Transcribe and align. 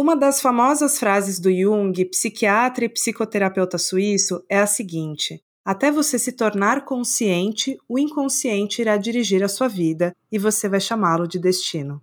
Uma 0.00 0.16
das 0.16 0.40
famosas 0.40 0.98
frases 0.98 1.38
do 1.38 1.52
Jung, 1.54 1.92
psiquiatra 2.06 2.86
e 2.86 2.88
psicoterapeuta 2.88 3.76
suíço, 3.76 4.42
é 4.48 4.58
a 4.58 4.66
seguinte: 4.66 5.42
Até 5.62 5.92
você 5.92 6.18
se 6.18 6.32
tornar 6.32 6.86
consciente, 6.86 7.76
o 7.86 7.98
inconsciente 7.98 8.80
irá 8.80 8.96
dirigir 8.96 9.44
a 9.44 9.48
sua 9.48 9.68
vida 9.68 10.16
e 10.32 10.38
você 10.38 10.70
vai 10.70 10.80
chamá-lo 10.80 11.28
de 11.28 11.38
destino. 11.38 12.00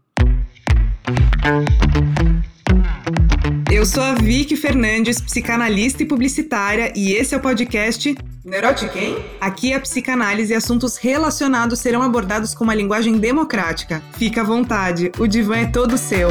Eu 3.71 3.83
sou 3.83 4.03
a 4.03 4.13
Vicky 4.13 4.55
Fernandes, 4.55 5.19
psicanalista 5.19 6.03
e 6.03 6.05
publicitária, 6.05 6.93
e 6.95 7.13
esse 7.13 7.33
é 7.33 7.37
o 7.39 7.41
podcast 7.41 8.15
Neurotiquem? 8.45 9.17
Aqui 9.41 9.73
a 9.73 9.79
psicanálise 9.79 10.53
e 10.53 10.55
assuntos 10.55 10.97
relacionados 10.97 11.79
serão 11.79 12.03
abordados 12.03 12.53
com 12.53 12.63
uma 12.63 12.75
linguagem 12.75 13.17
democrática. 13.17 14.03
Fica 14.13 14.41
à 14.41 14.43
vontade, 14.43 15.11
o 15.17 15.25
divã 15.25 15.57
é 15.57 15.65
todo 15.65 15.97
seu. 15.97 16.29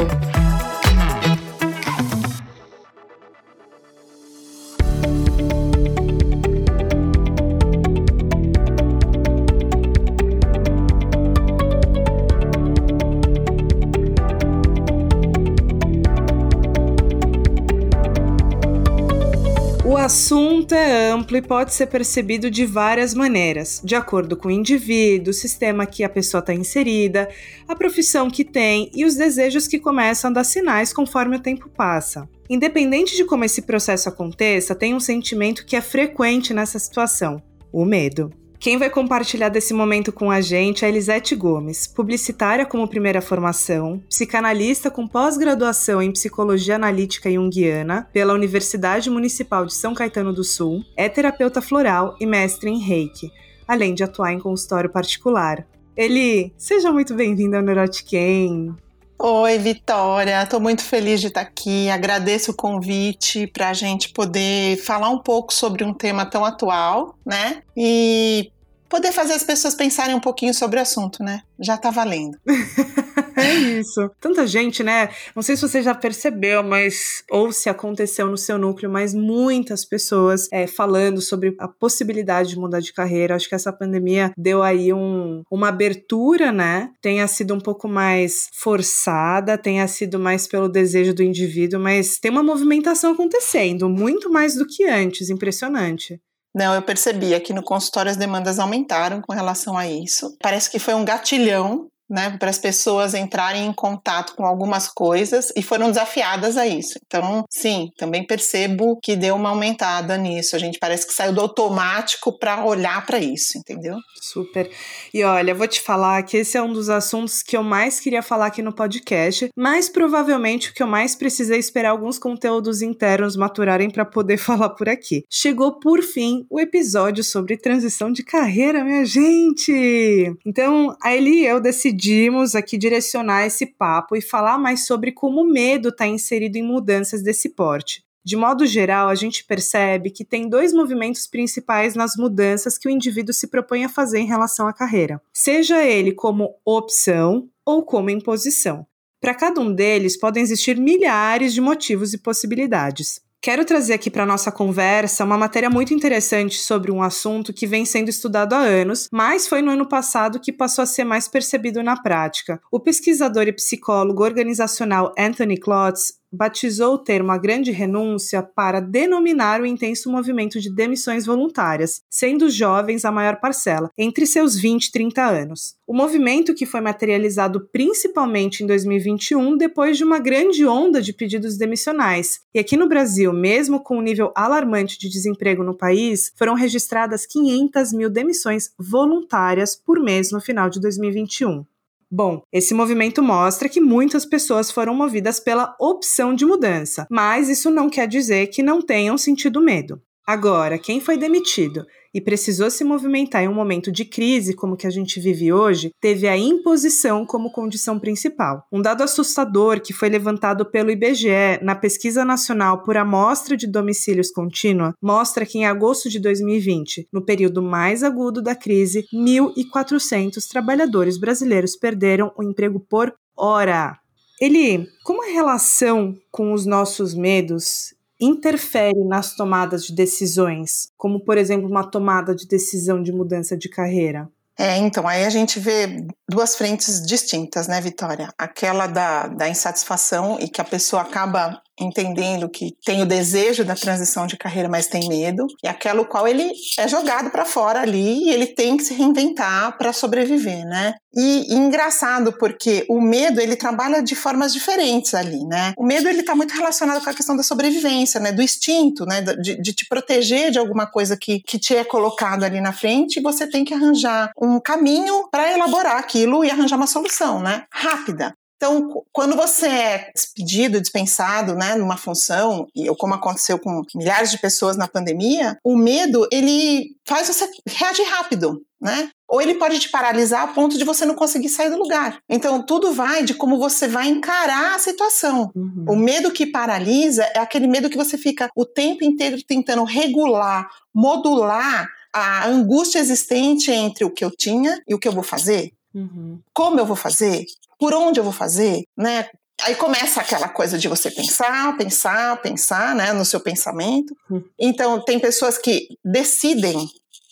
Assunto 20.67 20.73
é 20.73 21.11
amplo 21.11 21.37
e 21.37 21.41
pode 21.41 21.73
ser 21.73 21.87
percebido 21.87 22.51
de 22.51 22.65
várias 22.65 23.13
maneiras, 23.13 23.81
de 23.83 23.95
acordo 23.95 24.35
com 24.35 24.49
o 24.49 24.51
indivíduo, 24.51 25.31
o 25.31 25.33
sistema 25.33 25.85
que 25.85 26.03
a 26.03 26.09
pessoa 26.09 26.39
está 26.39 26.53
inserida, 26.53 27.29
a 27.67 27.75
profissão 27.75 28.29
que 28.29 28.43
tem 28.43 28.91
e 28.93 29.05
os 29.05 29.15
desejos 29.15 29.67
que 29.67 29.79
começam 29.79 30.29
a 30.29 30.33
dar 30.33 30.43
sinais 30.43 30.91
conforme 30.91 31.37
o 31.37 31.41
tempo 31.41 31.69
passa. 31.69 32.27
Independente 32.49 33.15
de 33.15 33.23
como 33.23 33.45
esse 33.45 33.61
processo 33.61 34.09
aconteça, 34.09 34.75
tem 34.75 34.93
um 34.93 34.99
sentimento 34.99 35.65
que 35.65 35.75
é 35.75 35.81
frequente 35.81 36.53
nessa 36.53 36.79
situação: 36.79 37.41
o 37.71 37.85
medo. 37.85 38.31
Quem 38.59 38.77
vai 38.77 38.89
compartilhar 38.89 39.49
desse 39.49 39.71
momento 39.71 40.11
com 40.11 40.31
a 40.31 40.41
gente 40.41 40.83
é 40.83 40.89
Elisete 40.89 41.35
Gomes, 41.35 41.85
publicitária 41.85 42.65
como 42.65 42.87
primeira 42.87 43.21
formação, 43.21 44.01
psicanalista 44.09 44.89
com 44.89 45.07
pós-graduação 45.07 46.01
em 46.01 46.11
psicologia 46.11 46.75
analítica 46.75 47.31
junguiana 47.31 48.09
pela 48.11 48.33
Universidade 48.33 49.11
Municipal 49.11 49.65
de 49.65 49.75
São 49.75 49.93
Caetano 49.93 50.33
do 50.33 50.43
Sul, 50.43 50.83
é 50.95 51.07
terapeuta 51.07 51.61
floral 51.61 52.15
e 52.19 52.25
mestre 52.25 52.69
em 52.69 52.79
reiki, 52.79 53.31
além 53.67 53.93
de 53.93 54.03
atuar 54.03 54.33
em 54.33 54.39
consultório 54.39 54.89
particular. 54.89 55.65
Eli, 55.95 56.51
seja 56.57 56.91
muito 56.91 57.13
bem-vinda 57.13 57.57
ao 57.57 57.63
Neurotiquem. 57.63 58.75
Oi, 59.19 59.57
Vitória. 59.57 60.43
Estou 60.43 60.59
muito 60.59 60.83
feliz 60.83 61.19
de 61.19 61.27
estar 61.27 61.41
aqui. 61.41 61.89
Agradeço 61.89 62.51
o 62.51 62.55
convite 62.55 63.47
para 63.47 63.69
a 63.69 63.73
gente 63.73 64.09
poder 64.09 64.77
falar 64.77 65.09
um 65.09 65.17
pouco 65.17 65.51
sobre 65.51 65.83
um 65.83 65.91
tema 65.91 66.23
tão 66.23 66.45
atual, 66.45 67.15
né? 67.25 67.63
E 67.75 68.51
poder 68.89 69.11
fazer 69.11 69.33
as 69.33 69.43
pessoas 69.43 69.75
pensarem 69.75 70.15
um 70.15 70.19
pouquinho 70.19 70.53
sobre 70.53 70.79
o 70.79 70.81
assunto, 70.81 71.23
né? 71.23 71.41
Já 71.59 71.77
tá 71.77 71.89
valendo. 71.89 72.37
é 73.35 73.53
isso. 73.79 74.09
Tanta 74.19 74.45
gente, 74.45 74.83
né? 74.83 75.09
Não 75.35 75.41
sei 75.41 75.55
se 75.55 75.61
você 75.61 75.81
já 75.81 75.93
percebeu, 75.93 76.63
mas 76.63 77.23
ou 77.29 77.51
se 77.51 77.69
aconteceu 77.69 78.27
no 78.27 78.37
seu 78.37 78.57
núcleo, 78.57 78.91
mas 78.91 79.13
muitas 79.13 79.83
pessoas 79.83 80.47
é, 80.51 80.67
falando 80.67 81.21
sobre 81.21 81.55
a 81.59 81.67
possibilidade 81.67 82.49
de 82.49 82.59
mudar 82.59 82.79
de 82.79 82.93
carreira. 82.93 83.35
Acho 83.35 83.49
que 83.49 83.55
essa 83.55 83.73
pandemia 83.73 84.31
deu 84.37 84.61
aí 84.61 84.93
um, 84.93 85.41
uma 85.51 85.69
abertura, 85.69 86.51
né? 86.51 86.91
Tenha 87.01 87.27
sido 87.27 87.53
um 87.53 87.59
pouco 87.59 87.87
mais 87.87 88.47
forçada, 88.53 89.57
tenha 89.57 89.87
sido 89.87 90.19
mais 90.19 90.47
pelo 90.47 90.69
desejo 90.69 91.13
do 91.13 91.23
indivíduo, 91.23 91.79
mas 91.79 92.19
tem 92.19 92.31
uma 92.31 92.43
movimentação 92.43 93.13
acontecendo, 93.13 93.89
muito 93.89 94.29
mais 94.29 94.55
do 94.55 94.65
que 94.65 94.85
antes. 94.85 95.29
Impressionante. 95.29 96.19
Não, 96.57 96.73
eu 96.73 96.81
percebi 96.81 97.35
aqui 97.35 97.53
no 97.53 97.61
consultório 97.61 98.09
as 98.09 98.17
demandas 98.17 98.57
aumentaram 98.57 99.21
com 99.21 99.31
relação 99.31 99.77
a 99.77 99.87
isso. 99.87 100.35
Parece 100.41 100.71
que 100.71 100.79
foi 100.79 100.95
um 100.95 101.05
gatilhão 101.05 101.85
né, 102.09 102.35
para 102.39 102.49
as 102.49 102.57
pessoas 102.57 103.13
entrarem 103.13 103.65
em 103.65 103.73
contato 103.73 104.35
com 104.35 104.45
algumas 104.45 104.87
coisas 104.87 105.51
e 105.55 105.61
foram 105.61 105.87
desafiadas 105.87 106.57
a 106.57 106.65
isso. 106.65 106.99
Então, 107.05 107.43
sim, 107.49 107.91
também 107.97 108.25
percebo 108.25 108.97
que 109.01 109.15
deu 109.15 109.35
uma 109.35 109.49
aumentada 109.49 110.17
nisso. 110.17 110.55
A 110.55 110.59
gente 110.59 110.79
parece 110.79 111.05
que 111.05 111.13
saiu 111.13 111.33
do 111.33 111.41
automático 111.41 112.37
para 112.37 112.65
olhar 112.65 113.05
para 113.05 113.19
isso, 113.19 113.57
entendeu? 113.57 113.97
Super. 114.21 114.69
E 115.13 115.23
olha, 115.23 115.53
vou 115.53 115.67
te 115.67 115.81
falar 115.81 116.23
que 116.23 116.37
esse 116.37 116.57
é 116.57 116.61
um 116.61 116.71
dos 116.71 116.89
assuntos 116.89 117.43
que 117.43 117.57
eu 117.57 117.63
mais 117.63 117.99
queria 117.99 118.21
falar 118.21 118.47
aqui 118.47 118.61
no 118.61 118.73
podcast, 118.73 119.49
mas 119.55 119.89
provavelmente 119.89 120.69
o 120.69 120.73
que 120.73 120.83
eu 120.83 120.87
mais 120.87 121.15
precisei 121.15 121.59
esperar 121.59 121.89
alguns 121.89 122.17
conteúdos 122.17 122.81
internos 122.81 123.35
maturarem 123.35 123.89
para 123.89 124.05
poder 124.05 124.37
falar 124.37 124.69
por 124.69 124.87
aqui. 124.87 125.25
Chegou 125.29 125.79
por 125.79 126.01
fim 126.01 126.45
o 126.49 126.59
episódio 126.59 127.23
sobre 127.23 127.57
transição 127.57 128.11
de 128.11 128.23
carreira, 128.23 128.83
minha 128.83 129.05
gente. 129.05 130.33
Então, 130.45 130.95
a 131.03 131.15
Eli 131.15 131.37
e 131.37 131.45
eu 131.45 131.59
decidimos 131.59 131.96
decidimos 131.97 132.53
aqui 132.53 132.77
direcionar 132.77 133.45
esse 133.45 133.65
papo 133.65 134.15
e 134.15 134.21
falar 134.21 134.57
mais 134.57 134.85
sobre 134.85 135.11
como 135.11 135.41
o 135.41 135.47
medo 135.51 135.89
está 135.89 136.05
inserido 136.05 136.55
em 136.55 136.63
mudanças 136.63 137.23
desse 137.23 137.49
porte. 137.49 138.05
De 138.23 138.35
modo 138.35 138.65
geral, 138.65 139.09
a 139.09 139.15
gente 139.15 139.43
percebe 139.43 140.11
que 140.11 140.23
tem 140.23 140.47
dois 140.47 140.73
movimentos 140.73 141.25
principais 141.25 141.95
nas 141.95 142.15
mudanças 142.15 142.77
que 142.77 142.87
o 142.87 142.91
indivíduo 142.91 143.33
se 143.33 143.47
propõe 143.47 143.85
a 143.85 143.89
fazer 143.89 144.19
em 144.19 144.27
relação 144.27 144.67
à 144.67 144.73
carreira, 144.73 145.21
seja 145.33 145.83
ele 145.83 146.11
como 146.11 146.55
opção 146.63 147.49
ou 147.65 147.83
como 147.83 148.09
imposição. 148.09 148.85
Para 149.19 149.33
cada 149.33 149.59
um 149.59 149.73
deles, 149.73 150.17
podem 150.17 150.43
existir 150.43 150.77
milhares 150.77 151.53
de 151.53 151.61
motivos 151.61 152.13
e 152.13 152.17
possibilidades. 152.17 153.21
Quero 153.47 153.63
trazer 153.63 153.93
aqui 153.93 154.11
para 154.11 154.25
nossa 154.25 154.51
conversa 154.51 155.23
uma 155.23 155.37
matéria 155.37 155.69
muito 155.69 155.93
interessante 155.93 156.57
sobre 156.57 156.91
um 156.91 157.01
assunto 157.01 157.53
que 157.53 157.65
vem 157.65 157.85
sendo 157.85 158.09
estudado 158.09 158.51
há 158.51 158.57
anos, 158.57 159.07
mas 159.09 159.47
foi 159.47 159.61
no 159.61 159.71
ano 159.71 159.87
passado 159.87 160.37
que 160.37 160.51
passou 160.51 160.83
a 160.83 160.85
ser 160.85 161.05
mais 161.05 161.29
percebido 161.29 161.81
na 161.81 161.95
prática. 161.95 162.59
O 162.69 162.77
pesquisador 162.77 163.47
e 163.47 163.53
psicólogo 163.53 164.21
organizacional 164.21 165.15
Anthony 165.17 165.57
Klotz 165.57 166.17
batizou 166.37 166.93
o 166.93 166.97
termo 166.99 167.31
a 167.31 167.37
grande 167.37 167.71
renúncia 167.71 168.43
para 168.43 168.79
denominar 168.79 169.59
o 169.59 169.65
intenso 169.65 170.11
movimento 170.11 170.61
de 170.61 170.73
demissões 170.73 171.25
voluntárias, 171.25 172.01
sendo 172.09 172.45
os 172.45 172.53
jovens 172.53 173.03
a 173.03 173.11
maior 173.11 173.39
parcela, 173.39 173.89
entre 173.97 174.27
seus 174.27 174.55
20 174.55 174.85
e 174.85 174.91
30 174.91 175.25
anos. 175.25 175.75
O 175.87 175.95
movimento 175.95 176.53
que 176.53 176.65
foi 176.65 176.79
materializado 176.79 177.67
principalmente 177.71 178.63
em 178.63 178.67
2021 178.67 179.57
depois 179.57 179.97
de 179.97 180.03
uma 180.03 180.19
grande 180.19 180.65
onda 180.65 181.01
de 181.01 181.11
pedidos 181.11 181.57
demissionais. 181.57 182.41
E 182.53 182.59
aqui 182.59 182.77
no 182.77 182.87
Brasil, 182.87 183.33
mesmo 183.33 183.81
com 183.81 183.95
o 183.95 183.99
um 183.99 184.01
nível 184.01 184.31
alarmante 184.35 184.99
de 184.99 185.09
desemprego 185.09 185.63
no 185.63 185.75
país, 185.75 186.31
foram 186.35 186.53
registradas 186.53 187.25
500 187.25 187.93
mil 187.93 188.09
demissões 188.09 188.69
voluntárias 188.77 189.75
por 189.75 189.99
mês 189.99 190.31
no 190.31 190.39
final 190.39 190.69
de 190.69 190.79
2021. 190.79 191.65
Bom, 192.09 192.41
esse 192.53 192.73
movimento 192.73 193.21
mostra 193.21 193.67
que 193.67 193.81
muitas 193.81 194.25
pessoas 194.25 194.71
foram 194.71 194.95
movidas 194.95 195.41
pela 195.41 195.75
opção 195.79 196.33
de 196.33 196.45
mudança, 196.45 197.05
mas 197.11 197.49
isso 197.49 197.69
não 197.69 197.89
quer 197.89 198.07
dizer 198.07 198.47
que 198.47 198.63
não 198.63 198.81
tenham 198.81 199.17
sentido 199.17 199.59
medo. 199.61 200.01
Agora, 200.25 200.77
quem 200.77 201.01
foi 201.01 201.17
demitido 201.17 201.85
e 202.17 202.21
precisou 202.21 202.71
se 202.71 202.83
movimentar 202.83 203.43
em 203.43 203.47
um 203.47 203.53
momento 203.53 203.91
de 203.91 204.03
crise 204.03 204.55
como 204.55 204.75
que 204.75 204.87
a 204.87 204.89
gente 204.89 205.19
vive 205.19 205.53
hoje, 205.53 205.91
teve 206.01 206.27
a 206.27 206.35
imposição 206.35 207.23
como 207.23 207.51
condição 207.51 207.99
principal. 207.99 208.65
Um 208.71 208.81
dado 208.81 209.03
assustador 209.03 209.79
que 209.79 209.93
foi 209.93 210.09
levantado 210.09 210.65
pelo 210.65 210.89
IBGE 210.89 211.59
na 211.61 211.75
Pesquisa 211.75 212.25
Nacional 212.25 212.81
por 212.81 212.97
Amostra 212.97 213.55
de 213.55 213.67
Domicílios 213.67 214.31
Contínua 214.31 214.95
mostra 214.99 215.45
que 215.45 215.59
em 215.59 215.67
agosto 215.67 216.09
de 216.09 216.19
2020, 216.19 217.07
no 217.13 217.23
período 217.23 217.61
mais 217.61 218.01
agudo 218.01 218.41
da 218.41 218.55
crise, 218.55 219.05
1.400 219.13 220.43
trabalhadores 220.49 221.19
brasileiros 221.19 221.75
perderam 221.75 222.33
o 222.35 222.41
emprego 222.41 222.79
por 222.79 223.13
hora. 223.37 223.95
Eli, 224.41 224.87
como 225.03 225.23
a 225.23 225.31
relação 225.31 226.15
com 226.31 226.51
os 226.51 226.65
nossos 226.65 227.13
medos 227.13 227.95
interfere 228.19 229.03
nas 229.05 229.35
tomadas 229.35 229.83
de 229.85 229.93
decisões, 229.93 230.89
como 230.97 231.19
por 231.19 231.37
exemplo 231.37 231.69
uma 231.69 231.89
tomada 231.89 232.35
de 232.35 232.47
decisão 232.47 233.01
de 233.01 233.11
mudança 233.11 233.55
de 233.55 233.69
carreira? 233.69 234.29
É, 234.59 234.75
então, 234.77 235.07
aí 235.07 235.23
a 235.23 235.29
gente 235.29 235.59
vê 235.59 236.07
duas 236.27 236.55
frentes 236.55 237.05
distintas, 237.05 237.67
né, 237.67 237.79
Vitória? 237.79 238.33
Aquela 238.35 238.87
da, 238.87 239.27
da 239.27 239.47
insatisfação 239.47 240.39
e 240.39 240.49
que 240.49 240.59
a 240.59 240.63
pessoa 240.63 241.03
acaba 241.03 241.61
entendendo 241.79 242.49
que 242.49 242.75
tem 242.83 243.01
o 243.01 243.05
desejo 243.05 243.63
da 243.63 243.75
transição 243.75 244.25
de 244.25 244.37
carreira, 244.37 244.69
mas 244.69 244.87
tem 244.87 245.07
medo, 245.07 245.45
e 245.63 245.67
aquela 245.67 246.03
qual 246.05 246.27
ele 246.27 246.51
é 246.77 246.87
jogado 246.87 247.29
para 247.29 247.45
fora 247.45 247.81
ali 247.81 248.25
e 248.25 248.29
ele 248.29 248.47
tem 248.47 248.77
que 248.77 248.83
se 248.83 248.93
reinventar 248.93 249.77
para 249.77 249.93
sobreviver, 249.93 250.65
né? 250.65 250.93
E, 251.15 251.51
e, 251.51 251.55
engraçado 251.55 252.31
porque 252.33 252.85
o 252.87 253.01
medo 253.01 253.41
ele 253.41 253.55
trabalha 253.55 254.03
de 254.03 254.15
formas 254.15 254.53
diferentes 254.53 255.13
ali, 255.13 255.43
né? 255.45 255.73
O 255.77 255.83
medo 255.83 256.07
ele 256.07 256.19
está 256.19 256.35
muito 256.35 256.53
relacionado 256.53 257.03
com 257.03 257.09
a 257.09 257.13
questão 257.13 257.35
da 257.35 257.41
sobrevivência, 257.43 258.19
né? 258.19 258.31
Do 258.31 258.41
instinto, 258.41 259.05
né? 259.05 259.21
De, 259.21 259.59
de 259.59 259.73
te 259.73 259.87
proteger 259.87 260.51
de 260.51 260.59
alguma 260.59 260.85
coisa 260.85 261.17
que, 261.17 261.39
que 261.39 261.57
te 261.57 261.75
é 261.75 261.83
colocado 261.83 262.43
ali 262.43 262.61
na 262.61 262.71
frente 262.71 263.17
e 263.17 263.23
você 263.23 263.47
tem 263.47 263.65
que 263.65 263.73
arranjar 263.73 264.31
um 264.39 264.59
caminho 264.59 265.27
para 265.31 265.51
elaborar 265.51 265.97
aquilo 265.97 266.45
e 266.45 266.51
arranjar 266.51 266.77
uma 266.77 266.87
solução, 266.87 267.41
né? 267.41 267.63
Rápida. 267.71 268.33
Então, 268.57 269.03
quando 269.13 269.35
você 269.35 269.67
é 269.67 270.11
despedido, 270.13 270.81
dispensado, 270.81 271.53
né, 271.53 271.75
numa 271.75 271.95
função, 271.95 272.67
e 272.75 272.87
como 272.95 273.13
aconteceu 273.13 273.59
com 273.59 273.83
milhares 273.95 274.31
de 274.31 274.39
pessoas 274.39 274.75
na 274.75 274.87
pandemia, 274.87 275.57
o 275.63 275.77
medo, 275.77 276.27
ele 276.31 276.95
faz 277.05 277.27
você 277.27 277.47
reagir 277.67 278.03
rápido, 278.05 278.65
né? 278.81 279.11
Ou 279.27 279.41
ele 279.41 279.55
pode 279.55 279.79
te 279.79 279.89
paralisar 279.89 280.43
a 280.43 280.47
ponto 280.47 280.77
de 280.77 280.83
você 280.83 281.05
não 281.05 281.13
conseguir 281.13 281.49
sair 281.49 281.69
do 281.69 281.77
lugar. 281.77 282.19
Então, 282.27 282.63
tudo 282.63 282.93
vai 282.93 283.23
de 283.23 283.35
como 283.35 283.59
você 283.59 283.87
vai 283.87 284.07
encarar 284.07 284.75
a 284.75 284.79
situação. 284.79 285.51
Uhum. 285.55 285.85
O 285.89 285.95
medo 285.95 286.31
que 286.31 286.47
paralisa 286.47 287.23
é 287.35 287.39
aquele 287.39 287.67
medo 287.67 287.89
que 287.89 287.97
você 287.97 288.17
fica 288.17 288.49
o 288.55 288.65
tempo 288.65 289.03
inteiro 289.03 289.37
tentando 289.43 289.83
regular, 289.83 290.67
modular 290.93 291.87
a 292.11 292.47
angústia 292.47 292.99
existente 292.99 293.69
entre 293.69 294.03
o 294.03 294.09
que 294.09 294.25
eu 294.25 294.31
tinha 294.31 294.81
e 294.87 294.95
o 294.95 294.99
que 294.99 295.07
eu 295.07 295.11
vou 295.11 295.23
fazer. 295.23 295.71
Uhum. 295.93 296.39
Como 296.53 296.79
eu 296.79 296.85
vou 296.85 296.95
fazer? 296.95 297.45
Por 297.79 297.93
onde 297.93 298.19
eu 298.19 298.23
vou 298.23 298.33
fazer? 298.33 298.83
Né? 298.97 299.27
Aí 299.63 299.75
começa 299.75 300.21
aquela 300.21 300.49
coisa 300.49 300.77
de 300.77 300.87
você 300.87 301.09
pensar, 301.09 301.75
pensar, 301.77 302.41
pensar, 302.41 302.95
né, 302.95 303.11
no 303.13 303.25
seu 303.25 303.39
pensamento. 303.39 304.15
Uhum. 304.29 304.43
Então, 304.59 305.03
tem 305.03 305.19
pessoas 305.19 305.57
que 305.57 305.87
decidem 306.05 306.87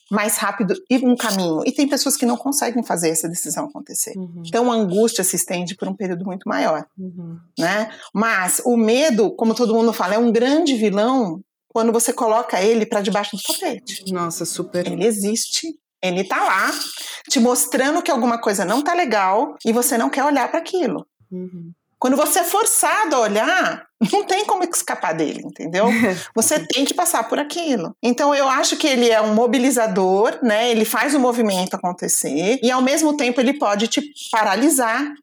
mais 0.09 0.37
rápido 0.37 0.75
ir 0.89 1.03
um 1.03 1.15
caminho. 1.15 1.61
E 1.65 1.71
tem 1.71 1.87
pessoas 1.87 2.15
que 2.15 2.25
não 2.25 2.37
conseguem 2.37 2.83
fazer 2.83 3.09
essa 3.09 3.27
decisão 3.27 3.65
acontecer. 3.65 4.15
Uhum. 4.15 4.43
Então 4.45 4.71
a 4.71 4.75
angústia 4.75 5.23
se 5.23 5.35
estende 5.35 5.75
por 5.75 5.87
um 5.87 5.95
período 5.95 6.25
muito 6.25 6.47
maior, 6.47 6.85
uhum. 6.97 7.37
né? 7.57 7.89
Mas 8.13 8.61
o 8.65 8.77
medo, 8.77 9.31
como 9.35 9.55
todo 9.55 9.73
mundo 9.73 9.91
fala, 9.91 10.15
é 10.15 10.17
um 10.17 10.31
grande 10.31 10.75
vilão 10.75 11.41
quando 11.69 11.91
você 11.91 12.13
coloca 12.13 12.61
ele 12.61 12.85
para 12.85 13.01
debaixo 13.01 13.35
do 13.35 13.41
tapete. 13.41 14.11
Nossa, 14.13 14.45
super. 14.45 14.89
Ele 14.89 15.05
existe, 15.05 15.75
ele 16.01 16.23
tá 16.23 16.43
lá, 16.43 16.71
te 17.29 17.39
mostrando 17.39 18.01
que 18.01 18.11
alguma 18.11 18.39
coisa 18.39 18.63
não 18.65 18.81
tá 18.81 18.93
legal 18.93 19.55
e 19.65 19.73
você 19.73 19.97
não 19.97 20.09
quer 20.09 20.23
olhar 20.23 20.49
para 20.49 20.59
aquilo. 20.59 21.05
Uhum. 21.31 21.71
Quando 21.97 22.17
você 22.17 22.39
é 22.39 22.43
forçado 22.43 23.15
a 23.15 23.19
olhar, 23.21 23.85
não 24.11 24.23
tem 24.23 24.45
como 24.45 24.63
escapar 24.63 25.13
dele, 25.13 25.41
entendeu? 25.43 25.87
Você 26.35 26.59
tem 26.67 26.85
que 26.85 26.93
passar 26.93 27.27
por 27.27 27.39
aquilo. 27.39 27.95
Então 28.03 28.35
eu 28.35 28.47
acho 28.47 28.77
que 28.77 28.85
ele 28.85 29.09
é 29.09 29.19
um 29.21 29.33
mobilizador, 29.33 30.37
né? 30.43 30.69
Ele 30.69 30.85
faz 30.85 31.15
o 31.15 31.19
movimento 31.19 31.75
acontecer 31.75 32.59
e 32.61 32.69
ao 32.69 32.81
mesmo 32.81 33.15
tempo 33.15 33.39
ele 33.39 33.57
pode 33.57 33.87
te 33.87 34.03
paralisar 34.31 35.13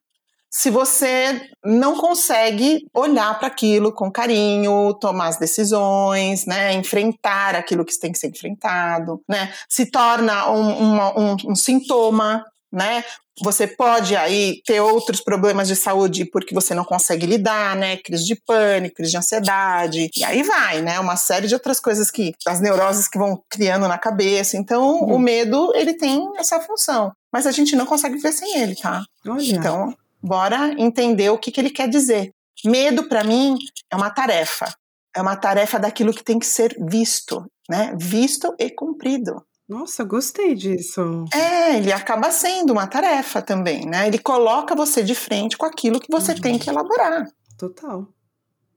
se 0.54 0.69
você 0.69 1.49
não 1.64 1.96
consegue 1.96 2.87
olhar 2.93 3.38
para 3.38 3.49
aquilo 3.49 3.90
com 3.90 4.12
carinho, 4.12 4.93
tomar 5.00 5.28
as 5.28 5.38
decisões, 5.38 6.44
né, 6.44 6.75
enfrentar 6.75 7.54
aquilo 7.54 7.84
que 7.84 7.99
tem 7.99 8.12
que 8.12 8.19
ser 8.19 8.28
enfrentado, 8.28 9.20
né, 9.26 9.52
se 9.69 9.87
torna 9.87 10.50
um, 10.50 10.99
um, 11.19 11.37
um 11.46 11.54
sintoma, 11.54 12.44
né, 12.70 13.02
você 13.40 13.66
pode 13.66 14.14
aí 14.14 14.60
ter 14.66 14.81
outros 14.81 15.22
problemas 15.22 15.66
de 15.66 15.75
saúde 15.75 16.26
porque 16.26 16.54
você 16.54 16.75
não 16.75 16.84
consegue 16.84 17.25
lidar, 17.25 17.75
né? 17.75 17.96
Crise 17.96 18.25
de 18.26 18.37
pânico, 18.37 18.96
crise 18.96 19.12
de 19.12 19.16
ansiedade, 19.16 20.10
e 20.14 20.22
aí 20.22 20.43
vai, 20.43 20.82
né? 20.82 21.00
Uma 21.00 21.16
série 21.16 21.49
de 21.49 21.54
outras 21.54 21.81
coisas 21.81 22.10
que 22.10 22.34
as 22.46 22.60
neuroses 22.60 23.08
que 23.08 23.19
vão 23.19 23.43
criando 23.49 23.88
na 23.88 23.96
cabeça. 23.96 24.56
Então, 24.56 25.00
o 25.00 25.19
medo, 25.19 25.72
ele 25.75 25.94
tem 25.94 26.31
essa 26.37 26.60
função, 26.60 27.10
mas 27.32 27.46
a 27.46 27.50
gente 27.50 27.75
não 27.75 27.87
consegue 27.87 28.16
viver 28.16 28.32
sem 28.32 28.58
ele, 28.58 28.76
tá? 28.76 29.02
Olha. 29.26 29.43
Então, 29.43 29.94
bora 30.22 30.74
entender 30.78 31.30
o 31.30 31.38
que, 31.38 31.50
que 31.50 31.60
ele 31.60 31.70
quer 31.70 31.88
dizer. 31.88 32.30
Medo, 32.64 33.08
para 33.08 33.24
mim, 33.24 33.56
é 33.90 33.96
uma 33.96 34.10
tarefa. 34.10 34.72
É 35.14 35.20
uma 35.20 35.36
tarefa 35.36 35.78
daquilo 35.78 36.12
que 36.12 36.24
tem 36.24 36.38
que 36.38 36.46
ser 36.46 36.74
visto, 36.80 37.44
né? 37.69 37.94
Visto 37.98 38.54
e 38.58 38.70
cumprido. 38.70 39.44
Nossa, 39.69 40.04
gostei 40.04 40.54
disso. 40.54 41.24
É, 41.32 41.76
ele 41.76 41.92
acaba 41.92 42.30
sendo 42.30 42.72
uma 42.72 42.86
tarefa 42.86 43.40
também, 43.40 43.86
né? 43.86 44.06
Ele 44.06 44.19
coloca 44.19 44.74
você 44.74 45.02
de 45.02 45.14
frente 45.14 45.56
com 45.56 45.66
aquilo 45.66 46.00
que 46.00 46.10
você 46.10 46.32
uhum. 46.32 46.40
tem 46.40 46.58
que 46.58 46.68
elaborar. 46.68 47.26
Total. 47.58 48.06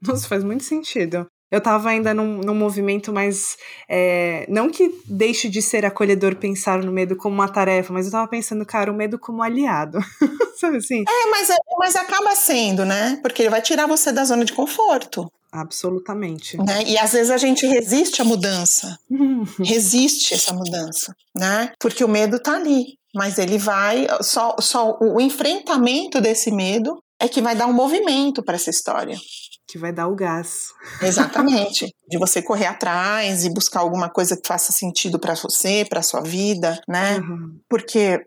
Nossa, 0.01 0.27
faz 0.27 0.43
muito 0.43 0.63
sentido. 0.63 1.27
Eu 1.51 1.61
tava 1.61 1.89
ainda 1.89 2.13
num, 2.13 2.41
num 2.41 2.55
movimento 2.55 3.13
mais. 3.13 3.55
É, 3.87 4.45
não 4.49 4.69
que 4.69 4.91
deixe 5.05 5.47
de 5.47 5.61
ser 5.61 5.85
acolhedor 5.85 6.35
pensar 6.35 6.79
no 6.83 6.91
medo 6.91 7.15
como 7.15 7.35
uma 7.35 7.47
tarefa, 7.47 7.93
mas 7.93 8.05
eu 8.05 8.11
tava 8.11 8.27
pensando, 8.27 8.65
cara, 8.65 8.91
o 8.91 8.95
medo 8.95 9.19
como 9.19 9.43
aliado. 9.43 9.99
Sabe 10.59 10.77
assim? 10.77 11.03
É, 11.07 11.29
mas, 11.29 11.49
é, 11.49 11.55
mas 11.77 11.95
acaba 11.95 12.35
sendo, 12.35 12.83
né? 12.83 13.19
Porque 13.21 13.43
ele 13.43 13.49
vai 13.49 13.61
tirar 13.61 13.87
você 13.87 14.11
da 14.11 14.25
zona 14.25 14.43
de 14.43 14.53
conforto. 14.53 15.31
Absolutamente. 15.51 16.57
Né? 16.57 16.83
E 16.85 16.97
às 16.97 17.13
vezes 17.13 17.31
a 17.31 17.37
gente 17.37 17.65
resiste 17.65 18.21
à 18.21 18.25
mudança. 18.25 18.97
resiste 19.63 20.33
essa 20.33 20.53
mudança, 20.53 21.15
né? 21.33 21.71
Porque 21.79 22.03
o 22.03 22.09
medo 22.09 22.39
tá 22.39 22.55
ali. 22.55 22.97
Mas 23.13 23.37
ele 23.37 23.57
vai. 23.57 24.07
Só, 24.21 24.57
só 24.59 24.97
o 24.99 25.21
enfrentamento 25.21 26.19
desse 26.19 26.51
medo 26.51 27.01
é 27.17 27.29
que 27.29 27.41
vai 27.41 27.55
dar 27.55 27.67
um 27.67 27.73
movimento 27.73 28.43
para 28.43 28.55
essa 28.55 28.69
história. 28.69 29.17
Que 29.67 29.77
vai 29.77 29.91
dar 29.91 30.07
o 30.07 30.15
gás. 30.15 30.67
Exatamente. 31.01 31.87
de 32.07 32.17
você 32.17 32.41
correr 32.41 32.67
atrás 32.67 33.45
e 33.45 33.53
buscar 33.53 33.79
alguma 33.79 34.09
coisa 34.09 34.35
que 34.35 34.47
faça 34.47 34.71
sentido 34.71 35.19
para 35.19 35.35
você, 35.35 35.85
para 35.89 36.03
sua 36.03 36.21
vida, 36.21 36.79
né? 36.87 37.17
Uhum. 37.17 37.59
Porque 37.67 38.21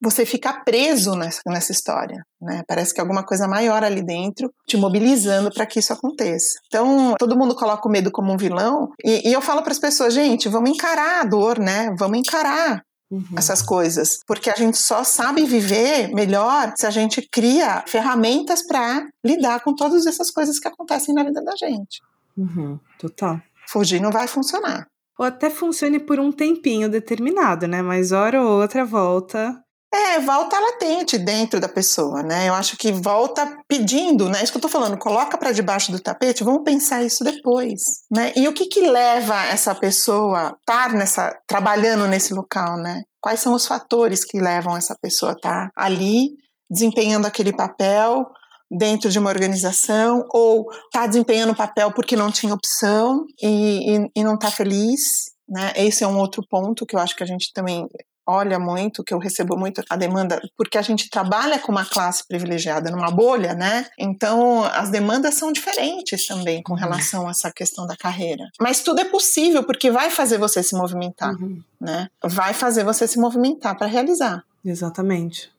você 0.00 0.26
fica 0.26 0.52
preso 0.64 1.14
nessa, 1.14 1.40
nessa 1.46 1.72
história, 1.72 2.24
né? 2.40 2.62
Parece 2.66 2.92
que 2.92 3.00
alguma 3.00 3.24
coisa 3.24 3.46
maior 3.46 3.84
ali 3.84 4.04
dentro 4.04 4.52
te 4.66 4.76
mobilizando 4.76 5.50
para 5.52 5.66
que 5.66 5.78
isso 5.78 5.92
aconteça. 5.92 6.58
Então, 6.66 7.14
todo 7.18 7.38
mundo 7.38 7.54
coloca 7.54 7.88
o 7.88 7.90
medo 7.90 8.10
como 8.10 8.32
um 8.32 8.36
vilão, 8.36 8.90
e, 9.04 9.28
e 9.28 9.32
eu 9.32 9.40
falo 9.40 9.62
para 9.62 9.72
as 9.72 9.78
pessoas, 9.78 10.12
gente, 10.12 10.48
vamos 10.48 10.70
encarar 10.70 11.20
a 11.20 11.24
dor, 11.24 11.58
né? 11.58 11.94
Vamos 11.98 12.18
encarar. 12.18 12.82
Uhum. 13.12 13.36
Essas 13.36 13.60
coisas, 13.60 14.20
porque 14.26 14.48
a 14.48 14.54
gente 14.54 14.78
só 14.78 15.04
sabe 15.04 15.44
viver 15.44 16.08
melhor 16.14 16.72
se 16.74 16.86
a 16.86 16.90
gente 16.90 17.20
cria 17.30 17.84
ferramentas 17.86 18.66
para 18.66 19.06
lidar 19.22 19.60
com 19.60 19.74
todas 19.74 20.06
essas 20.06 20.30
coisas 20.30 20.58
que 20.58 20.66
acontecem 20.66 21.14
na 21.14 21.22
vida 21.22 21.44
da 21.44 21.54
gente. 21.54 22.00
Uhum. 22.34 22.80
Total. 22.98 23.38
Fugir 23.68 24.00
não 24.00 24.10
vai 24.10 24.26
funcionar 24.26 24.86
ou 25.18 25.26
até 25.26 25.50
funcione 25.50 26.00
por 26.00 26.18
um 26.18 26.32
tempinho 26.32 26.88
determinado, 26.88 27.68
né? 27.68 27.82
Mas 27.82 28.12
hora 28.12 28.42
ou 28.42 28.60
outra 28.60 28.84
volta 28.84 29.62
é, 29.94 30.18
volta 30.20 30.58
latente 30.58 31.18
dentro 31.18 31.60
da 31.60 31.68
pessoa, 31.68 32.22
né? 32.22 32.48
Eu 32.48 32.54
acho 32.54 32.78
que 32.78 32.90
volta 32.90 33.58
pedindo, 33.68 34.28
né? 34.28 34.42
Isso 34.42 34.50
que 34.50 34.56
eu 34.56 34.62
tô 34.62 34.68
falando, 34.68 34.96
coloca 34.96 35.36
para 35.36 35.52
debaixo 35.52 35.92
do 35.92 36.00
tapete, 36.00 36.42
vamos 36.42 36.62
pensar 36.64 37.02
isso 37.02 37.22
depois, 37.22 37.82
né? 38.10 38.32
E 38.34 38.48
o 38.48 38.54
que 38.54 38.66
que 38.66 38.80
leva 38.88 39.44
essa 39.44 39.74
pessoa 39.74 40.38
a 40.38 40.56
estar 40.58 40.94
nessa, 40.94 41.38
trabalhando 41.46 42.06
nesse 42.06 42.32
local, 42.32 42.78
né? 42.78 43.02
Quais 43.20 43.40
são 43.40 43.52
os 43.52 43.66
fatores 43.66 44.24
que 44.24 44.40
levam 44.40 44.76
essa 44.76 44.96
pessoa 45.00 45.32
a 45.32 45.34
estar 45.34 45.70
ali, 45.76 46.30
desempenhando 46.70 47.26
aquele 47.26 47.54
papel 47.54 48.26
dentro 48.70 49.10
de 49.10 49.18
uma 49.18 49.28
organização, 49.28 50.24
ou 50.30 50.66
está 50.86 51.06
desempenhando 51.06 51.52
o 51.52 51.56
papel 51.56 51.92
porque 51.92 52.16
não 52.16 52.32
tinha 52.32 52.54
opção 52.54 53.26
e, 53.42 53.98
e, 53.98 54.10
e 54.16 54.24
não 54.24 54.36
está 54.36 54.50
feliz, 54.50 55.32
né? 55.46 55.70
Esse 55.76 56.02
é 56.02 56.06
um 56.06 56.18
outro 56.18 56.42
ponto 56.48 56.86
que 56.86 56.96
eu 56.96 57.00
acho 57.00 57.14
que 57.14 57.22
a 57.22 57.26
gente 57.26 57.52
também 57.52 57.86
olha 58.26 58.58
muito, 58.58 59.04
que 59.04 59.12
eu 59.12 59.18
recebo 59.18 59.56
muito 59.56 59.82
a 59.88 59.96
demanda, 59.96 60.40
porque 60.56 60.78
a 60.78 60.82
gente 60.82 61.10
trabalha 61.10 61.58
com 61.58 61.72
uma 61.72 61.84
classe 61.84 62.26
privilegiada 62.26 62.90
numa 62.90 63.10
bolha, 63.10 63.54
né? 63.54 63.86
Então 63.98 64.64
as 64.64 64.90
demandas 64.90 65.34
são 65.34 65.52
diferentes 65.52 66.26
também 66.26 66.62
com 66.62 66.72
uhum. 66.72 66.78
relação 66.78 67.26
a 67.26 67.30
essa 67.30 67.52
questão 67.52 67.86
da 67.86 67.96
carreira. 67.96 68.48
Mas 68.60 68.82
tudo 68.82 69.00
é 69.00 69.04
possível 69.04 69.64
porque 69.64 69.90
vai 69.90 70.10
fazer 70.10 70.38
você 70.38 70.62
se 70.62 70.74
movimentar, 70.74 71.34
uhum. 71.34 71.60
né? 71.80 72.08
Vai 72.24 72.54
fazer 72.54 72.84
você 72.84 73.06
se 73.06 73.18
movimentar 73.18 73.76
para 73.76 73.86
realizar. 73.86 74.44
Exatamente. 74.64 75.51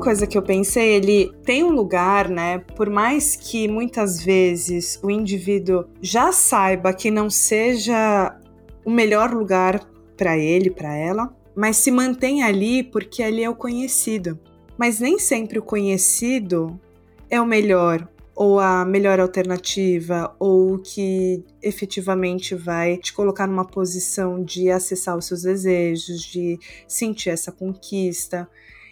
Coisa 0.00 0.26
que 0.26 0.36
eu 0.36 0.42
pensei, 0.42 0.94
ele 0.94 1.32
tem 1.44 1.62
um 1.62 1.70
lugar, 1.70 2.28
né? 2.28 2.58
Por 2.74 2.88
mais 2.90 3.36
que 3.36 3.68
muitas 3.68 4.22
vezes 4.22 4.98
o 5.02 5.10
indivíduo 5.10 5.84
já 6.00 6.32
saiba 6.32 6.92
que 6.92 7.10
não 7.10 7.30
seja 7.30 8.36
o 8.84 8.90
melhor 8.90 9.32
lugar 9.32 9.80
para 10.16 10.36
ele, 10.36 10.70
para 10.70 10.94
ela, 10.96 11.34
mas 11.54 11.76
se 11.76 11.90
mantém 11.90 12.42
ali 12.42 12.82
porque 12.82 13.22
ali 13.22 13.44
é 13.44 13.50
o 13.50 13.54
conhecido. 13.54 14.38
Mas 14.76 14.98
nem 14.98 15.18
sempre 15.18 15.58
o 15.58 15.62
conhecido 15.62 16.80
é 17.28 17.40
o 17.40 17.46
melhor, 17.46 18.08
ou 18.34 18.58
a 18.58 18.84
melhor 18.84 19.20
alternativa, 19.20 20.34
ou 20.38 20.74
o 20.74 20.78
que 20.78 21.44
efetivamente 21.62 22.54
vai 22.54 22.96
te 22.96 23.12
colocar 23.12 23.46
numa 23.46 23.66
posição 23.66 24.42
de 24.42 24.70
acessar 24.70 25.16
os 25.16 25.26
seus 25.26 25.42
desejos, 25.42 26.22
de 26.22 26.58
sentir 26.88 27.28
essa 27.28 27.52
conquista. 27.52 28.48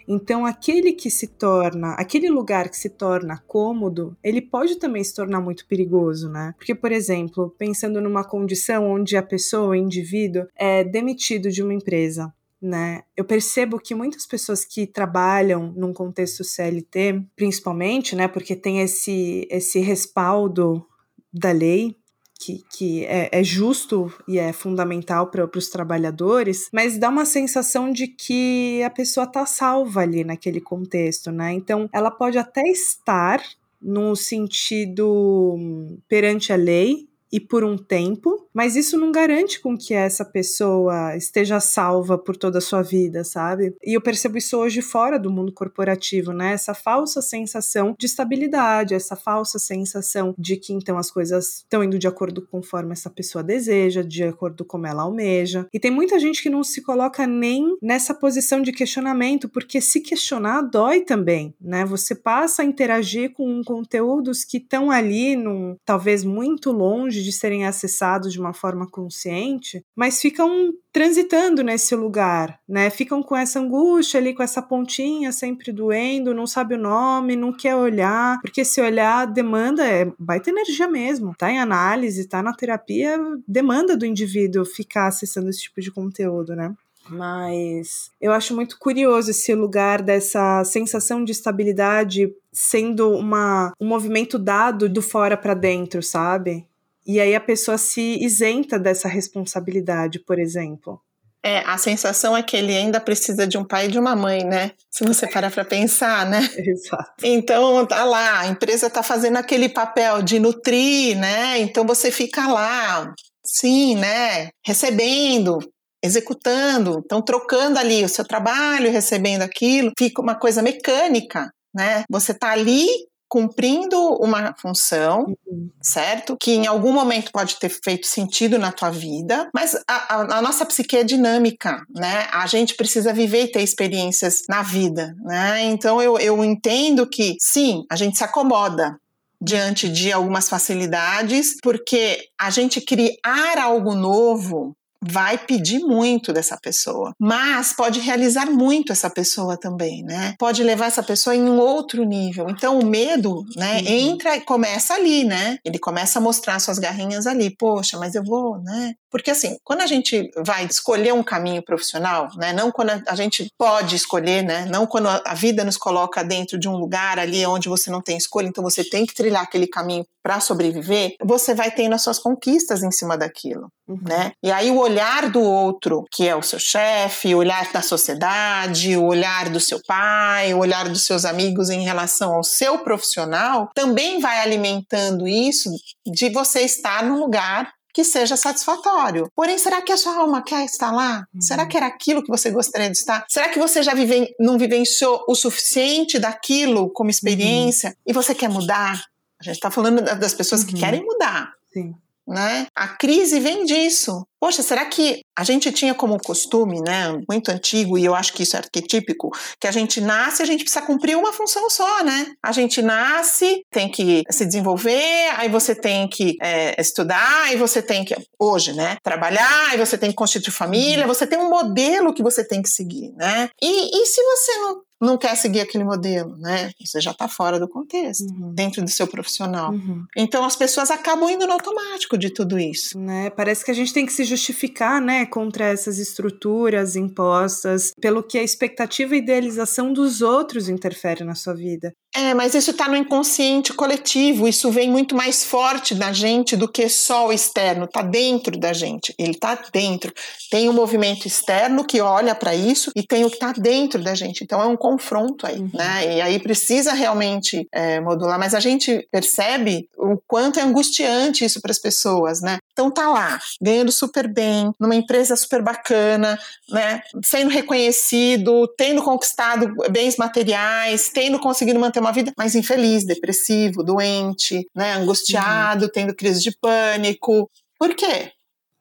Então, 0.09 0.47
aquele 0.47 0.93
que 0.93 1.11
se 1.11 1.27
torna, 1.27 1.93
aquele 1.93 2.31
lugar 2.31 2.71
que 2.71 2.77
se 2.77 2.88
torna 2.88 3.43
cômodo, 3.47 4.17
ele 4.25 4.41
pode 4.41 4.77
também 4.77 5.05
se 5.05 5.15
tornar 5.15 5.41
muito 5.41 5.67
perigoso, 5.67 6.31
né? 6.31 6.55
Porque, 6.57 6.75
por 6.75 6.91
exemplo, 6.91 7.55
pensando 7.59 8.00
numa 8.00 8.25
condição 8.25 8.91
onde 8.91 9.17
a 9.17 9.23
pessoa, 9.23 9.69
o 9.69 9.75
indivíduo, 9.75 10.47
é 10.57 10.83
demitido 10.83 11.50
de 11.50 11.62
uma 11.62 11.75
empresa 11.75 12.33
né? 12.61 13.03
Eu 13.17 13.25
percebo 13.25 13.79
que 13.79 13.95
muitas 13.95 14.27
pessoas 14.27 14.65
que 14.65 14.87
trabalham 14.87 15.73
num 15.77 15.93
contexto 15.93 16.43
CLT, 16.43 17.23
principalmente, 17.37 18.17
né, 18.17 18.27
porque 18.27 18.57
tem 18.57 18.81
esse 18.81 19.47
esse 19.49 19.79
respaldo 19.79 20.85
da 21.33 21.53
lei, 21.53 21.97
que, 22.38 22.64
que 22.71 23.04
é, 23.04 23.28
é, 23.33 23.42
justo 23.42 24.12
e 24.26 24.38
é 24.38 24.52
fundamental 24.52 25.26
para 25.26 25.49
os 25.57 25.68
trabalhadores, 25.68 26.68
mas 26.73 26.97
dá 26.97 27.09
uma 27.09 27.26
sensação 27.26 27.90
de 27.90 28.07
que 28.07 28.80
a 28.85 28.90
pessoa 28.90 29.25
está 29.25 29.45
salva 29.45 30.02
ali 30.02 30.23
naquele 30.23 30.61
contexto, 30.61 31.33
né? 31.33 31.52
Então, 31.52 31.88
ela 31.92 32.11
pode 32.11 32.38
até 32.38 32.62
estar 32.62 33.42
no 33.83 34.14
sentido 34.14 35.54
hum, 35.57 35.99
perante 36.09 36.52
a 36.52 36.57
lei, 36.57 37.08
e 37.33 37.39
por 37.39 37.65
um 37.65 37.77
tempo, 37.77 38.47
mas 38.53 38.77
isso 38.77 38.99
não 38.99 39.13
garante 39.13 39.61
com 39.61 39.77
que 39.77 39.95
essa 39.95 40.25
pessoa 40.25 41.17
esteja 41.17 41.61
salva 41.61 42.19
por 42.19 42.37
toda 42.37 42.59
a 42.59 42.63
sua 42.63 42.83
vida, 42.83 43.23
sabe? 43.25 43.75
E 43.85 43.95
eu 43.95 44.01
percebo 44.01 44.39
isso 44.39 44.57
hoje 44.57 44.83
fora 44.83 45.19
do 45.19 45.31
mundo 45.31 45.53
corporativo, 45.53 46.33
né? 46.33 46.53
Essa 46.53 46.75
falsa 46.75 47.21
sensação 47.21 47.95
de 47.99 48.07
estabilidade, 48.07 48.95
essa 48.95 49.17
falsa 49.17 49.59
sensação 49.59 50.35
de 50.39 50.57
que 50.57 50.73
então 50.73 50.99
as 50.99 51.11
coisas 51.11 51.59
estão 51.59 51.85
indo 51.85 51.99
de 51.99 52.09
acordo 52.09 52.43
conforme 52.43 52.93
essa 52.93 53.11
pessoa 53.11 53.43
deseja, 53.43 54.03
de 54.03 54.25
acordo 54.25 54.65
como 54.65 54.87
ela 54.87 55.03
almeja. 55.03 55.67
E 55.73 55.79
tem 55.79 55.91
muita 55.91 56.19
gente 56.19 56.43
que 56.43 56.51
não 56.51 56.65
se 56.65 56.83
coloca 56.83 57.27
nem 57.27 57.77
nessa 57.83 58.15
posição 58.15 58.63
de 58.63 58.73
questionamento, 58.73 59.49
porque 59.49 59.81
se 59.81 60.01
questionar 60.01 60.63
dói 60.63 61.01
também, 61.01 61.55
né? 61.61 61.85
Você 61.85 62.15
passa 62.15 62.63
a 62.63 62.65
interagir 62.65 63.33
com 63.33 63.63
conteúdos 63.65 64.45
que 64.45 64.59
estão 64.59 64.91
ali, 64.91 65.37
num, 65.37 65.77
talvez 65.85 66.25
muito 66.25 66.73
longe 66.73 67.18
de 67.23 67.33
serem 67.33 67.67
acessados 67.67 68.33
de 68.33 68.41
uma 68.41 68.53
forma 68.53 68.87
consciente, 68.87 69.85
mas 69.95 70.21
ficam 70.21 70.73
transitando 70.93 71.63
nesse 71.63 71.95
lugar, 71.95 72.59
né? 72.69 72.91
Ficam 72.91 73.23
com 73.23 73.37
essa 73.37 73.61
angústia 73.61 74.19
ali, 74.19 74.35
com 74.35 74.43
essa 74.43 74.61
pontinha 74.61 75.31
sempre 75.33 75.71
doendo, 75.71 76.35
não 76.35 76.47
sabe 76.47 76.75
o 76.75 76.79
nome, 76.79 77.37
não 77.37 77.53
quer 77.53 77.77
olhar, 77.77 78.41
porque 78.41 78.65
se 78.65 78.81
olhar 78.81 79.27
demanda 79.27 79.87
é 79.87 80.11
baita 80.19 80.51
energia 80.51 80.89
mesmo. 80.89 81.35
Tá 81.37 81.51
em 81.51 81.59
análise, 81.59 82.27
tá 82.27 82.43
na 82.43 82.53
terapia, 82.53 83.19
demanda 83.47 83.97
do 83.97 84.07
indivíduo 84.07 84.65
ficar 84.65 85.09
acessando 85.09 85.51
esse 85.51 85.63
tipo 85.63 85.81
de 85.81 85.91
conteúdo, 85.91 86.57
né? 86.57 86.75
Mas 87.11 88.11
eu 88.21 88.33
acho 88.33 88.55
muito 88.55 88.79
curioso 88.79 89.31
esse 89.31 89.55
lugar 89.55 90.03
dessa 90.03 90.63
sensação 90.65 91.25
de 91.25 91.33
estabilidade 91.33 92.33
sendo 92.53 93.11
uma, 93.13 93.73
um 93.81 93.87
movimento 93.87 94.39
dado 94.39 94.89
do 94.89 95.01
fora 95.01 95.37
para 95.37 95.55
dentro, 95.55 96.03
sabe? 96.03 96.68
E 97.09 97.19
aí 97.19 97.35
a 97.35 97.41
pessoa 97.41 97.79
se 97.79 98.23
isenta 98.23 98.79
dessa 98.79 99.09
responsabilidade, 99.09 100.19
por 100.19 100.38
exemplo. 100.38 101.00
É, 101.43 101.61
a 101.61 101.79
sensação 101.79 102.37
é 102.37 102.43
que 102.43 102.55
ele 102.55 102.77
ainda 102.77 103.00
precisa 103.00 103.47
de 103.47 103.57
um 103.57 103.65
pai 103.65 103.87
e 103.87 103.91
de 103.91 103.99
uma 103.99 104.15
mãe, 104.15 104.45
né? 104.45 104.73
Se 104.91 105.05
você 105.05 105.27
parar 105.27 105.50
para 105.50 105.65
pensar, 105.65 106.27
né? 106.27 106.41
Exato. 106.59 107.15
Então, 107.23 107.87
tá 107.87 108.05
lá, 108.05 108.41
a 108.41 108.49
empresa 108.49 108.91
tá 108.91 109.03
fazendo 109.03 109.38
aquele 109.38 109.71
papel 109.71 110.21
de 110.21 110.38
nutrir, 110.38 111.17
né? 111.17 111.59
Então 111.61 111.87
você 111.87 112.11
fica 112.11 112.47
lá, 112.47 113.15
sim, 113.43 113.95
né? 113.97 114.50
Recebendo, 114.67 115.59
executando, 116.05 117.00
então 117.03 117.23
trocando 117.23 117.79
ali 117.79 118.05
o 118.05 118.09
seu 118.09 118.25
trabalho, 118.25 118.91
recebendo 118.91 119.43
aquilo, 119.43 119.93
fica 119.99 120.21
uma 120.21 120.35
coisa 120.35 120.61
mecânica, 120.61 121.50
né? 121.75 122.05
Você 122.11 122.35
tá 122.35 122.50
ali 122.50 122.87
cumprindo 123.29 123.99
uma 124.15 124.55
função, 124.57 125.35
uhum. 125.47 125.71
certo? 125.83 126.37
Que 126.41 126.53
em 126.53 126.67
algum 126.67 126.93
momento 126.93 127.31
pode 127.31 127.57
ter 127.57 127.69
feito 127.69 128.07
sentido 128.07 128.59
na 128.59 128.73
tua 128.73 128.91
vida, 128.91 129.49
mas 129.55 129.75
a, 129.87 130.15
a, 130.15 130.39
a, 130.39 130.43
nossa 130.43 130.65
psique 130.65 130.97
é 130.97 131.05
dinâmica, 131.05 131.83
né? 131.95 132.27
A 132.33 132.47
gente 132.47 132.75
precisa 132.75 133.13
viver 133.13 133.45
e 133.45 133.53
ter 133.53 133.63
experiências 133.63 134.43
na 134.49 134.63
vida, 134.63 135.15
né? 135.23 135.65
Então 135.65 136.01
eu, 136.01 136.19
eu 136.19 136.43
entendo 136.45 137.07
que 137.07 137.37
sim, 137.41 137.85
a 137.91 137.97
gente 137.97 138.17
se 138.17 138.25
acomoda, 138.25 138.97
diante 139.41 139.89
de 139.89 140.13
algumas 140.13 140.49
facilidades, 140.49 141.57
porque 141.63 142.19
a 142.41 142.51
gente 142.51 142.81
criar 142.81 143.59
algo 143.63 143.95
novo 143.95 144.75
vai 145.02 145.38
pedir 145.38 145.81
muito 145.81 146.33
dessa 146.33 146.57
pessoa, 146.57 147.12
mas 147.19 147.73
pode 147.73 148.00
realizar 148.00 148.47
muito 148.47 148.93
essa 148.93 149.09
pessoa 149.09 149.57
também, 149.57 150.02
né? 150.02 150.35
Pode 150.38 150.62
levar 150.62 150.87
essa 150.87 151.02
pessoa 151.02 151.35
em 151.35 151.43
um 151.43 151.59
outro 151.59 152.05
nível. 152.05 152.49
Então 152.50 152.78
o 152.78 152.85
medo, 152.85 153.45
né, 153.57 153.78
uhum. 153.78 153.87
entra 153.87 154.37
e 154.37 154.40
começa 154.40 154.95
ali, 154.95 155.25
né? 155.25 155.59
Ele 155.64 155.78
começa 155.78 156.19
a 156.19 156.23
mostrar 156.23 156.59
suas 156.59 156.78
garrinhas 156.78 157.26
ali. 157.26 157.55
Poxa, 157.57 157.99
mas 157.99 158.14
eu 158.14 158.25
vou, 158.25 158.59
né? 158.62 158.95
Porque 159.11 159.31
assim, 159.31 159.57
quando 159.64 159.81
a 159.81 159.87
gente 159.87 160.31
vai 160.45 160.67
escolher 160.67 161.14
um 161.14 161.23
caminho 161.23 161.62
profissional, 161.62 162.28
né, 162.37 162.52
não 162.52 162.71
quando 162.71 162.90
a 163.07 163.14
gente 163.14 163.49
pode 163.57 163.97
escolher, 163.97 164.43
né, 164.43 164.67
não 164.67 164.87
quando 164.87 165.09
a 165.09 165.35
vida 165.35 165.64
nos 165.64 165.78
coloca 165.78 166.23
dentro 166.23 166.59
de 166.59 166.69
um 166.69 166.76
lugar 166.76 167.19
ali 167.19 167.45
onde 167.47 167.69
você 167.69 167.90
não 167.90 168.02
tem 168.02 168.19
escolha, 168.19 168.49
então 168.49 168.62
você 168.62 168.85
tem 168.85 169.07
que 169.07 169.14
trilhar 169.14 169.43
aquele 169.43 169.67
caminho 169.67 170.05
para 170.29 170.41
sobreviver, 170.41 171.15
você 171.25 171.55
vai 171.55 171.71
tendo 171.71 171.95
as 171.95 172.03
suas 172.03 172.19
conquistas 172.19 172.83
em 172.83 172.91
cima 172.91 173.17
daquilo, 173.17 173.73
uhum. 173.89 173.99
né? 174.03 174.33
E 174.43 174.53
aí 174.53 174.71
o 174.71 174.77
olhar 174.77 175.31
do 175.31 175.41
outro, 175.41 176.05
que 176.13 176.29
é 176.29 176.37
o 176.37 176.43
seu 176.43 176.59
chefe, 176.59 177.35
o 177.35 177.39
olhar 177.39 177.73
da 177.73 177.81
sociedade, 177.81 178.95
o 178.95 179.07
olhar 179.07 179.49
do 179.49 179.59
seu 179.59 179.81
pai, 179.87 180.53
o 180.53 180.59
olhar 180.59 180.87
dos 180.87 181.07
seus 181.07 181.25
amigos 181.25 181.71
em 181.71 181.83
relação 181.83 182.35
ao 182.35 182.45
seu 182.45 182.81
profissional, 182.81 183.71
também 183.75 184.21
vai 184.21 184.41
alimentando 184.41 185.27
isso 185.27 185.71
de 186.07 186.29
você 186.29 186.61
estar 186.61 187.03
no 187.03 187.19
lugar 187.19 187.73
que 187.95 188.05
seja 188.05 188.37
satisfatório. 188.37 189.31
Porém, 189.35 189.57
será 189.57 189.81
que 189.81 189.93
a 189.93 189.97
sua 189.97 190.15
alma 190.15 190.43
quer 190.43 190.63
estar 190.63 190.93
lá? 190.93 191.25
Uhum. 191.33 191.41
Será 191.41 191.65
que 191.65 191.75
era 191.75 191.87
aquilo 191.87 192.23
que 192.23 192.29
você 192.29 192.51
gostaria 192.51 192.91
de 192.91 192.99
estar? 192.99 193.25
Será 193.31 193.49
que 193.49 193.59
você 193.59 193.83
já 193.83 193.95
vive, 193.95 194.29
não 194.39 194.59
vivenciou 194.59 195.25
o 195.27 195.35
suficiente 195.35 196.19
daquilo 196.19 196.93
como 196.93 197.09
experiência 197.09 197.89
uhum. 197.89 197.97
e 198.07 198.13
você 198.13 198.35
quer 198.35 198.51
mudar? 198.51 199.03
A 199.40 199.45
gente 199.45 199.57
está 199.57 199.71
falando 199.71 200.02
das 200.02 200.35
pessoas 200.35 200.62
uhum. 200.62 200.68
que 200.68 200.75
querem 200.75 201.04
mudar. 201.04 201.52
Sim. 201.73 201.95
Né? 202.26 202.66
A 202.75 202.88
crise 202.88 203.40
vem 203.40 203.64
disso. 203.64 204.26
Poxa, 204.38 204.62
será 204.62 204.85
que 204.85 205.23
a 205.37 205.42
gente 205.42 205.73
tinha 205.73 205.95
como 205.95 206.18
costume, 206.18 206.80
né, 206.80 207.18
muito 207.28 207.50
antigo, 207.50 207.97
e 207.97 208.04
eu 208.04 208.14
acho 208.14 208.33
que 208.35 208.42
isso 208.42 208.54
é 208.54 208.59
arquetípico, 208.59 209.30
que 209.59 209.66
a 209.66 209.71
gente 209.71 210.00
nasce 210.00 210.42
e 210.42 210.45
a 210.45 210.47
gente 210.47 210.62
precisa 210.62 210.85
cumprir 210.85 211.16
uma 211.16 211.33
função 211.33 211.71
só, 211.71 212.04
né? 212.04 212.26
A 212.42 212.52
gente 212.52 212.83
nasce, 212.83 213.62
tem 213.71 213.90
que 213.90 214.23
se 214.30 214.45
desenvolver, 214.45 215.30
aí 215.37 215.49
você 215.49 215.75
tem 215.75 216.07
que 216.07 216.37
é, 216.42 216.80
estudar, 216.80 217.45
aí 217.45 217.57
você 217.57 217.80
tem 217.80 218.04
que, 218.04 218.14
hoje, 218.38 218.75
né, 218.75 218.99
trabalhar, 219.02 219.71
aí 219.71 219.78
você 219.78 219.97
tem 219.97 220.11
que 220.11 220.16
constituir 220.16 220.52
família, 220.52 221.02
uhum. 221.02 221.09
você 221.09 221.26
tem 221.26 221.38
um 221.38 221.49
modelo 221.49 222.12
que 222.12 222.23
você 222.23 222.47
tem 222.47 222.61
que 222.61 222.68
seguir, 222.68 223.11
né? 223.16 223.49
E, 223.62 224.02
e 224.02 224.07
se 224.07 224.23
você 224.23 224.59
não 224.59 224.83
não 225.00 225.17
quer 225.17 225.37
seguir 225.37 225.61
aquele 225.61 225.85
modelo, 225.85 226.37
né? 226.37 226.73
Você 226.85 227.00
já 227.00 227.12
está 227.12 227.28
fora 227.28 227.59
do 227.59 227.69
contexto, 227.69 228.25
uhum. 228.25 228.52
dentro 228.52 228.83
do 228.83 228.90
seu 228.90 229.07
profissional. 229.07 229.73
Uhum. 229.73 230.05
Então 230.17 230.45
as 230.45 230.57
pessoas 230.57 230.90
acabam 230.90 231.31
indo 231.31 231.47
no 231.47 231.52
automático 231.52 232.19
de 232.19 232.31
tudo 232.31 232.59
isso. 232.59 232.99
Né? 232.99 233.31
Parece 233.31 233.64
que 233.64 233.71
a 233.71 233.75
gente 233.75 233.93
tem 233.93 234.05
que 234.05 234.12
se 234.12 234.25
justificar, 234.25 235.00
né, 235.00 235.26
contra 235.26 235.67
essas 235.67 235.99
estruturas 235.99 236.97
impostas, 236.97 237.93
pelo 238.00 238.23
que 238.23 238.38
a 238.38 238.43
expectativa 238.43 239.14
e 239.14 239.19
idealização 239.19 239.93
dos 239.93 240.21
outros 240.21 240.69
interfere 240.69 241.25
na 241.25 241.35
sua 241.35 241.55
vida. 241.55 241.95
É, 242.19 242.35
mas 242.35 242.53
isso 242.53 242.73
está 242.73 242.89
no 242.89 242.97
inconsciente 242.97 243.73
coletivo, 243.73 244.49
isso 244.49 244.73
vem 244.73 244.91
muito 244.91 245.15
mais 245.15 245.45
forte 245.45 245.95
da 245.95 246.13
gente 246.13 246.57
do 246.57 246.67
que 246.67 246.89
só 246.89 247.29
o 247.29 247.33
externo, 247.33 247.85
está 247.85 248.03
dentro 248.03 248.59
da 248.59 248.73
gente, 248.73 249.15
ele 249.17 249.31
está 249.31 249.57
dentro. 249.73 250.13
Tem 250.51 250.69
o 250.69 250.73
um 250.73 250.75
movimento 250.75 251.29
externo 251.29 251.85
que 251.85 252.01
olha 252.01 252.35
para 252.35 252.57
isso 252.57 252.91
e 252.97 253.05
tem 253.05 253.25
o 253.25 253.31
que 253.31 253.37
está 253.37 253.53
dentro 253.53 254.03
da 254.03 254.17
gente, 254.17 254.43
então 254.43 254.61
é 254.61 254.67
um 254.67 254.77
confronto 254.77 255.47
aí, 255.47 255.61
uhum. 255.61 255.71
né? 255.73 256.17
E 256.17 256.21
aí 256.21 256.41
precisa 256.41 256.93
realmente 256.93 257.69
é, 257.71 258.01
modular, 258.01 258.37
mas 258.37 258.53
a 258.53 258.59
gente 258.59 259.07
percebe 259.13 259.89
o 259.97 260.19
quanto 260.27 260.59
é 260.59 260.63
angustiante 260.65 261.45
isso 261.45 261.61
para 261.61 261.71
as 261.71 261.79
pessoas, 261.79 262.41
né? 262.41 262.59
Então 262.73 262.91
tá 262.91 263.09
lá, 263.09 263.39
ganhando 263.63 263.93
super 263.93 264.27
bem, 264.27 264.73
numa 264.81 264.97
empresa 264.97 265.37
super 265.37 265.63
bacana, 265.63 266.37
né? 266.69 267.01
Sendo 267.25 267.49
reconhecido, 267.49 268.67
tendo 268.77 269.05
conquistado 269.05 269.73
bens 269.91 270.17
materiais, 270.17 271.11
tendo 271.11 271.39
conseguido 271.39 271.79
manter 271.79 272.01
uma 272.01 272.08
vida 272.12 272.33
mais 272.37 272.55
infeliz, 272.55 273.05
depressivo, 273.05 273.83
doente, 273.83 274.69
né? 274.75 274.95
Angustiado, 274.95 275.87
uhum. 275.87 275.91
tendo 275.93 276.15
crise 276.15 276.41
de 276.41 276.57
pânico. 276.57 277.50
Por 277.79 277.95
quê? 277.95 278.33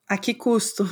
A 0.08 0.18
que 0.18 0.34
custo? 0.34 0.88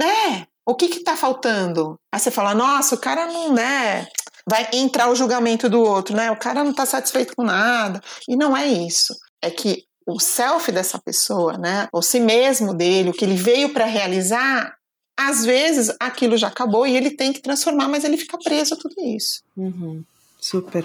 É, 0.00 0.46
o 0.64 0.74
que 0.74 0.88
que 0.88 1.00
tá 1.00 1.16
faltando? 1.16 1.98
Aí 2.12 2.20
você 2.20 2.30
fala, 2.30 2.54
nossa, 2.54 2.94
o 2.94 2.98
cara 2.98 3.26
não, 3.26 3.52
né? 3.52 4.06
Vai 4.46 4.68
entrar 4.72 5.10
o 5.10 5.14
julgamento 5.14 5.68
do 5.68 5.80
outro, 5.80 6.14
né? 6.14 6.30
O 6.30 6.36
cara 6.36 6.62
não 6.62 6.72
tá 6.72 6.86
satisfeito 6.86 7.34
com 7.34 7.42
nada. 7.42 8.00
E 8.28 8.36
não 8.36 8.56
é 8.56 8.66
isso. 8.66 9.14
É 9.42 9.50
que 9.50 9.84
o 10.06 10.20
self 10.20 10.70
dessa 10.70 10.98
pessoa, 10.98 11.58
né? 11.58 11.88
O 11.92 12.00
si 12.00 12.20
mesmo 12.20 12.72
dele, 12.72 13.10
o 13.10 13.12
que 13.12 13.24
ele 13.24 13.34
veio 13.34 13.70
para 13.70 13.84
realizar, 13.84 14.74
às 15.18 15.44
vezes 15.44 15.94
aquilo 15.98 16.36
já 16.36 16.48
acabou 16.48 16.86
e 16.86 16.96
ele 16.96 17.10
tem 17.10 17.32
que 17.32 17.42
transformar, 17.42 17.88
mas 17.88 18.04
ele 18.04 18.16
fica 18.16 18.38
preso 18.38 18.74
a 18.74 18.76
tudo 18.76 18.94
isso. 18.98 19.42
Uhum. 19.56 20.04
Super. 20.40 20.84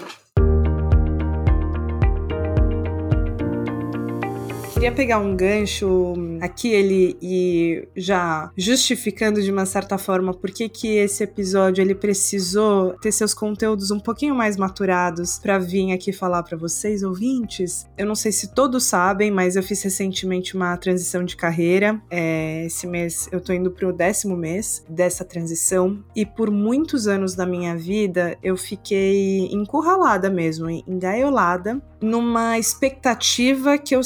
Queria 4.74 4.90
pegar 4.90 5.20
um 5.20 5.36
gancho 5.36 6.14
aqui 6.40 6.68
ele 6.68 7.16
e 7.22 7.86
já 7.94 8.50
justificando 8.56 9.40
de 9.40 9.48
uma 9.48 9.64
certa 9.64 9.96
forma 9.96 10.34
por 10.34 10.50
que 10.50 10.68
que 10.68 10.96
esse 10.96 11.22
episódio 11.22 11.80
ele 11.80 11.94
precisou 11.94 12.92
ter 12.94 13.12
seus 13.12 13.32
conteúdos 13.32 13.92
um 13.92 14.00
pouquinho 14.00 14.34
mais 14.34 14.56
maturados 14.56 15.38
para 15.38 15.60
vir 15.60 15.92
aqui 15.92 16.12
falar 16.12 16.42
para 16.42 16.58
vocês 16.58 17.04
ouvintes. 17.04 17.86
Eu 17.96 18.04
não 18.04 18.16
sei 18.16 18.32
se 18.32 18.52
todos 18.52 18.82
sabem, 18.82 19.30
mas 19.30 19.54
eu 19.54 19.62
fiz 19.62 19.80
recentemente 19.80 20.56
uma 20.56 20.76
transição 20.76 21.24
de 21.24 21.36
carreira. 21.36 22.02
É, 22.10 22.66
esse 22.66 22.84
mês 22.88 23.28
eu 23.30 23.40
tô 23.40 23.52
indo 23.52 23.70
pro 23.70 23.92
décimo 23.92 24.36
mês 24.36 24.84
dessa 24.88 25.24
transição 25.24 26.04
e 26.16 26.26
por 26.26 26.50
muitos 26.50 27.06
anos 27.06 27.36
da 27.36 27.46
minha 27.46 27.76
vida 27.76 28.36
eu 28.42 28.56
fiquei 28.56 29.46
encurralada 29.52 30.28
mesmo, 30.28 30.68
engaiolada 30.68 31.80
numa 32.04 32.58
expectativa 32.58 33.78
que 33.78 33.96
eu 33.96 34.02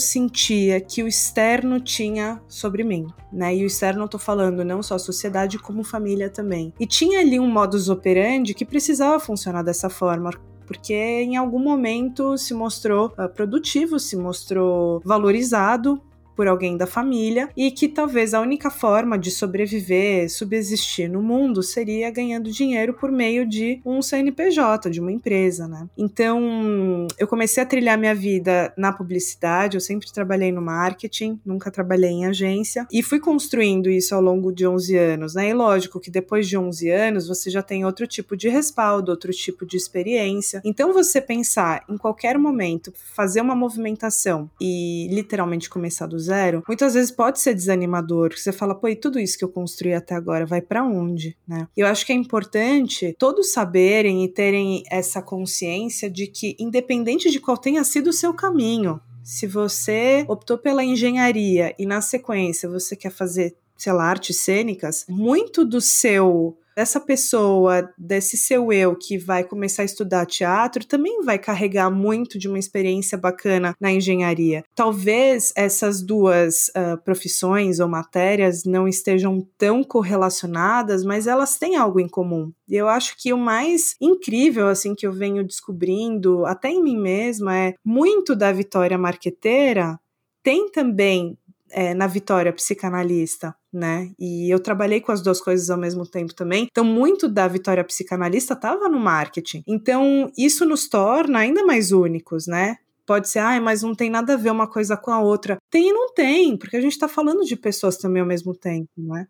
que 0.89 1.03
o 1.03 1.09
externo 1.09 1.81
tinha 1.81 2.41
sobre 2.49 2.83
mim, 2.85 3.07
né? 3.33 3.55
E 3.57 3.63
o 3.63 3.67
externo 3.67 4.05
eu 4.05 4.09
tô 4.09 4.19
falando 4.19 4.65
não 4.65 4.83
só 4.83 4.95
a 4.95 4.99
sociedade 4.99 5.59
como 5.59 5.85
família 5.85 6.31
também. 6.31 6.73
E 6.79 6.87
tinha 6.87 7.21
ali 7.21 7.39
um 7.39 7.51
modus 7.51 7.89
operandi 7.89 8.55
que 8.55 8.65
precisava 8.65 9.19
funcionar 9.21 9.63
dessa 9.63 9.89
forma, 9.89 10.31
porque 10.67 10.95
em 10.95 11.37
algum 11.37 11.59
momento 11.59 12.37
se 12.37 12.53
mostrou 12.53 13.13
uh, 13.19 13.29
produtivo, 13.29 13.99
se 13.99 14.17
mostrou 14.17 15.01
valorizado 15.05 16.01
por 16.39 16.47
alguém 16.47 16.77
da 16.77 16.87
família 16.87 17.49
e 17.57 17.69
que 17.69 17.89
talvez 17.89 18.33
a 18.33 18.41
única 18.41 18.71
forma 18.71 19.19
de 19.19 19.29
sobreviver, 19.29 20.31
subsistir 20.31 21.11
no 21.11 21.21
mundo 21.21 21.65
seria 21.65 22.09
ganhando 22.13 22.49
dinheiro 22.49 22.95
por 22.95 23.11
meio 23.11 23.45
de 23.45 23.81
um 23.85 24.01
CNPJ, 24.01 24.89
de 24.89 25.01
uma 25.01 25.11
empresa, 25.11 25.67
né? 25.67 25.89
Então, 25.99 27.09
eu 27.19 27.27
comecei 27.27 27.61
a 27.61 27.67
trilhar 27.67 27.99
minha 27.99 28.15
vida 28.15 28.73
na 28.77 28.93
publicidade, 28.93 29.77
eu 29.77 29.81
sempre 29.81 30.13
trabalhei 30.13 30.53
no 30.53 30.63
marketing, 30.63 31.41
nunca 31.45 31.73
trabalhei 31.73 32.11
em 32.11 32.27
agência 32.27 32.87
e 32.93 33.03
fui 33.03 33.19
construindo 33.19 33.91
isso 33.91 34.15
ao 34.15 34.23
longo 34.23 34.53
de 34.53 34.65
11 34.65 34.97
anos, 34.97 35.35
né? 35.35 35.49
E 35.49 35.53
lógico 35.53 35.99
que 35.99 36.09
depois 36.09 36.47
de 36.47 36.57
11 36.57 36.89
anos 36.89 37.27
você 37.27 37.51
já 37.51 37.65
tem 37.65 37.85
outro 37.85 38.07
tipo 38.07 38.37
de 38.37 38.49
respaldo, 38.49 39.11
outro 39.11 39.33
tipo 39.33 39.67
de 39.67 39.77
experiência. 39.77 40.63
Então, 40.65 40.93
você 40.93 41.21
pensar 41.21 41.83
em 41.89 41.97
qualquer 41.97 42.39
momento 42.39 42.93
fazer 42.95 43.41
uma 43.41 43.57
movimentação 43.57 44.49
e 44.61 45.09
literalmente 45.11 45.69
começar 45.69 46.07
do 46.07 46.28
zero, 46.29 46.63
muitas 46.67 46.95
vezes 46.95 47.11
pode 47.11 47.41
ser 47.41 47.55
desanimador. 47.55 48.33
Você 48.37 48.53
fala, 48.53 48.75
pô, 48.75 48.89
e 48.89 48.97
tudo 48.97 49.19
isso 49.19 49.39
que 49.39 49.45
eu 49.45 49.49
construí 49.49 49.95
até 49.95 50.15
agora 50.15 50.47
vai 50.47 50.61
para 50.61 50.85
onde, 50.85 51.37
né? 51.47 51.67
Eu 51.77 51.87
acho 51.87 52.05
que 52.05 52.13
é 52.13 52.15
importante 52.15 53.15
todos 53.19 53.53
saberem 53.53 54.25
e 54.25 54.29
terem 54.29 54.83
essa 54.91 55.21
consciência 55.23 56.11
de 56.11 56.27
que, 56.27 56.57
independente 56.59 57.31
de 57.31 57.41
qual 57.41 57.57
tenha 57.57 57.83
sido 57.85 58.09
o 58.09 58.13
seu 58.13 58.33
caminho, 58.35 59.01
se 59.23 59.47
você 59.47 60.25
optou 60.29 60.57
pela 60.57 60.85
engenharia 60.85 61.75
e 61.79 61.85
na 61.85 62.01
sequência 62.01 62.69
você 62.69 62.97
quer 62.97 63.11
fazer, 63.11 63.55
sei 63.77 63.93
lá, 63.93 64.05
artes 64.05 64.37
cênicas, 64.39 65.05
muito 65.09 65.65
do 65.65 65.81
seu 65.81 66.57
dessa 66.79 67.01
pessoa, 67.01 67.93
desse 67.99 68.37
seu 68.37 68.73
eu 68.73 68.95
que 68.95 69.19
vai 69.19 69.43
começar 69.43 69.83
a 69.83 69.85
estudar 69.85 70.25
teatro, 70.25 70.87
também 70.87 71.25
vai 71.25 71.37
carregar 71.37 71.91
muito 71.91 72.39
de 72.39 72.47
uma 72.47 72.57
experiência 72.57 73.19
bacana 73.19 73.75
na 73.81 73.91
engenharia. 73.91 74.63
Talvez 74.77 75.53
essas 75.57 76.01
duas 76.01 76.69
uh, 76.69 76.97
profissões 77.03 77.81
ou 77.81 77.89
matérias 77.89 78.63
não 78.63 78.87
estejam 78.87 79.45
tão 79.59 79.83
correlacionadas, 79.83 81.05
mas 81.05 81.27
elas 81.27 81.59
têm 81.59 81.75
algo 81.75 81.99
em 81.99 82.09
comum. 82.09 82.53
E 82.69 82.77
eu 82.77 82.87
acho 82.87 83.17
que 83.21 83.33
o 83.33 83.39
mais 83.39 83.97
incrível, 84.01 84.69
assim, 84.69 84.95
que 84.95 85.05
eu 85.05 85.13
venho 85.13 85.43
descobrindo, 85.43 86.47
até 86.47 86.71
em 86.71 86.81
mim 86.81 86.97
mesma, 86.97 87.57
é 87.57 87.75
muito 87.85 88.37
da 88.37 88.53
vitória 88.53 88.97
marqueteira 88.97 89.99
tem 90.45 90.71
também 90.71 91.37
é, 91.71 91.95
na 91.95 92.07
Vitória 92.07 92.53
psicanalista, 92.53 93.55
né? 93.73 94.11
E 94.19 94.53
eu 94.53 94.59
trabalhei 94.61 95.01
com 95.01 95.13
as 95.13 95.23
duas 95.23 95.41
coisas 95.41 95.71
ao 95.71 95.79
mesmo 95.79 96.07
tempo 96.07 96.35
também. 96.35 96.67
Então, 96.71 96.85
muito 96.85 97.29
da 97.29 97.47
Vitória 97.47 97.85
psicanalista 97.85 98.55
estava 98.55 98.89
no 98.89 98.99
marketing. 98.99 99.63
Então, 99.67 100.31
isso 100.37 100.65
nos 100.65 100.89
torna 100.89 101.41
ainda 101.41 101.65
mais 101.65 101.93
únicos, 101.93 102.47
né? 102.47 102.77
Pode 103.07 103.29
ser, 103.29 103.39
ah, 103.39 103.59
mas 103.61 103.83
não 103.83 103.95
tem 103.95 104.11
nada 104.11 104.35
a 104.35 104.37
ver 104.37 104.51
uma 104.51 104.71
coisa 104.71 104.97
com 104.97 105.11
a 105.11 105.21
outra. 105.21 105.57
Tem 105.71 105.89
e 105.89 105.93
não 105.93 106.13
tem, 106.13 106.57
porque 106.59 106.77
a 106.77 106.81
gente 106.81 106.93
está 106.93 107.09
falando 107.09 107.43
de 107.45 107.57
pessoas 107.57 107.97
também 107.97 108.21
ao 108.21 108.29
mesmo 108.29 108.55
tempo, 108.55 108.91
não 108.97 109.17
é? 109.17 109.27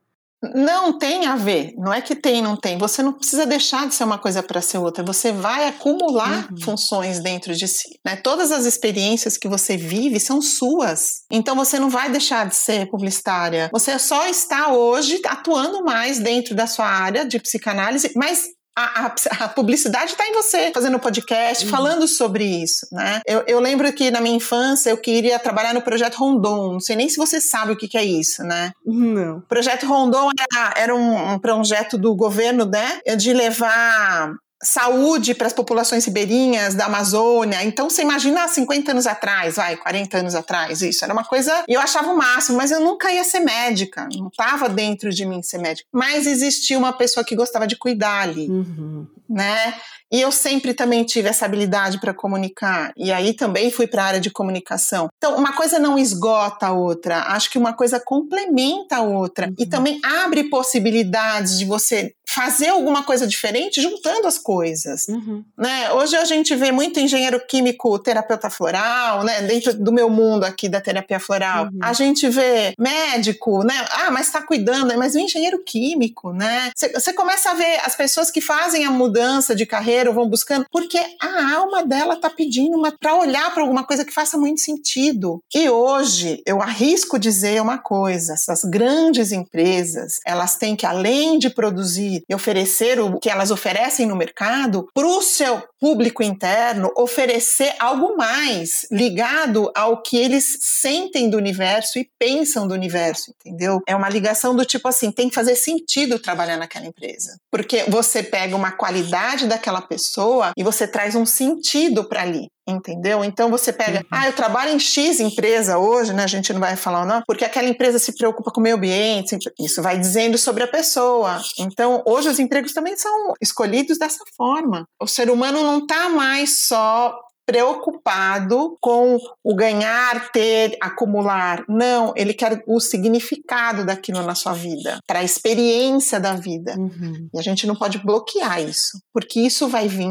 Não 0.54 0.96
tem 0.96 1.26
a 1.26 1.34
ver, 1.34 1.72
não 1.76 1.92
é 1.92 2.00
que 2.00 2.14
tem, 2.14 2.40
não 2.40 2.56
tem. 2.56 2.78
Você 2.78 3.02
não 3.02 3.12
precisa 3.12 3.44
deixar 3.44 3.88
de 3.88 3.94
ser 3.94 4.04
uma 4.04 4.18
coisa 4.18 4.42
para 4.42 4.60
ser 4.60 4.78
outra. 4.78 5.02
Você 5.04 5.32
vai 5.32 5.66
acumular 5.66 6.48
uhum. 6.50 6.60
funções 6.62 7.20
dentro 7.20 7.54
de 7.54 7.66
si. 7.66 7.98
Né? 8.04 8.14
Todas 8.14 8.52
as 8.52 8.64
experiências 8.64 9.36
que 9.36 9.48
você 9.48 9.76
vive 9.76 10.20
são 10.20 10.40
suas. 10.40 11.24
Então 11.30 11.56
você 11.56 11.80
não 11.80 11.90
vai 11.90 12.08
deixar 12.10 12.46
de 12.46 12.54
ser 12.54 12.88
publicitária. 12.88 13.68
Você 13.72 13.98
só 13.98 14.28
está 14.28 14.72
hoje 14.72 15.20
atuando 15.26 15.82
mais 15.82 16.20
dentro 16.20 16.54
da 16.54 16.68
sua 16.68 16.86
área 16.86 17.26
de 17.26 17.40
psicanálise, 17.40 18.12
mas 18.14 18.44
a, 18.78 19.06
a, 19.06 19.44
a 19.44 19.48
publicidade 19.48 20.12
está 20.12 20.26
em 20.28 20.32
você, 20.32 20.70
fazendo 20.72 21.00
podcast, 21.00 21.64
uhum. 21.64 21.70
falando 21.70 22.06
sobre 22.06 22.44
isso, 22.44 22.86
né? 22.92 23.20
Eu, 23.26 23.42
eu, 23.48 23.58
lembro 23.58 23.92
que 23.92 24.08
na 24.10 24.20
minha 24.20 24.36
infância 24.36 24.90
eu 24.90 24.96
queria 24.96 25.36
trabalhar 25.38 25.74
no 25.74 25.82
Projeto 25.82 26.14
Rondon, 26.16 26.74
não 26.74 26.80
sei 26.80 26.94
nem 26.94 27.08
se 27.08 27.16
você 27.16 27.40
sabe 27.40 27.72
o 27.72 27.76
que, 27.76 27.88
que 27.88 27.98
é 27.98 28.04
isso, 28.04 28.44
né? 28.44 28.70
Não. 28.86 29.38
O 29.38 29.42
Projeto 29.42 29.84
Rondon 29.84 30.30
era, 30.38 30.74
era 30.76 30.94
um, 30.94 31.32
um 31.32 31.38
projeto 31.40 31.98
do 31.98 32.14
governo, 32.14 32.64
né? 32.64 33.00
De 33.16 33.32
levar 33.32 34.32
saúde 34.62 35.34
para 35.34 35.46
as 35.46 35.52
populações 35.52 36.04
ribeirinhas 36.04 36.74
da 36.74 36.86
Amazônia. 36.86 37.62
Então, 37.64 37.88
você 37.88 38.02
imagina 38.02 38.46
50 38.46 38.90
anos 38.90 39.06
atrás, 39.06 39.56
vai, 39.56 39.76
40 39.76 40.18
anos 40.18 40.34
atrás, 40.34 40.82
isso. 40.82 41.04
Era 41.04 41.12
uma 41.12 41.24
coisa. 41.24 41.64
Eu 41.68 41.80
achava 41.80 42.10
o 42.10 42.16
máximo, 42.16 42.56
mas 42.56 42.70
eu 42.70 42.80
nunca 42.80 43.12
ia 43.12 43.24
ser 43.24 43.40
médica. 43.40 44.08
Não 44.16 44.28
estava 44.28 44.68
dentro 44.68 45.10
de 45.10 45.24
mim 45.24 45.42
ser 45.42 45.58
médica. 45.58 45.88
Mas 45.92 46.26
existia 46.26 46.78
uma 46.78 46.92
pessoa 46.92 47.24
que 47.24 47.36
gostava 47.36 47.66
de 47.66 47.76
cuidar 47.76 48.22
ali. 48.22 48.48
Uhum. 48.48 49.06
Né? 49.28 49.74
E 50.10 50.20
eu 50.20 50.32
sempre 50.32 50.72
também 50.72 51.04
tive 51.04 51.28
essa 51.28 51.44
habilidade 51.44 52.00
para 52.00 52.14
comunicar. 52.14 52.92
E 52.96 53.12
aí 53.12 53.34
também 53.34 53.70
fui 53.70 53.86
para 53.86 54.02
a 54.02 54.06
área 54.06 54.20
de 54.20 54.30
comunicação. 54.30 55.08
Então, 55.18 55.36
uma 55.36 55.52
coisa 55.52 55.78
não 55.78 55.98
esgota 55.98 56.68
a 56.68 56.72
outra. 56.72 57.24
Acho 57.24 57.50
que 57.50 57.58
uma 57.58 57.74
coisa 57.74 58.00
complementa 58.00 58.96
a 58.96 59.02
outra. 59.02 59.46
Uhum. 59.48 59.54
E 59.58 59.66
também 59.66 60.00
abre 60.02 60.44
possibilidades 60.44 61.58
de 61.58 61.66
você 61.66 62.14
fazer 62.34 62.68
alguma 62.68 63.02
coisa 63.02 63.26
diferente 63.26 63.80
juntando 63.80 64.26
as 64.26 64.38
coisas. 64.38 65.08
Uhum. 65.08 65.42
Né? 65.56 65.90
Hoje 65.92 66.14
a 66.16 66.24
gente 66.24 66.54
vê 66.54 66.70
muito 66.70 67.00
engenheiro 67.00 67.40
químico, 67.46 67.98
terapeuta 67.98 68.50
floral, 68.50 69.24
né? 69.24 69.42
dentro 69.42 69.72
do 69.72 69.92
meu 69.92 70.10
mundo 70.10 70.44
aqui 70.44 70.68
da 70.68 70.80
terapia 70.80 71.18
floral. 71.18 71.64
Uhum. 71.64 71.78
A 71.80 71.92
gente 71.94 72.28
vê 72.28 72.74
médico, 72.78 73.64
né? 73.64 73.74
Ah, 73.90 74.10
mas 74.10 74.26
está 74.26 74.42
cuidando, 74.42 74.96
mas 74.98 75.14
o 75.14 75.18
engenheiro 75.18 75.62
químico, 75.64 76.32
né? 76.32 76.70
Você 76.76 77.12
começa 77.12 77.50
a 77.50 77.54
ver 77.54 77.80
as 77.84 77.96
pessoas 77.96 78.30
que 78.30 78.40
fazem 78.40 78.84
a 78.84 78.90
mudança 78.90 79.54
de 79.54 79.64
carreira, 79.64 80.12
vão 80.12 80.28
buscando, 80.28 80.66
porque 80.70 80.98
a 81.20 81.54
alma 81.54 81.84
dela 81.84 82.14
está 82.14 82.28
pedindo 82.28 82.78
para 83.00 83.14
olhar 83.14 83.52
para 83.52 83.62
alguma 83.62 83.84
coisa 83.84 84.04
que 84.04 84.12
faça 84.12 84.36
muito 84.36 84.60
sentido. 84.60 85.40
E 85.54 85.68
hoje 85.68 86.42
eu 86.46 86.60
arrisco 86.60 87.18
dizer 87.18 87.62
uma 87.62 87.78
coisa: 87.78 88.34
essas 88.34 88.64
grandes 88.64 89.32
empresas, 89.32 90.20
elas 90.26 90.56
têm 90.56 90.76
que, 90.76 90.84
além 90.84 91.38
de 91.38 91.48
produzir 91.48 92.17
e 92.28 92.34
oferecer 92.34 93.00
o 93.00 93.18
que 93.18 93.30
elas 93.30 93.50
oferecem 93.50 94.06
no 94.06 94.16
mercado, 94.16 94.88
para 94.94 95.06
o 95.06 95.22
seu 95.22 95.62
público 95.80 96.22
interno, 96.22 96.92
oferecer 96.96 97.74
algo 97.78 98.16
mais 98.16 98.86
ligado 98.90 99.70
ao 99.74 100.02
que 100.02 100.16
eles 100.16 100.58
sentem 100.60 101.30
do 101.30 101.36
universo 101.36 101.98
e 101.98 102.08
pensam 102.18 102.66
do 102.66 102.74
universo, 102.74 103.32
entendeu? 103.40 103.80
É 103.86 103.94
uma 103.94 104.08
ligação 104.08 104.54
do 104.54 104.64
tipo 104.64 104.88
assim: 104.88 105.10
tem 105.10 105.28
que 105.28 105.34
fazer 105.34 105.56
sentido 105.56 106.18
trabalhar 106.18 106.56
naquela 106.56 106.86
empresa. 106.86 107.38
Porque 107.50 107.84
você 107.88 108.22
pega 108.22 108.56
uma 108.56 108.72
qualidade 108.72 109.46
daquela 109.46 109.80
pessoa 109.80 110.52
e 110.56 110.62
você 110.62 110.86
traz 110.86 111.14
um 111.14 111.26
sentido 111.26 112.04
para 112.04 112.22
ali 112.22 112.48
entendeu? 112.68 113.24
Então 113.24 113.50
você 113.50 113.72
pega, 113.72 114.00
uhum. 114.00 114.06
ah, 114.10 114.26
eu 114.26 114.32
trabalho 114.32 114.72
em 114.72 114.78
X 114.78 115.20
empresa 115.20 115.78
hoje, 115.78 116.12
né? 116.12 116.24
A 116.24 116.28
gente 116.28 116.52
não 116.52 116.60
vai 116.60 116.76
falar 116.76 117.06
não, 117.06 117.22
porque 117.26 117.44
aquela 117.44 117.68
empresa 117.68 117.98
se 117.98 118.14
preocupa 118.14 118.50
com 118.50 118.60
o 118.60 118.62
meio 118.62 118.76
ambiente, 118.76 119.38
isso 119.58 119.82
vai 119.82 119.98
dizendo 119.98 120.36
sobre 120.36 120.62
a 120.62 120.68
pessoa. 120.68 121.40
Então, 121.58 122.02
hoje 122.06 122.28
os 122.28 122.38
empregos 122.38 122.72
também 122.72 122.96
são 122.96 123.34
escolhidos 123.40 123.98
dessa 123.98 124.22
forma. 124.36 124.84
O 125.00 125.06
ser 125.06 125.30
humano 125.30 125.62
não 125.62 125.78
está 125.78 126.08
mais 126.08 126.66
só 126.66 127.18
preocupado 127.48 128.76
com 128.78 129.16
o 129.42 129.56
ganhar, 129.56 130.30
ter, 130.30 130.76
acumular. 130.82 131.64
Não, 131.66 132.12
ele 132.14 132.34
quer 132.34 132.62
o 132.66 132.78
significado 132.78 133.86
daquilo 133.86 134.22
na 134.22 134.34
sua 134.34 134.52
vida, 134.52 134.98
para 135.06 135.20
a 135.20 135.24
experiência 135.24 136.20
da 136.20 136.34
vida. 136.34 136.74
Uhum. 136.76 137.30
E 137.32 137.38
a 137.38 137.42
gente 137.42 137.66
não 137.66 137.74
pode 137.74 138.04
bloquear 138.04 138.60
isso, 138.60 139.00
porque 139.14 139.40
isso 139.40 139.66
vai 139.66 139.88
vir 139.88 140.10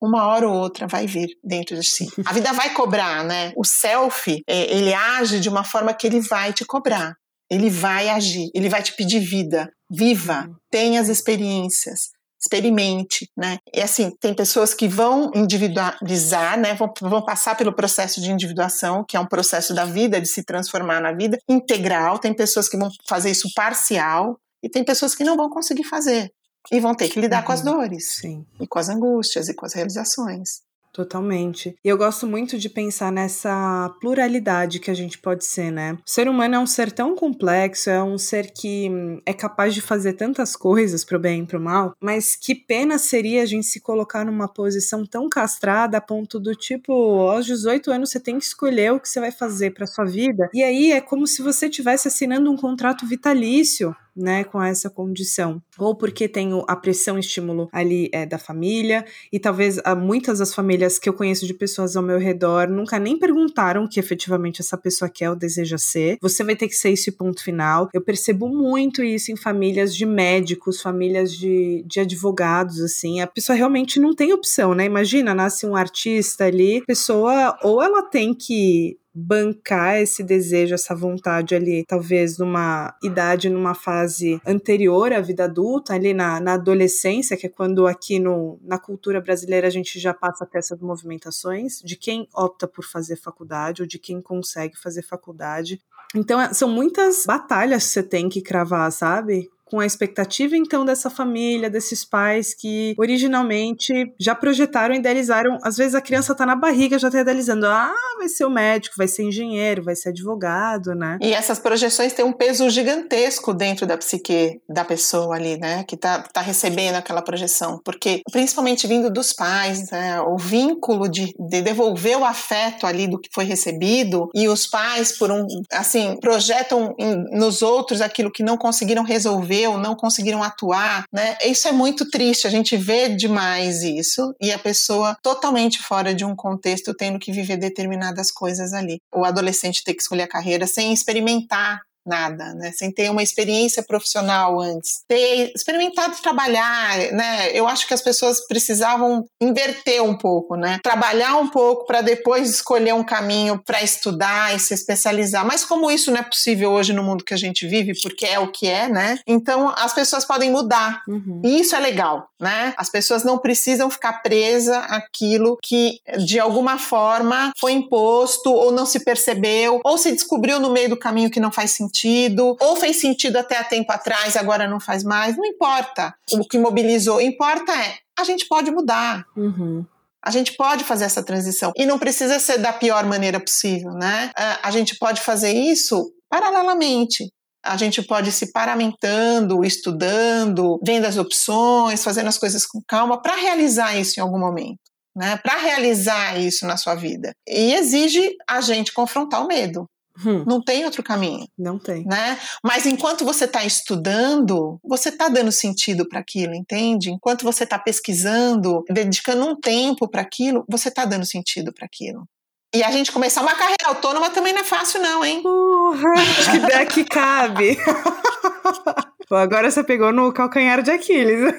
uma 0.00 0.26
hora 0.26 0.48
ou 0.48 0.54
outra 0.54 0.86
vai 0.86 1.06
vir 1.06 1.28
dentro 1.42 1.76
de 1.76 1.88
si. 1.88 2.06
A 2.24 2.32
vida 2.32 2.52
vai 2.52 2.72
cobrar, 2.72 3.24
né? 3.24 3.52
O 3.56 3.64
self, 3.64 4.42
é, 4.46 4.74
ele 4.74 4.94
age 4.94 5.40
de 5.40 5.48
uma 5.48 5.64
forma 5.64 5.92
que 5.92 6.06
ele 6.06 6.20
vai 6.20 6.52
te 6.52 6.64
cobrar. 6.64 7.14
Ele 7.50 7.70
vai 7.70 8.08
agir, 8.08 8.50
ele 8.54 8.68
vai 8.68 8.82
te 8.82 8.94
pedir 8.94 9.20
vida. 9.20 9.70
Viva, 9.90 10.48
tenha 10.70 11.00
as 11.00 11.08
experiências, 11.08 12.10
experimente, 12.40 13.28
né? 13.36 13.58
E 13.74 13.80
assim, 13.80 14.12
tem 14.20 14.34
pessoas 14.34 14.74
que 14.74 14.86
vão 14.86 15.30
individualizar, 15.34 16.58
né? 16.58 16.74
Vão, 16.74 16.92
vão 17.00 17.24
passar 17.24 17.56
pelo 17.56 17.72
processo 17.72 18.20
de 18.20 18.30
individuação, 18.30 19.04
que 19.06 19.16
é 19.16 19.20
um 19.20 19.26
processo 19.26 19.74
da 19.74 19.84
vida, 19.84 20.20
de 20.20 20.28
se 20.28 20.44
transformar 20.44 21.00
na 21.00 21.12
vida 21.12 21.38
integral. 21.48 22.18
Tem 22.18 22.34
pessoas 22.34 22.68
que 22.68 22.76
vão 22.76 22.90
fazer 23.08 23.30
isso 23.30 23.48
parcial 23.54 24.38
e 24.62 24.68
tem 24.68 24.84
pessoas 24.84 25.14
que 25.14 25.24
não 25.24 25.36
vão 25.36 25.48
conseguir 25.48 25.84
fazer 25.84 26.30
e 26.70 26.80
vão 26.80 26.94
ter 26.94 27.08
que 27.08 27.20
lidar 27.20 27.40
uhum. 27.40 27.46
com 27.46 27.52
as 27.52 27.60
uhum. 27.60 27.72
dores, 27.72 28.16
Sim. 28.16 28.46
e 28.60 28.66
com 28.66 28.78
as 28.78 28.88
angústias 28.88 29.48
e 29.48 29.54
com 29.54 29.66
as 29.66 29.74
realizações. 29.74 30.68
Totalmente. 30.98 31.76
E 31.84 31.88
eu 31.88 31.96
gosto 31.96 32.26
muito 32.26 32.58
de 32.58 32.68
pensar 32.68 33.12
nessa 33.12 33.94
pluralidade 34.00 34.80
que 34.80 34.90
a 34.90 34.94
gente 34.94 35.16
pode 35.18 35.44
ser, 35.44 35.70
né? 35.70 35.92
O 36.04 36.10
ser 36.10 36.28
humano 36.28 36.56
é 36.56 36.58
um 36.58 36.66
ser 36.66 36.90
tão 36.90 37.14
complexo, 37.14 37.88
é 37.88 38.02
um 38.02 38.18
ser 38.18 38.50
que 38.50 38.88
hum, 38.90 39.20
é 39.24 39.32
capaz 39.32 39.74
de 39.74 39.80
fazer 39.80 40.14
tantas 40.14 40.56
coisas 40.56 41.04
pro 41.04 41.18
bem 41.18 41.42
e 41.42 41.46
pro 41.46 41.60
mal, 41.60 41.92
mas 42.00 42.34
que 42.34 42.52
pena 42.52 42.98
seria 42.98 43.44
a 43.44 43.46
gente 43.46 43.66
se 43.66 43.80
colocar 43.80 44.24
numa 44.24 44.48
posição 44.48 45.06
tão 45.06 45.28
castrada 45.28 45.98
a 45.98 46.00
ponto 46.00 46.40
do 46.40 46.52
tipo, 46.52 46.92
aos 47.28 47.46
18 47.46 47.92
anos 47.92 48.10
você 48.10 48.18
tem 48.18 48.36
que 48.36 48.46
escolher 48.46 48.92
o 48.92 48.98
que 48.98 49.08
você 49.08 49.20
vai 49.20 49.30
fazer 49.30 49.72
para 49.74 49.86
sua 49.86 50.04
vida. 50.04 50.50
E 50.52 50.64
aí 50.64 50.90
é 50.90 51.00
como 51.00 51.28
se 51.28 51.42
você 51.42 51.66
estivesse 51.66 52.08
assinando 52.08 52.50
um 52.50 52.56
contrato 52.56 53.06
vitalício 53.06 53.94
né, 54.18 54.44
com 54.44 54.62
essa 54.62 54.90
condição. 54.90 55.62
Ou 55.78 55.94
porque 55.94 56.28
tem 56.28 56.50
a 56.66 56.76
pressão 56.76 57.18
estímulo 57.18 57.68
ali 57.72 58.08
é, 58.12 58.26
da 58.26 58.38
família, 58.38 59.04
e 59.32 59.38
talvez 59.38 59.78
a, 59.84 59.94
muitas 59.94 60.40
das 60.40 60.52
famílias 60.52 60.98
que 60.98 61.08
eu 61.08 61.12
conheço 61.12 61.46
de 61.46 61.54
pessoas 61.54 61.96
ao 61.96 62.02
meu 62.02 62.18
redor 62.18 62.68
nunca 62.68 62.98
nem 62.98 63.18
perguntaram 63.18 63.84
o 63.84 63.88
que 63.88 64.00
efetivamente 64.00 64.60
essa 64.60 64.76
pessoa 64.76 65.08
quer 65.08 65.30
ou 65.30 65.36
deseja 65.36 65.78
ser. 65.78 66.18
Você 66.20 66.42
vai 66.42 66.56
ter 66.56 66.68
que 66.68 66.74
ser 66.74 66.90
esse 66.90 67.12
ponto 67.12 67.42
final. 67.42 67.88
Eu 67.94 68.00
percebo 68.00 68.48
muito 68.48 69.02
isso 69.02 69.30
em 69.30 69.36
famílias 69.36 69.94
de 69.94 70.04
médicos, 70.04 70.82
famílias 70.82 71.32
de, 71.32 71.84
de 71.86 72.00
advogados, 72.00 72.80
assim. 72.80 73.20
A 73.20 73.26
pessoa 73.26 73.56
realmente 73.56 74.00
não 74.00 74.14
tem 74.14 74.32
opção, 74.32 74.74
né? 74.74 74.84
Imagina, 74.84 75.34
nasce 75.34 75.66
um 75.66 75.76
artista 75.76 76.44
ali, 76.44 76.82
pessoa 76.86 77.56
ou 77.62 77.82
ela 77.82 78.02
tem 78.02 78.34
que 78.34 78.98
bancar 79.18 79.96
esse 80.00 80.22
desejo, 80.22 80.74
essa 80.74 80.94
vontade 80.94 81.54
ali, 81.54 81.84
talvez 81.86 82.38
numa 82.38 82.94
idade, 83.02 83.48
numa 83.48 83.74
fase 83.74 84.40
anterior 84.46 85.12
à 85.12 85.20
vida 85.20 85.44
adulta, 85.44 85.94
ali 85.94 86.14
na, 86.14 86.40
na 86.40 86.54
adolescência, 86.54 87.36
que 87.36 87.46
é 87.46 87.50
quando 87.50 87.86
aqui 87.86 88.18
no, 88.18 88.58
na 88.62 88.78
cultura 88.78 89.20
brasileira 89.20 89.66
a 89.66 89.70
gente 89.70 89.98
já 89.98 90.14
passa 90.14 90.44
a 90.44 90.46
ter 90.46 90.58
essas 90.58 90.80
movimentações 90.80 91.80
de 91.84 91.96
quem 91.96 92.28
opta 92.34 92.68
por 92.68 92.84
fazer 92.84 93.16
faculdade 93.16 93.82
ou 93.82 93.88
de 93.88 93.98
quem 93.98 94.20
consegue 94.20 94.78
fazer 94.78 95.02
faculdade. 95.02 95.80
Então, 96.14 96.40
é, 96.40 96.52
são 96.54 96.68
muitas 96.68 97.24
batalhas 97.26 97.84
que 97.84 97.90
você 97.90 98.02
tem 98.02 98.28
que 98.28 98.40
cravar, 98.40 98.90
sabe? 98.90 99.50
Com 99.70 99.80
a 99.80 99.86
expectativa 99.86 100.56
então 100.56 100.84
dessa 100.84 101.10
família, 101.10 101.70
desses 101.70 102.04
pais 102.04 102.54
que 102.54 102.94
originalmente 102.98 104.12
já 104.18 104.34
projetaram, 104.34 104.94
idealizaram. 104.94 105.58
Às 105.62 105.76
vezes 105.76 105.94
a 105.94 106.00
criança 106.00 106.34
tá 106.34 106.44
na 106.46 106.56
barriga 106.56 106.98
já 106.98 107.10
tá 107.10 107.20
idealizando, 107.20 107.66
ah, 107.66 107.92
vai 108.18 108.28
ser 108.28 108.44
o 108.44 108.50
médico, 108.50 108.96
vai 108.96 109.08
ser 109.08 109.24
engenheiro, 109.24 109.82
vai 109.82 109.94
ser 109.94 110.10
advogado, 110.10 110.94
né? 110.94 111.18
E 111.20 111.32
essas 111.32 111.58
projeções 111.58 112.12
têm 112.12 112.24
um 112.24 112.32
peso 112.32 112.68
gigantesco 112.70 113.54
dentro 113.54 113.86
da 113.86 113.96
psique 113.96 114.60
da 114.68 114.84
pessoa 114.84 115.36
ali, 115.36 115.56
né? 115.56 115.84
Que 115.84 115.96
tá, 115.96 116.22
tá 116.32 116.40
recebendo 116.40 116.96
aquela 116.96 117.22
projeção, 117.22 117.80
porque 117.84 118.22
principalmente 118.30 118.86
vindo 118.86 119.10
dos 119.10 119.32
pais, 119.32 119.90
né? 119.90 120.20
O 120.20 120.36
vínculo 120.36 121.08
de, 121.08 121.34
de 121.38 121.62
devolver 121.62 122.18
o 122.18 122.24
afeto 122.24 122.86
ali 122.86 123.06
do 123.06 123.18
que 123.18 123.28
foi 123.32 123.44
recebido 123.44 124.28
e 124.34 124.48
os 124.48 124.66
pais 124.66 125.16
por 125.16 125.30
um 125.30 125.46
assim 125.72 126.16
projetam 126.20 126.94
em, 126.98 127.16
nos 127.38 127.62
outros 127.62 128.00
aquilo 128.00 128.30
que 128.30 128.42
não 128.42 128.56
conseguiram 128.56 129.02
resolver 129.02 129.57
ou 129.66 129.78
não 129.78 129.94
conseguiram 129.94 130.42
atuar, 130.42 131.04
né? 131.12 131.36
Isso 131.44 131.68
é 131.68 131.72
muito 131.72 132.08
triste, 132.08 132.46
a 132.46 132.50
gente 132.50 132.76
vê 132.76 133.08
demais 133.08 133.82
isso 133.82 134.34
e 134.40 134.52
a 134.52 134.58
pessoa 134.58 135.16
totalmente 135.22 135.78
fora 135.80 136.14
de 136.14 136.24
um 136.24 136.34
contexto 136.34 136.94
tendo 136.94 137.18
que 137.18 137.32
viver 137.32 137.56
determinadas 137.56 138.30
coisas 138.30 138.72
ali. 138.72 138.98
O 139.14 139.24
adolescente 139.24 139.84
ter 139.84 139.94
que 139.94 140.02
escolher 140.02 140.22
a 140.22 140.28
carreira 140.28 140.66
sem 140.66 140.92
experimentar 140.92 141.80
nada, 142.08 142.54
né? 142.54 142.72
Sem 142.72 142.90
ter 142.90 143.10
uma 143.10 143.22
experiência 143.22 143.82
profissional 143.82 144.60
antes, 144.60 145.02
ter 145.06 145.52
experimentado 145.54 146.16
trabalhar, 146.22 147.12
né? 147.12 147.50
Eu 147.52 147.68
acho 147.68 147.86
que 147.86 147.94
as 147.94 148.00
pessoas 148.00 148.46
precisavam 148.46 149.28
inverter 149.40 150.02
um 150.02 150.16
pouco, 150.16 150.56
né? 150.56 150.80
Trabalhar 150.82 151.36
um 151.36 151.48
pouco 151.48 151.86
para 151.86 152.00
depois 152.00 152.50
escolher 152.50 152.94
um 152.94 153.04
caminho 153.04 153.62
para 153.64 153.82
estudar 153.82 154.56
e 154.56 154.58
se 154.58 154.74
especializar. 154.74 155.46
Mas 155.46 155.64
como 155.64 155.90
isso 155.90 156.10
não 156.10 156.18
é 156.18 156.22
possível 156.22 156.70
hoje 156.72 156.92
no 156.92 157.02
mundo 157.02 157.24
que 157.24 157.34
a 157.34 157.38
gente 157.38 157.66
vive, 157.66 157.92
porque 158.00 158.26
é 158.26 158.38
o 158.38 158.50
que 158.50 158.66
é, 158.66 158.88
né? 158.88 159.18
Então 159.26 159.68
as 159.76 159.92
pessoas 159.92 160.24
podem 160.24 160.50
mudar. 160.50 161.02
Uhum. 161.06 161.42
E 161.44 161.60
isso 161.60 161.76
é 161.76 161.78
legal, 161.78 162.28
né? 162.40 162.72
As 162.76 162.88
pessoas 162.88 163.22
não 163.22 163.38
precisam 163.38 163.90
ficar 163.90 164.22
presas 164.22 164.76
àquilo 164.88 165.58
que 165.62 166.00
de 166.26 166.40
alguma 166.40 166.78
forma 166.78 167.52
foi 167.58 167.72
imposto 167.72 168.50
ou 168.50 168.72
não 168.72 168.86
se 168.86 169.00
percebeu 169.00 169.80
ou 169.84 169.98
se 169.98 170.10
descobriu 170.12 170.58
no 170.58 170.70
meio 170.70 170.88
do 170.88 170.96
caminho 170.96 171.30
que 171.30 171.40
não 171.40 171.52
faz 171.52 171.72
sentido 171.72 171.97
sentido, 171.98 172.56
ou 172.60 172.76
fez 172.76 173.00
sentido 173.00 173.36
até 173.36 173.56
há 173.56 173.64
tempo 173.64 173.90
atrás, 173.92 174.36
agora 174.36 174.68
não 174.68 174.78
faz 174.78 175.02
mais, 175.02 175.36
não 175.36 175.44
importa 175.44 176.14
o 176.32 176.46
que 176.46 176.58
mobilizou, 176.58 177.20
importa 177.20 177.72
é 177.72 177.98
a 178.18 178.24
gente 178.24 178.46
pode 178.46 178.70
mudar. 178.70 179.24
Uhum. 179.36 179.84
A 180.22 180.30
gente 180.30 180.56
pode 180.56 180.82
fazer 180.82 181.04
essa 181.04 181.22
transição 181.22 181.72
e 181.76 181.86
não 181.86 181.98
precisa 181.98 182.38
ser 182.40 182.58
da 182.58 182.72
pior 182.72 183.06
maneira 183.06 183.38
possível, 183.38 183.92
né? 183.92 184.32
A 184.62 184.70
gente 184.72 184.96
pode 184.98 185.20
fazer 185.20 185.52
isso 185.52 186.12
paralelamente. 186.28 187.32
A 187.64 187.76
gente 187.76 188.02
pode 188.02 188.30
ir 188.30 188.32
se 188.32 188.50
paramentando, 188.52 189.64
estudando, 189.64 190.80
vendo 190.84 191.04
as 191.04 191.16
opções, 191.16 192.02
fazendo 192.02 192.26
as 192.26 192.38
coisas 192.38 192.66
com 192.66 192.80
calma 192.86 193.22
para 193.22 193.36
realizar 193.36 193.96
isso 193.96 194.18
em 194.18 194.22
algum 194.22 194.38
momento. 194.38 194.78
Né, 195.16 195.36
para 195.42 195.56
realizar 195.56 196.38
isso 196.38 196.64
na 196.64 196.76
sua 196.76 196.94
vida. 196.94 197.32
E 197.48 197.74
exige 197.74 198.36
a 198.48 198.60
gente 198.60 198.92
confrontar 198.92 199.42
o 199.42 199.48
medo. 199.48 199.84
Hum. 200.24 200.44
Não 200.46 200.62
tem 200.62 200.84
outro 200.84 201.02
caminho. 201.02 201.46
Não 201.56 201.78
tem. 201.78 202.04
Né? 202.04 202.38
Mas 202.62 202.86
enquanto 202.86 203.24
você 203.24 203.44
está 203.44 203.64
estudando, 203.64 204.78
você 204.82 205.08
está 205.10 205.28
dando 205.28 205.52
sentido 205.52 206.08
para 206.08 206.20
aquilo, 206.20 206.54
entende? 206.54 207.10
Enquanto 207.10 207.44
você 207.44 207.64
está 207.64 207.78
pesquisando, 207.78 208.84
dedicando 208.90 209.46
um 209.46 209.56
tempo 209.58 210.08
para 210.08 210.22
aquilo, 210.22 210.64
você 210.68 210.88
está 210.88 211.04
dando 211.04 211.24
sentido 211.24 211.72
para 211.72 211.86
aquilo. 211.86 212.26
E 212.74 212.82
a 212.82 212.90
gente 212.90 213.10
começar 213.10 213.40
uma 213.40 213.54
carreira 213.54 213.86
autônoma 213.86 214.28
também 214.28 214.52
não 214.52 214.60
é 214.60 214.64
fácil, 214.64 215.00
não, 215.00 215.24
hein? 215.24 215.42
Porra, 215.42 216.12
acho 216.38 216.50
que 216.50 216.58
daqui 216.58 217.04
cabe. 217.04 217.78
Agora 219.36 219.70
você 219.70 219.84
pegou 219.84 220.12
no 220.12 220.32
calcanhar 220.32 220.82
de 220.82 220.90
Aquiles. 220.90 221.52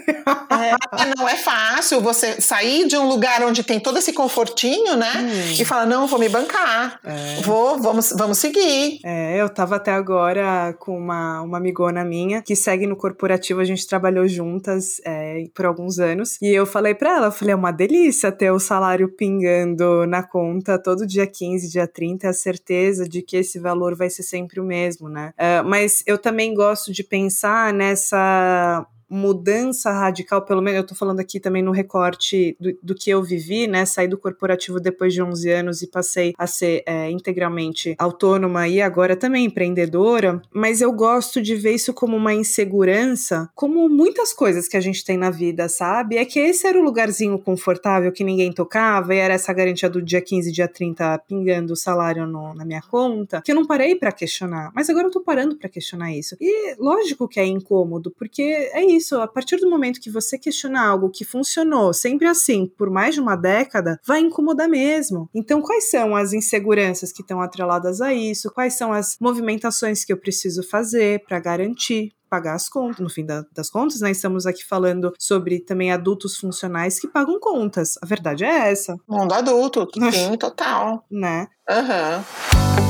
É, 0.50 1.16
não 1.16 1.30
é 1.30 1.36
fácil 1.36 2.02
você 2.02 2.42
sair 2.42 2.88
de 2.88 2.98
um 2.98 3.08
lugar 3.08 3.44
onde 3.44 3.64
tem 3.64 3.80
todo 3.80 4.00
esse 4.00 4.12
confortinho, 4.12 4.96
né? 4.96 5.12
Hum. 5.18 5.56
E 5.60 5.64
falar, 5.64 5.86
não, 5.86 6.08
vou 6.08 6.20
me 6.20 6.28
bancar. 6.28 7.00
É. 7.04 7.42
Vou, 7.42 7.80
vamos, 7.80 8.12
vamos 8.18 8.40
seguir. 8.40 9.00
É, 9.06 9.40
eu 9.40 9.48
tava 9.50 9.76
até 9.76 9.92
agora 9.92 10.74
com 10.80 10.98
uma, 10.98 11.42
uma 11.42 11.58
amigona 11.58 12.04
minha 12.04 12.42
que 12.42 12.56
segue 12.56 12.88
no 12.88 12.96
corporativo, 12.96 13.60
a 13.60 13.66
gente 13.66 13.88
trabalhou 13.88 14.28
juntas 14.28 15.00
é, 15.06 15.44
por 15.54 15.66
alguns 15.66 16.00
anos. 16.00 16.42
E 16.42 16.48
eu 16.48 16.66
falei 16.66 16.96
pra 16.96 17.18
ela, 17.18 17.28
eu 17.28 17.32
falei, 17.32 17.54
é 17.54 17.56
uma 17.56 17.72
delícia 17.72 18.32
ter 18.32 18.52
o 18.52 18.60
salário 18.60 19.10
pingando 19.16 20.08
na 20.08 20.24
conta 20.24 20.82
todo 20.82 20.99
dia 21.06 21.26
15, 21.28 21.70
dia 21.70 21.88
30, 21.88 22.28
é 22.28 22.30
a 22.30 22.34
certeza 22.34 23.08
de 23.08 23.22
que 23.22 23.38
esse 23.38 23.60
valor 23.60 23.96
vai 23.96 24.10
ser 24.10 24.24
sempre 24.24 24.60
o 24.60 24.64
mesmo, 24.64 25.10
né? 25.10 25.34
Uh, 25.38 25.68
mas 25.68 26.04
eu 26.06 26.18
também 26.18 26.54
gosto 26.54 26.92
de 26.92 27.04
pensar 27.04 27.74
nessa 27.74 28.86
mudança 29.10 29.92
radical, 29.92 30.44
pelo 30.44 30.62
menos 30.62 30.78
eu 30.78 30.86
tô 30.86 30.94
falando 30.94 31.20
aqui 31.20 31.40
também 31.40 31.64
no 31.64 31.72
recorte 31.72 32.56
do, 32.60 32.78
do, 32.84 32.96
que 32.96 33.10
eu 33.10 33.24
vivi, 33.24 33.68
né? 33.68 33.86
Saí 33.86 34.08
do 34.08 34.18
corporativo 34.18 34.80
depois 34.80 35.14
de 35.14 35.22
11 35.22 35.50
anos 35.50 35.82
e 35.82 35.88
passei 35.88 36.34
a 36.38 36.46
ser 36.46 36.84
é, 36.86 37.10
integralmente 37.10 37.96
autônoma 37.98 38.68
e 38.68 38.82
agora 38.82 39.16
também 39.16 39.46
empreendedora, 39.46 40.42
mas 40.54 40.82
eu 40.82 40.92
gosto 40.92 41.42
de 41.42 41.56
ver 41.56 41.74
isso 41.74 41.94
como 41.94 42.16
uma 42.16 42.34
insegurança, 42.34 43.50
como 43.56 43.90
muitas 43.90 44.32
coisas 44.32 44.68
que 44.68 44.78
a 44.78 44.82
gente 44.82 45.04
tem 45.04 45.18
na 45.18 45.32
vida, 45.32 45.68
sabe? 45.68 46.18
É 46.18 46.26
que 46.26 46.40
esse 46.40 46.68
era 46.68 46.80
o 46.80 46.84
lugarzinho 46.84 47.40
confortável 47.40 48.12
que 48.12 48.24
ninguém 48.24 48.52
tocava 48.52 49.16
e 49.16 49.18
era 49.18 49.34
essa 49.34 49.52
garantia 49.52 49.90
do 49.90 50.02
dia 50.02 50.22
15, 50.22 50.52
dia 50.52 50.68
30 50.68 51.18
pingando 51.28 51.74
o 51.74 51.76
salário 51.76 52.28
no, 52.28 52.54
na 52.54 52.64
minha 52.64 52.82
conta, 52.82 53.42
que 53.42 53.52
eu 53.52 53.56
não 53.56 53.66
parei 53.66 53.96
para 53.96 54.12
questionar, 54.12 54.72
mas 54.76 54.90
agora 54.90 55.08
eu 55.08 55.12
tô 55.12 55.22
parando 55.22 55.56
para 55.56 55.70
questionar 55.70 56.14
isso. 56.14 56.36
E 56.40 56.76
lógico 56.78 57.28
que 57.28 57.40
é 57.40 57.46
incômodo, 57.46 58.12
porque 58.12 58.42
é 58.42 58.84
isso 58.84 58.99
isso, 59.00 59.20
a 59.20 59.28
partir 59.28 59.58
do 59.58 59.70
momento 59.70 60.00
que 60.00 60.12
você 60.12 60.38
questionar 60.38 60.88
algo 60.88 61.10
que 61.10 61.26
funcionou 61.26 61.94
sempre 61.94 62.28
assim 62.28 62.68
por 62.78 62.90
mais 62.90 63.16
de 63.16 63.22
uma 63.22 63.36
década, 63.36 64.00
vai 64.06 64.20
incomodar 64.20 64.70
mesmo. 64.70 65.30
Então, 65.34 65.62
quais 65.62 65.90
são 65.90 66.16
as 66.16 66.34
inseguranças 66.34 67.12
que 67.12 67.22
estão 67.22 67.42
atreladas 67.42 68.02
a 68.02 68.14
isso? 68.14 68.52
Quais 68.52 68.78
são 68.78 68.94
as 68.94 69.18
movimentações 69.20 70.06
que 70.06 70.14
eu 70.14 70.18
preciso 70.18 70.62
fazer 70.64 71.24
para 71.26 71.40
garantir 71.40 72.12
pagar 72.30 72.54
as 72.54 72.70
contas, 72.70 73.00
no 73.00 73.10
fim 73.10 73.26
da, 73.26 73.44
das 73.52 73.72
contas, 73.72 74.02
né? 74.02 74.12
Estamos 74.12 74.46
aqui 74.46 74.64
falando 74.64 75.12
sobre 75.18 75.60
também 75.62 75.92
adultos 75.92 76.38
funcionais 76.38 77.00
que 77.00 77.08
pagam 77.08 77.40
contas. 77.40 77.98
A 78.04 78.06
verdade 78.06 78.44
é 78.44 78.70
essa. 78.70 78.96
Mundo 79.08 79.34
adulto, 79.34 79.88
sim, 80.14 80.38
total. 80.38 81.04
Né? 81.10 81.48
Aham. 81.68 82.18
Uhum. 82.18 82.89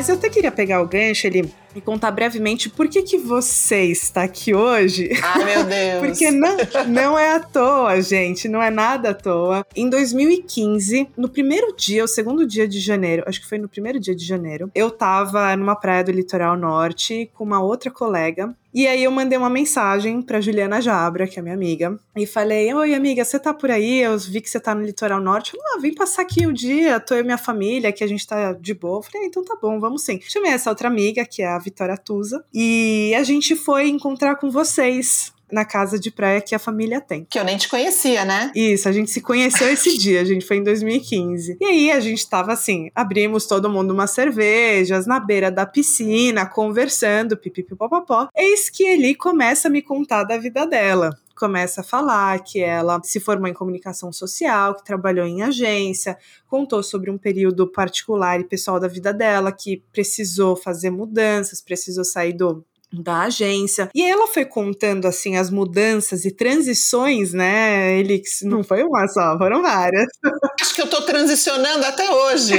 Mas 0.00 0.08
eu 0.08 0.14
até 0.14 0.30
queria 0.30 0.50
pegar 0.50 0.80
o 0.80 0.88
gancho, 0.88 1.26
ele 1.26 1.52
e 1.74 1.80
contar 1.80 2.10
brevemente 2.10 2.68
por 2.68 2.88
que, 2.88 3.02
que 3.02 3.18
você 3.18 3.84
está 3.84 4.22
aqui 4.22 4.54
hoje. 4.54 5.10
Ai, 5.22 5.44
meu 5.44 5.64
Deus! 5.64 6.06
Porque 6.06 6.30
não, 6.30 6.56
não 6.88 7.18
é 7.18 7.34
à 7.34 7.40
toa, 7.40 8.00
gente, 8.00 8.48
não 8.48 8.62
é 8.62 8.70
nada 8.70 9.10
à 9.10 9.14
toa. 9.14 9.66
Em 9.74 9.88
2015, 9.88 11.08
no 11.16 11.28
primeiro 11.28 11.74
dia, 11.76 12.04
o 12.04 12.08
segundo 12.08 12.46
dia 12.46 12.66
de 12.66 12.80
janeiro, 12.80 13.22
acho 13.26 13.40
que 13.40 13.48
foi 13.48 13.58
no 13.58 13.68
primeiro 13.68 14.00
dia 14.00 14.14
de 14.14 14.24
janeiro, 14.24 14.70
eu 14.74 14.90
tava 14.90 15.54
numa 15.56 15.76
praia 15.76 16.04
do 16.04 16.10
litoral 16.10 16.56
norte 16.56 17.30
com 17.34 17.44
uma 17.44 17.62
outra 17.62 17.90
colega 17.90 18.54
e 18.72 18.86
aí 18.86 19.02
eu 19.02 19.10
mandei 19.10 19.36
uma 19.36 19.50
mensagem 19.50 20.22
pra 20.22 20.40
Juliana 20.40 20.80
Jabra, 20.80 21.26
que 21.26 21.40
é 21.40 21.42
minha 21.42 21.54
amiga, 21.54 21.98
e 22.14 22.24
falei: 22.24 22.72
Oi, 22.72 22.94
amiga, 22.94 23.24
você 23.24 23.38
tá 23.38 23.52
por 23.52 23.68
aí? 23.68 24.00
Eu 24.00 24.16
vi 24.16 24.40
que 24.40 24.48
você 24.48 24.60
tá 24.60 24.74
no 24.74 24.82
litoral 24.82 25.20
norte. 25.20 25.50
Falei, 25.50 25.66
ah, 25.74 25.80
vem 25.80 25.92
passar 25.92 26.22
aqui 26.22 26.46
o 26.46 26.52
dia, 26.52 27.00
tô 27.00 27.14
eu 27.14 27.20
e 27.20 27.24
minha 27.24 27.38
família, 27.38 27.92
que 27.92 28.04
a 28.04 28.06
gente 28.06 28.24
tá 28.24 28.52
de 28.52 28.72
boa. 28.72 28.98
Eu 28.98 29.02
falei, 29.02 29.26
ah, 29.26 29.28
então 29.28 29.44
tá 29.44 29.56
bom, 29.60 29.80
vamos 29.80 30.04
sim. 30.04 30.20
Chamei 30.22 30.52
essa 30.52 30.70
outra 30.70 30.86
amiga, 30.86 31.26
que 31.26 31.42
é 31.42 31.48
a 31.48 31.58
Vitória 31.60 31.96
Tusa, 31.96 32.44
e 32.52 33.14
a 33.16 33.22
gente 33.22 33.54
foi 33.54 33.88
encontrar 33.88 34.36
com 34.36 34.50
vocês 34.50 35.32
na 35.52 35.64
casa 35.64 35.98
de 35.98 36.10
praia 36.10 36.40
que 36.40 36.54
a 36.54 36.58
família 36.58 37.00
tem. 37.00 37.26
Que 37.28 37.38
eu 37.38 37.44
nem 37.44 37.56
te 37.56 37.68
conhecia, 37.68 38.24
né? 38.24 38.50
Isso, 38.54 38.88
a 38.88 38.92
gente 38.92 39.10
se 39.10 39.20
conheceu 39.20 39.68
esse 39.68 39.98
dia, 39.98 40.20
a 40.20 40.24
gente 40.24 40.46
foi 40.46 40.58
em 40.58 40.62
2015. 40.62 41.56
E 41.60 41.64
aí 41.64 41.90
a 41.90 42.00
gente 42.00 42.28
tava 42.28 42.52
assim, 42.52 42.90
abrimos 42.94 43.46
todo 43.46 43.70
mundo 43.70 43.92
umas 43.92 44.10
cervejas 44.10 45.06
na 45.06 45.18
beira 45.18 45.50
da 45.50 45.66
piscina, 45.66 46.46
conversando, 46.46 47.36
pipipipopopó. 47.36 48.28
Eis 48.36 48.70
que 48.70 48.84
ele 48.84 49.14
começa 49.14 49.68
a 49.68 49.70
me 49.70 49.82
contar 49.82 50.24
da 50.24 50.38
vida 50.38 50.66
dela 50.66 51.10
começa 51.40 51.80
a 51.80 51.84
falar 51.84 52.38
que 52.44 52.60
ela 52.60 53.00
se 53.02 53.18
formou 53.18 53.48
em 53.48 53.54
comunicação 53.54 54.12
social, 54.12 54.76
que 54.76 54.84
trabalhou 54.84 55.26
em 55.26 55.42
agência, 55.42 56.18
contou 56.46 56.82
sobre 56.82 57.10
um 57.10 57.16
período 57.16 57.66
particular 57.66 58.38
e 58.38 58.44
pessoal 58.44 58.78
da 58.78 58.86
vida 58.86 59.10
dela 59.10 59.50
que 59.50 59.82
precisou 59.90 60.54
fazer 60.54 60.90
mudanças, 60.90 61.62
precisou 61.62 62.04
sair 62.04 62.34
do 62.34 62.62
da 62.92 63.20
agência. 63.22 63.88
E 63.94 64.02
ela 64.02 64.26
foi 64.26 64.44
contando 64.44 65.06
assim 65.06 65.36
as 65.36 65.48
mudanças 65.48 66.24
e 66.24 66.30
transições, 66.32 67.32
né? 67.32 67.96
Ele 67.98 68.20
não 68.42 68.64
foi 68.64 68.82
uma 68.82 69.06
só, 69.06 69.38
foram 69.38 69.62
várias. 69.62 70.06
Acho 70.60 70.74
que 70.74 70.82
eu 70.82 70.90
tô 70.90 71.02
transicionando 71.02 71.84
até 71.84 72.10
hoje. 72.10 72.54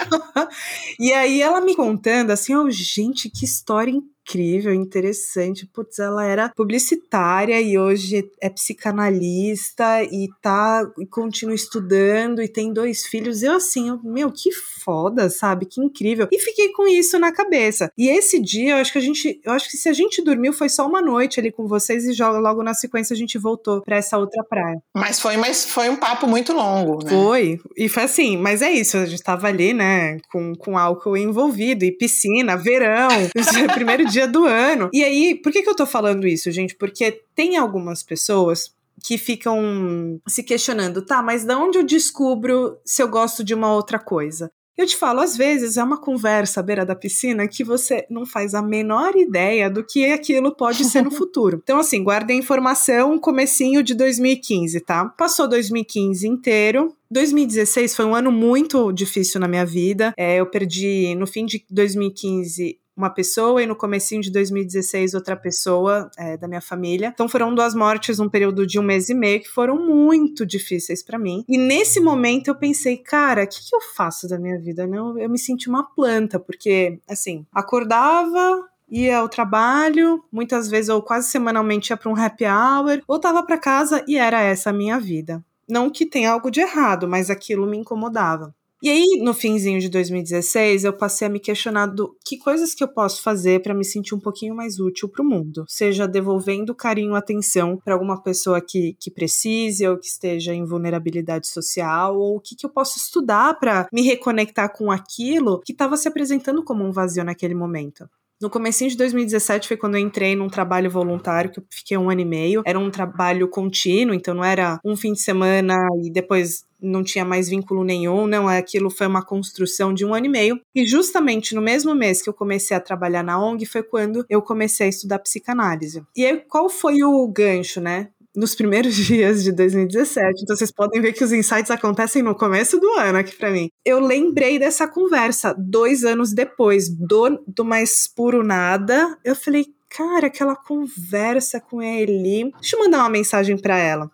e 0.98 1.12
aí 1.12 1.42
ela 1.42 1.60
me 1.60 1.76
contando 1.76 2.30
assim, 2.30 2.56
oh, 2.56 2.70
gente, 2.70 3.28
que 3.28 3.44
história 3.44 3.90
incrível 3.90 4.11
incrível, 4.22 4.72
interessante. 4.72 5.66
Putz, 5.66 5.98
ela 5.98 6.24
era 6.24 6.48
publicitária 6.48 7.60
e 7.60 7.78
hoje 7.78 8.28
é 8.40 8.48
psicanalista 8.48 10.02
e 10.04 10.28
tá 10.40 10.88
e 10.98 11.06
continua 11.06 11.54
estudando 11.54 12.42
e 12.42 12.48
tem 12.48 12.72
dois 12.72 13.04
filhos. 13.06 13.42
Eu 13.42 13.56
assim, 13.56 13.88
eu, 13.88 14.00
meu, 14.02 14.30
que 14.30 14.52
foda, 14.52 15.28
sabe? 15.28 15.66
Que 15.66 15.80
incrível. 15.80 16.28
E 16.30 16.38
fiquei 16.38 16.70
com 16.72 16.86
isso 16.86 17.18
na 17.18 17.32
cabeça. 17.32 17.90
E 17.96 18.08
esse 18.08 18.40
dia, 18.40 18.72
eu 18.72 18.76
acho 18.76 18.92
que 18.92 18.98
a 18.98 19.02
gente, 19.02 19.40
eu 19.44 19.52
acho 19.52 19.70
que 19.70 19.76
se 19.76 19.88
a 19.88 19.92
gente 19.92 20.22
dormiu 20.22 20.52
foi 20.52 20.68
só 20.68 20.86
uma 20.86 21.02
noite 21.02 21.40
ali 21.40 21.50
com 21.50 21.66
vocês 21.66 22.04
e 22.04 22.22
logo 22.22 22.62
na 22.62 22.74
sequência 22.74 23.14
a 23.14 23.16
gente 23.16 23.38
voltou 23.38 23.82
para 23.82 23.96
essa 23.96 24.18
outra 24.18 24.44
praia. 24.44 24.80
Mas 24.94 25.20
foi, 25.20 25.36
mas 25.36 25.64
foi 25.64 25.88
um 25.88 25.96
papo 25.96 26.26
muito 26.26 26.52
longo, 26.52 27.04
né? 27.04 27.10
Foi. 27.10 27.60
E 27.76 27.88
foi 27.88 28.04
assim, 28.04 28.36
mas 28.36 28.62
é 28.62 28.70
isso, 28.70 28.96
a 28.96 29.06
gente 29.06 29.22
tava 29.22 29.48
ali, 29.48 29.72
né, 29.72 30.18
com, 30.30 30.54
com 30.54 30.78
álcool 30.78 31.16
envolvido 31.16 31.84
e 31.84 31.92
piscina, 31.92 32.56
verão, 32.56 33.08
primeiro 33.74 34.04
dia 34.12 34.28
do 34.28 34.44
ano. 34.44 34.90
E 34.92 35.02
aí, 35.02 35.34
por 35.34 35.52
que, 35.52 35.62
que 35.62 35.68
eu 35.68 35.76
tô 35.76 35.86
falando 35.86 36.26
isso, 36.26 36.50
gente? 36.50 36.76
Porque 36.76 37.22
tem 37.34 37.56
algumas 37.56 38.02
pessoas 38.02 38.74
que 39.02 39.18
ficam 39.18 40.20
se 40.28 40.42
questionando, 40.42 41.04
tá, 41.04 41.22
mas 41.22 41.44
de 41.44 41.54
onde 41.54 41.78
eu 41.78 41.82
descubro 41.82 42.78
se 42.84 43.02
eu 43.02 43.08
gosto 43.08 43.42
de 43.42 43.54
uma 43.54 43.74
outra 43.74 43.98
coisa? 43.98 44.50
Eu 44.76 44.86
te 44.86 44.96
falo, 44.96 45.20
às 45.20 45.36
vezes 45.36 45.76
é 45.76 45.84
uma 45.84 46.00
conversa 46.00 46.60
à 46.60 46.62
beira 46.62 46.86
da 46.86 46.94
piscina 46.94 47.46
que 47.46 47.62
você 47.62 48.06
não 48.08 48.24
faz 48.24 48.54
a 48.54 48.62
menor 48.62 49.14
ideia 49.14 49.68
do 49.68 49.84
que 49.84 50.06
aquilo 50.06 50.56
pode 50.56 50.84
ser 50.84 51.02
no 51.02 51.10
futuro. 51.12 51.60
Então, 51.62 51.78
assim, 51.78 52.02
guardem 52.02 52.36
a 52.36 52.38
informação, 52.38 53.18
comecinho 53.18 53.82
de 53.82 53.94
2015, 53.94 54.80
tá? 54.80 55.04
Passou 55.04 55.46
2015 55.46 56.26
inteiro, 56.26 56.96
2016 57.10 57.94
foi 57.94 58.06
um 58.06 58.14
ano 58.14 58.32
muito 58.32 58.90
difícil 58.92 59.38
na 59.38 59.46
minha 59.46 59.66
vida. 59.66 60.14
É, 60.16 60.36
eu 60.36 60.46
perdi, 60.46 61.14
no 61.16 61.26
fim 61.26 61.44
de 61.44 61.62
2015, 61.70 62.78
uma 62.96 63.10
pessoa 63.10 63.62
e 63.62 63.66
no 63.66 63.74
comecinho 63.74 64.20
de 64.20 64.30
2016 64.30 65.14
outra 65.14 65.36
pessoa 65.36 66.10
é, 66.18 66.36
da 66.36 66.46
minha 66.46 66.60
família. 66.60 67.10
Então 67.12 67.28
foram 67.28 67.54
duas 67.54 67.74
mortes 67.74 68.18
num 68.18 68.28
período 68.28 68.66
de 68.66 68.78
um 68.78 68.82
mês 68.82 69.08
e 69.08 69.14
meio 69.14 69.40
que 69.40 69.48
foram 69.48 69.76
muito 69.76 70.44
difíceis 70.44 71.02
para 71.02 71.18
mim. 71.18 71.44
E 71.48 71.56
nesse 71.56 72.00
momento 72.00 72.48
eu 72.48 72.54
pensei, 72.54 72.96
cara, 72.96 73.44
o 73.44 73.46
que, 73.46 73.68
que 73.68 73.74
eu 73.74 73.80
faço 73.80 74.28
da 74.28 74.38
minha 74.38 74.58
vida? 74.58 74.86
Não, 74.86 75.18
eu 75.18 75.28
me 75.28 75.38
senti 75.38 75.68
uma 75.68 75.84
planta, 75.84 76.38
porque 76.38 77.00
assim, 77.08 77.46
acordava, 77.52 78.68
ia 78.90 79.18
ao 79.18 79.28
trabalho, 79.28 80.22
muitas 80.30 80.68
vezes 80.68 80.90
ou 80.90 81.02
quase 81.02 81.30
semanalmente 81.30 81.90
ia 81.90 81.96
para 81.96 82.10
um 82.10 82.16
happy 82.16 82.44
hour, 82.44 83.02
voltava 83.08 83.42
para 83.42 83.56
casa 83.56 84.04
e 84.06 84.16
era 84.16 84.40
essa 84.42 84.70
a 84.70 84.72
minha 84.72 85.00
vida. 85.00 85.42
Não 85.66 85.88
que 85.88 86.04
tenha 86.04 86.30
algo 86.30 86.50
de 86.50 86.60
errado, 86.60 87.08
mas 87.08 87.30
aquilo 87.30 87.66
me 87.66 87.78
incomodava. 87.78 88.54
E 88.82 88.90
aí, 88.90 89.20
no 89.22 89.32
finzinho 89.32 89.78
de 89.78 89.88
2016, 89.88 90.82
eu 90.82 90.92
passei 90.92 91.28
a 91.28 91.30
me 91.30 91.38
questionar 91.38 91.86
do 91.86 92.16
que 92.26 92.36
coisas 92.36 92.74
que 92.74 92.82
eu 92.82 92.88
posso 92.88 93.22
fazer 93.22 93.62
para 93.62 93.72
me 93.72 93.84
sentir 93.84 94.12
um 94.12 94.18
pouquinho 94.18 94.56
mais 94.56 94.80
útil 94.80 95.08
para 95.08 95.22
o 95.22 95.24
mundo, 95.24 95.64
seja 95.68 96.08
devolvendo 96.08 96.74
carinho, 96.74 97.14
atenção 97.14 97.76
para 97.76 97.94
alguma 97.94 98.20
pessoa 98.20 98.60
que, 98.60 98.96
que 98.98 99.08
precise 99.08 99.86
ou 99.86 99.96
que 99.96 100.06
esteja 100.06 100.52
em 100.52 100.64
vulnerabilidade 100.64 101.46
social, 101.46 102.18
ou 102.18 102.38
o 102.38 102.40
que, 102.40 102.56
que 102.56 102.66
eu 102.66 102.70
posso 102.70 102.98
estudar 102.98 103.56
para 103.60 103.86
me 103.92 104.02
reconectar 104.02 104.72
com 104.76 104.90
aquilo 104.90 105.60
que 105.60 105.70
estava 105.70 105.96
se 105.96 106.08
apresentando 106.08 106.64
como 106.64 106.84
um 106.84 106.90
vazio 106.90 107.22
naquele 107.22 107.54
momento. 107.54 108.10
No 108.42 108.50
comecinho 108.50 108.90
de 108.90 108.96
2017 108.96 109.68
foi 109.68 109.76
quando 109.76 109.94
eu 109.94 110.00
entrei 110.00 110.34
num 110.34 110.48
trabalho 110.48 110.90
voluntário 110.90 111.52
que 111.52 111.60
eu 111.60 111.64
fiquei 111.70 111.96
um 111.96 112.10
ano 112.10 112.22
e 112.22 112.24
meio. 112.24 112.62
Era 112.66 112.76
um 112.76 112.90
trabalho 112.90 113.46
contínuo, 113.46 114.12
então 114.12 114.34
não 114.34 114.42
era 114.42 114.80
um 114.84 114.96
fim 114.96 115.12
de 115.12 115.20
semana 115.20 115.76
e 116.02 116.10
depois 116.10 116.64
não 116.82 117.02
tinha 117.02 117.24
mais 117.24 117.48
vínculo 117.48 117.84
nenhum, 117.84 118.26
não, 118.26 118.48
aquilo 118.48 118.90
foi 118.90 119.06
uma 119.06 119.24
construção 119.24 119.94
de 119.94 120.04
um 120.04 120.14
ano 120.14 120.26
e 120.26 120.28
meio. 120.28 120.60
E 120.74 120.86
justamente 120.86 121.54
no 121.54 121.62
mesmo 121.62 121.94
mês 121.94 122.20
que 122.20 122.28
eu 122.28 122.34
comecei 122.34 122.76
a 122.76 122.80
trabalhar 122.80 123.22
na 123.22 123.38
ONG 123.38 123.64
foi 123.66 123.82
quando 123.82 124.24
eu 124.28 124.42
comecei 124.42 124.86
a 124.86 124.90
estudar 124.90 125.18
psicanálise. 125.18 126.02
E 126.16 126.26
aí, 126.26 126.38
qual 126.48 126.68
foi 126.68 127.02
o 127.02 127.26
gancho, 127.28 127.80
né? 127.80 128.08
nos 128.34 128.54
primeiros 128.54 128.94
dias 128.96 129.42
de 129.42 129.52
2017. 129.52 130.42
Então 130.42 130.56
vocês 130.56 130.72
podem 130.72 131.00
ver 131.00 131.12
que 131.12 131.22
os 131.22 131.32
insights 131.32 131.70
acontecem 131.70 132.22
no 132.22 132.34
começo 132.34 132.78
do 132.78 132.88
ano 132.92 133.18
aqui 133.18 133.36
para 133.36 133.50
mim. 133.50 133.68
Eu 133.84 134.00
lembrei 134.00 134.58
dessa 134.58 134.88
conversa 134.88 135.54
dois 135.58 136.04
anos 136.04 136.32
depois, 136.32 136.88
do, 136.88 137.42
do 137.46 137.64
mais 137.64 138.06
puro 138.06 138.42
nada. 138.42 139.18
Eu 139.24 139.36
falei, 139.36 139.66
cara, 139.88 140.28
aquela 140.28 140.56
conversa 140.56 141.60
com 141.60 141.82
ele. 141.82 142.50
Deixa 142.60 142.76
eu 142.76 142.80
mandar 142.80 143.00
uma 143.00 143.10
mensagem 143.10 143.56
para 143.56 143.76
ela 143.76 144.10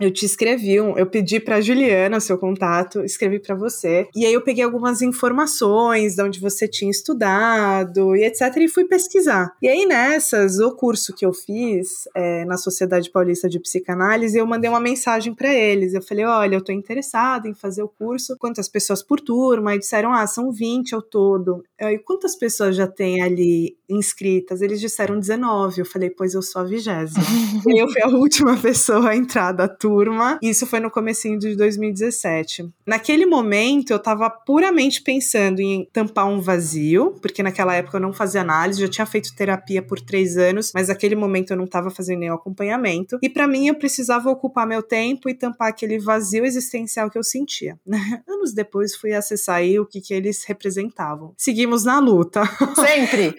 eu 0.00 0.12
te 0.12 0.24
escrevi, 0.24 0.80
um, 0.80 0.96
eu 0.96 1.06
pedi 1.06 1.40
para 1.40 1.60
Juliana 1.60 2.18
o 2.18 2.20
seu 2.20 2.38
contato, 2.38 3.04
escrevi 3.04 3.40
para 3.40 3.54
você. 3.54 4.06
E 4.14 4.24
aí 4.24 4.32
eu 4.32 4.42
peguei 4.42 4.64
algumas 4.64 5.02
informações 5.02 6.14
de 6.14 6.22
onde 6.22 6.40
você 6.40 6.68
tinha 6.68 6.90
estudado 6.90 8.14
e 8.14 8.24
etc 8.24 8.56
e 8.58 8.68
fui 8.68 8.84
pesquisar. 8.84 9.52
E 9.60 9.68
aí 9.68 9.86
nessas, 9.86 10.58
o 10.58 10.74
curso 10.74 11.14
que 11.14 11.26
eu 11.26 11.32
fiz 11.32 12.08
é, 12.14 12.44
na 12.44 12.56
Sociedade 12.56 13.10
Paulista 13.10 13.48
de 13.48 13.60
Psicanálise, 13.60 14.38
eu 14.38 14.46
mandei 14.46 14.70
uma 14.70 14.80
mensagem 14.80 15.34
para 15.34 15.52
eles. 15.52 15.94
Eu 15.94 16.02
falei: 16.02 16.24
"Olha, 16.24 16.56
eu 16.56 16.64
tô 16.64 16.72
interessada 16.72 17.48
em 17.48 17.54
fazer 17.54 17.82
o 17.82 17.88
curso. 17.88 18.36
Quantas 18.38 18.68
pessoas 18.68 19.02
por 19.02 19.20
turma?" 19.20 19.74
E 19.74 19.78
disseram: 19.78 20.12
"Ah, 20.12 20.26
são 20.26 20.52
20 20.52 20.94
ao 20.94 21.02
todo." 21.02 21.64
E 21.80 21.98
quantas 21.98 22.36
pessoas 22.36 22.76
já 22.76 22.86
tem 22.86 23.22
ali 23.22 23.76
inscritas? 23.88 24.60
Eles 24.60 24.80
disseram 24.80 25.18
19. 25.18 25.80
Eu 25.80 25.86
falei: 25.86 26.10
"Pois 26.10 26.34
eu 26.34 26.42
sou 26.42 26.62
a 26.62 26.64
vigésima." 26.64 27.22
e 27.66 27.78
eu 27.80 27.88
fui 27.88 28.02
a 28.02 28.08
última 28.08 28.56
pessoa 28.60 29.10
a 29.10 29.16
entrar 29.16 29.52
da 29.52 29.68
turma. 29.68 30.38
Isso 30.42 30.66
foi 30.66 30.80
no 30.80 30.90
comecinho 30.90 31.38
de 31.38 31.54
2017. 31.54 32.68
Naquele 32.86 33.26
momento, 33.26 33.92
eu 33.92 33.98
tava 33.98 34.28
puramente 34.28 35.02
pensando 35.02 35.60
em 35.60 35.88
tampar 35.92 36.26
um 36.26 36.40
vazio, 36.40 37.16
porque 37.22 37.42
naquela 37.42 37.74
época 37.74 37.96
eu 37.96 38.00
não 38.00 38.12
fazia 38.12 38.40
análise, 38.40 38.80
já 38.80 38.88
tinha 38.88 39.06
feito 39.06 39.34
terapia 39.34 39.82
por 39.82 40.00
três 40.00 40.36
anos, 40.36 40.72
mas 40.74 40.88
naquele 40.88 41.14
momento 41.14 41.52
eu 41.52 41.56
não 41.56 41.66
tava 41.66 41.90
fazendo 41.90 42.20
nenhum 42.20 42.34
acompanhamento. 42.34 43.18
E 43.22 43.28
para 43.28 43.46
mim, 43.46 43.68
eu 43.68 43.74
precisava 43.74 44.30
ocupar 44.30 44.66
meu 44.66 44.82
tempo 44.82 45.28
e 45.28 45.34
tampar 45.34 45.68
aquele 45.68 45.98
vazio 45.98 46.44
existencial 46.44 47.10
que 47.10 47.18
eu 47.18 47.22
sentia. 47.22 47.78
Anos 48.28 48.52
depois, 48.52 48.96
fui 48.96 49.12
acessar 49.12 49.56
aí 49.56 49.78
o 49.78 49.86
que, 49.86 50.00
que 50.00 50.14
eles 50.14 50.44
representavam. 50.44 51.34
Na 51.84 51.98
luta. 52.00 52.42
Sempre! 52.74 53.34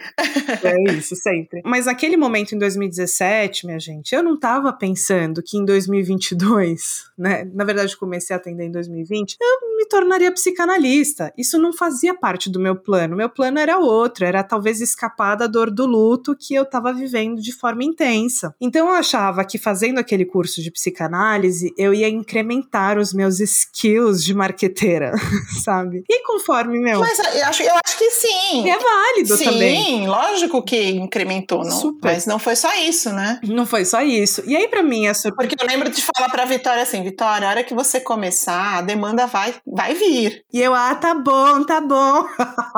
é 0.62 0.92
isso, 0.92 1.14
sempre. 1.14 1.60
Mas 1.64 1.86
naquele 1.86 2.16
momento, 2.16 2.54
em 2.54 2.58
2017, 2.58 3.66
minha 3.66 3.78
gente, 3.78 4.14
eu 4.14 4.22
não 4.22 4.38
tava 4.38 4.72
pensando 4.72 5.42
que 5.42 5.56
em 5.56 5.64
2022 5.64 6.10
2022, 6.30 7.04
né? 7.16 7.48
Na 7.52 7.64
verdade, 7.64 7.96
comecei 7.96 8.34
a 8.34 8.38
atender 8.38 8.64
em 8.64 8.70
2020. 8.70 9.36
Eu 9.40 9.76
me 9.76 9.86
tornaria 9.86 10.32
psicanalista. 10.32 11.32
Isso 11.36 11.58
não 11.58 11.72
fazia 11.72 12.14
parte 12.14 12.50
do 12.50 12.60
meu 12.60 12.76
plano. 12.76 13.16
Meu 13.16 13.28
plano 13.28 13.58
era 13.58 13.78
outro, 13.78 14.24
era 14.24 14.42
talvez 14.42 14.80
escapar 14.80 15.36
da 15.36 15.46
dor 15.46 15.70
do 15.70 15.86
luto 15.86 16.36
que 16.36 16.54
eu 16.54 16.62
estava 16.62 16.92
vivendo 16.92 17.40
de 17.40 17.52
forma 17.52 17.84
intensa. 17.84 18.54
Então 18.60 18.88
eu 18.88 18.94
achava 18.94 19.44
que 19.44 19.58
fazendo 19.58 19.98
aquele 19.98 20.24
curso 20.24 20.62
de 20.62 20.70
psicanálise, 20.70 21.72
eu 21.76 21.94
ia 21.94 22.08
incrementar 22.08 22.98
os 22.98 23.12
meus 23.12 23.40
skills 23.40 24.24
de 24.24 24.34
marqueteira, 24.34 25.12
sabe? 25.62 26.04
E 26.08 26.22
conforme 26.24 26.78
meu. 26.80 27.00
Mas 27.00 27.18
eu 27.18 27.46
acho, 27.46 27.62
eu 27.62 27.74
acho 27.84 27.98
que 27.98 28.10
sim. 28.20 28.66
E 28.66 28.70
é 28.70 28.78
válido 28.78 29.36
sim, 29.36 29.44
também. 29.44 29.84
Sim, 29.84 30.06
lógico 30.06 30.62
que 30.62 30.90
incrementou, 30.90 31.64
não, 31.64 31.70
Super. 31.70 32.12
mas 32.12 32.26
não 32.26 32.38
foi 32.38 32.56
só 32.56 32.72
isso, 32.76 33.10
né? 33.10 33.40
Não 33.44 33.66
foi 33.66 33.84
só 33.84 34.00
isso. 34.02 34.42
E 34.46 34.56
aí, 34.56 34.68
para 34.68 34.82
mim, 34.82 35.06
essa. 35.06 35.32
Porque 35.32 35.56
eu 35.60 35.66
lembro 35.66 35.90
de 35.90 36.02
falar 36.02 36.28
pra 36.28 36.44
Vitória 36.44 36.82
assim: 36.82 37.02
Vitória, 37.02 37.46
a 37.46 37.50
hora 37.50 37.64
que 37.64 37.74
você 37.74 38.00
começar, 38.00 38.78
a 38.78 38.82
demanda 38.82 39.26
vai, 39.26 39.54
vai 39.66 39.94
vir. 39.94 40.44
E 40.52 40.60
eu, 40.60 40.74
ah, 40.74 40.94
tá 40.94 41.14
bom, 41.14 41.64
tá 41.64 41.80
bom. 41.80 42.24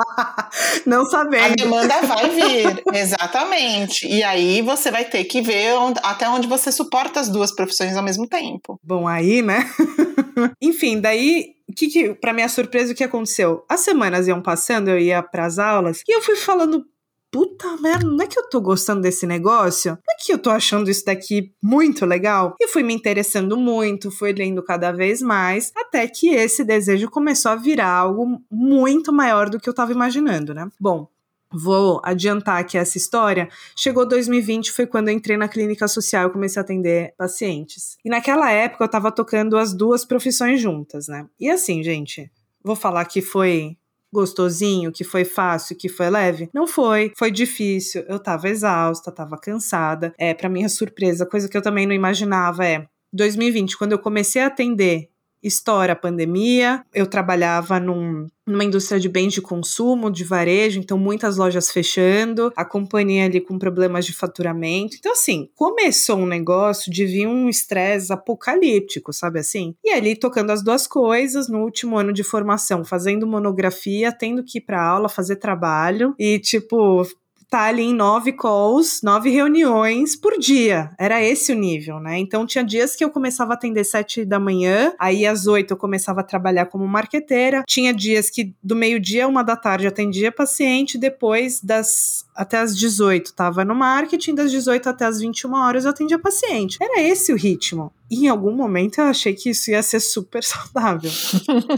não 0.85 1.05
sabendo. 1.05 1.53
A 1.53 1.55
demanda 1.55 2.01
vai 2.01 2.29
vir, 2.29 2.83
exatamente. 2.93 4.07
E 4.07 4.23
aí 4.23 4.61
você 4.61 4.91
vai 4.91 5.05
ter 5.05 5.23
que 5.25 5.41
ver 5.41 5.73
onde, 5.73 5.99
até 6.03 6.27
onde 6.29 6.47
você 6.47 6.71
suporta 6.71 7.19
as 7.19 7.29
duas 7.29 7.51
profissões 7.53 7.95
ao 7.95 8.03
mesmo 8.03 8.27
tempo. 8.27 8.79
Bom, 8.83 9.07
aí, 9.07 9.41
né? 9.41 9.69
Enfim, 10.61 10.99
daí 10.99 11.53
que, 11.73 11.87
que 11.87 12.13
para 12.15 12.33
minha 12.33 12.49
surpresa, 12.49 12.93
o 12.93 12.95
que 12.95 13.03
aconteceu? 13.03 13.65
As 13.69 13.81
semanas 13.81 14.27
iam 14.27 14.41
passando, 14.41 14.89
eu 14.89 14.99
ia 14.99 15.21
para 15.21 15.45
as 15.45 15.59
aulas 15.59 16.01
e 16.07 16.15
eu 16.15 16.21
fui 16.21 16.35
falando. 16.35 16.85
Puta 17.31 17.75
merda, 17.77 18.05
não 18.05 18.23
é 18.23 18.27
que 18.27 18.37
eu 18.37 18.47
tô 18.47 18.61
gostando 18.61 19.01
desse 19.01 19.25
negócio? 19.25 19.93
Não 19.93 20.13
é 20.13 20.23
que 20.23 20.31
eu 20.31 20.37
tô 20.37 20.51
achando 20.51 20.87
isso 20.87 21.03
daqui 21.03 21.51
muito 21.63 22.05
legal? 22.05 22.55
E 22.61 22.67
fui 22.67 22.83
me 22.83 22.93
interessando 22.93 23.57
muito, 23.57 24.11
fui 24.11 24.31
lendo 24.31 24.61
cada 24.61 24.91
vez 24.91 25.19
mais, 25.19 25.71
até 25.75 26.07
que 26.07 26.27
esse 26.27 26.63
desejo 26.63 27.09
começou 27.09 27.51
a 27.51 27.55
virar 27.55 27.89
algo 27.89 28.39
muito 28.51 29.11
maior 29.11 29.49
do 29.49 29.59
que 29.59 29.67
eu 29.67 29.73
tava 29.73 29.91
imaginando, 29.91 30.53
né? 30.53 30.69
Bom, 30.79 31.07
Vou 31.53 32.01
adiantar 32.03 32.59
aqui 32.59 32.77
essa 32.77 32.97
história. 32.97 33.47
Chegou 33.75 34.07
2020, 34.07 34.71
foi 34.71 34.87
quando 34.87 35.09
eu 35.09 35.13
entrei 35.13 35.37
na 35.37 35.47
clínica 35.47 35.87
social 35.87 36.27
e 36.27 36.31
comecei 36.31 36.59
a 36.59 36.63
atender 36.63 37.13
pacientes. 37.17 37.97
E 38.03 38.09
naquela 38.09 38.51
época 38.51 38.83
eu 38.83 38.89
tava 38.89 39.11
tocando 39.11 39.57
as 39.57 39.73
duas 39.73 40.03
profissões 40.03 40.59
juntas, 40.59 41.07
né? 41.07 41.27
E 41.39 41.49
assim, 41.49 41.83
gente, 41.83 42.31
vou 42.63 42.75
falar 42.75 43.05
que 43.05 43.21
foi 43.21 43.77
gostosinho, 44.11 44.91
que 44.91 45.03
foi 45.03 45.25
fácil, 45.25 45.75
que 45.75 45.89
foi 45.89 46.09
leve? 46.09 46.49
Não 46.53 46.67
foi, 46.67 47.11
foi 47.17 47.31
difícil. 47.31 48.03
Eu 48.07 48.19
tava 48.19 48.47
exausta, 48.47 49.11
tava 49.11 49.37
cansada. 49.37 50.13
É, 50.17 50.33
para 50.33 50.49
minha 50.49 50.69
surpresa, 50.69 51.25
coisa 51.25 51.49
que 51.49 51.57
eu 51.57 51.61
também 51.61 51.87
não 51.87 51.93
imaginava 51.93 52.65
é 52.65 52.85
2020, 53.11 53.77
quando 53.77 53.91
eu 53.91 53.99
comecei 53.99 54.41
a 54.41 54.47
atender 54.47 55.09
estoura 55.43 55.93
a 55.93 55.95
pandemia. 55.95 56.83
Eu 56.93 57.05
trabalhava 57.05 57.79
num, 57.79 58.27
numa 58.45 58.63
indústria 58.63 58.99
de 58.99 59.09
bens 59.09 59.33
de 59.33 59.41
consumo, 59.41 60.11
de 60.11 60.23
varejo, 60.23 60.79
então 60.79 60.97
muitas 60.97 61.37
lojas 61.37 61.71
fechando, 61.71 62.51
a 62.55 62.65
companhia 62.65 63.25
ali 63.25 63.39
com 63.39 63.57
problemas 63.57 64.05
de 64.05 64.13
faturamento. 64.13 64.95
Então, 64.97 65.11
assim, 65.11 65.49
começou 65.55 66.17
um 66.17 66.25
negócio 66.25 66.91
de 66.91 67.05
vir 67.05 67.27
um 67.27 67.49
estresse 67.49 68.11
apocalíptico, 68.11 69.13
sabe 69.13 69.39
assim? 69.39 69.75
E 69.83 69.91
ali 69.91 70.15
tocando 70.15 70.51
as 70.51 70.63
duas 70.63 70.87
coisas, 70.87 71.47
no 71.47 71.63
último 71.63 71.97
ano 71.97 72.13
de 72.13 72.23
formação, 72.23 72.83
fazendo 72.83 73.27
monografia, 73.27 74.11
tendo 74.11 74.43
que 74.43 74.57
ir 74.57 74.61
pra 74.61 74.83
aula, 74.83 75.09
fazer 75.09 75.37
trabalho 75.37 76.13
e, 76.19 76.39
tipo, 76.39 77.05
tá 77.49 77.63
ali 77.63 77.83
em 77.83 77.93
nove 77.93 78.33
calls, 78.33 79.01
nove 79.03 79.29
reuniões 79.29 80.15
por 80.15 80.37
dia. 80.37 80.89
Era 80.97 81.21
esse 81.21 81.51
o 81.51 81.55
nível, 81.55 81.99
né? 81.99 82.17
Então 82.19 82.45
tinha 82.45 82.63
dias 82.63 82.95
que 82.95 83.03
eu 83.03 83.09
começava 83.09 83.53
a 83.53 83.55
atender 83.55 83.83
sete 83.83 84.25
da 84.25 84.39
manhã, 84.39 84.93
aí 84.99 85.25
às 85.25 85.47
oito 85.47 85.71
eu 85.71 85.77
começava 85.77 86.21
a 86.21 86.23
trabalhar 86.23 86.65
como 86.67 86.87
marqueteira. 86.87 87.63
Tinha 87.67 87.93
dias 87.93 88.29
que 88.29 88.53
do 88.63 88.75
meio-dia 88.75 89.27
uma 89.27 89.43
da 89.43 89.55
tarde 89.55 89.85
eu 89.85 89.89
atendia 89.89 90.31
paciente, 90.31 90.97
depois 90.97 91.61
das 91.61 92.25
até 92.35 92.57
as 92.57 92.75
18 92.75 93.33
tava 93.33 93.63
no 93.63 93.75
marketing, 93.75 94.35
das 94.35 94.51
18 94.51 94.89
até 94.89 95.05
as 95.05 95.19
21 95.19 95.53
horas 95.53 95.85
eu 95.85 95.91
atendia 95.91 96.17
paciente. 96.19 96.77
Era 96.81 97.01
esse 97.01 97.31
o 97.31 97.35
ritmo. 97.35 97.91
E 98.09 98.25
em 98.25 98.27
algum 98.27 98.51
momento 98.51 98.99
eu 98.99 99.05
achei 99.05 99.33
que 99.33 99.49
isso 99.49 99.71
ia 99.71 99.81
ser 99.81 99.99
super 99.99 100.43
saudável. 100.43 101.11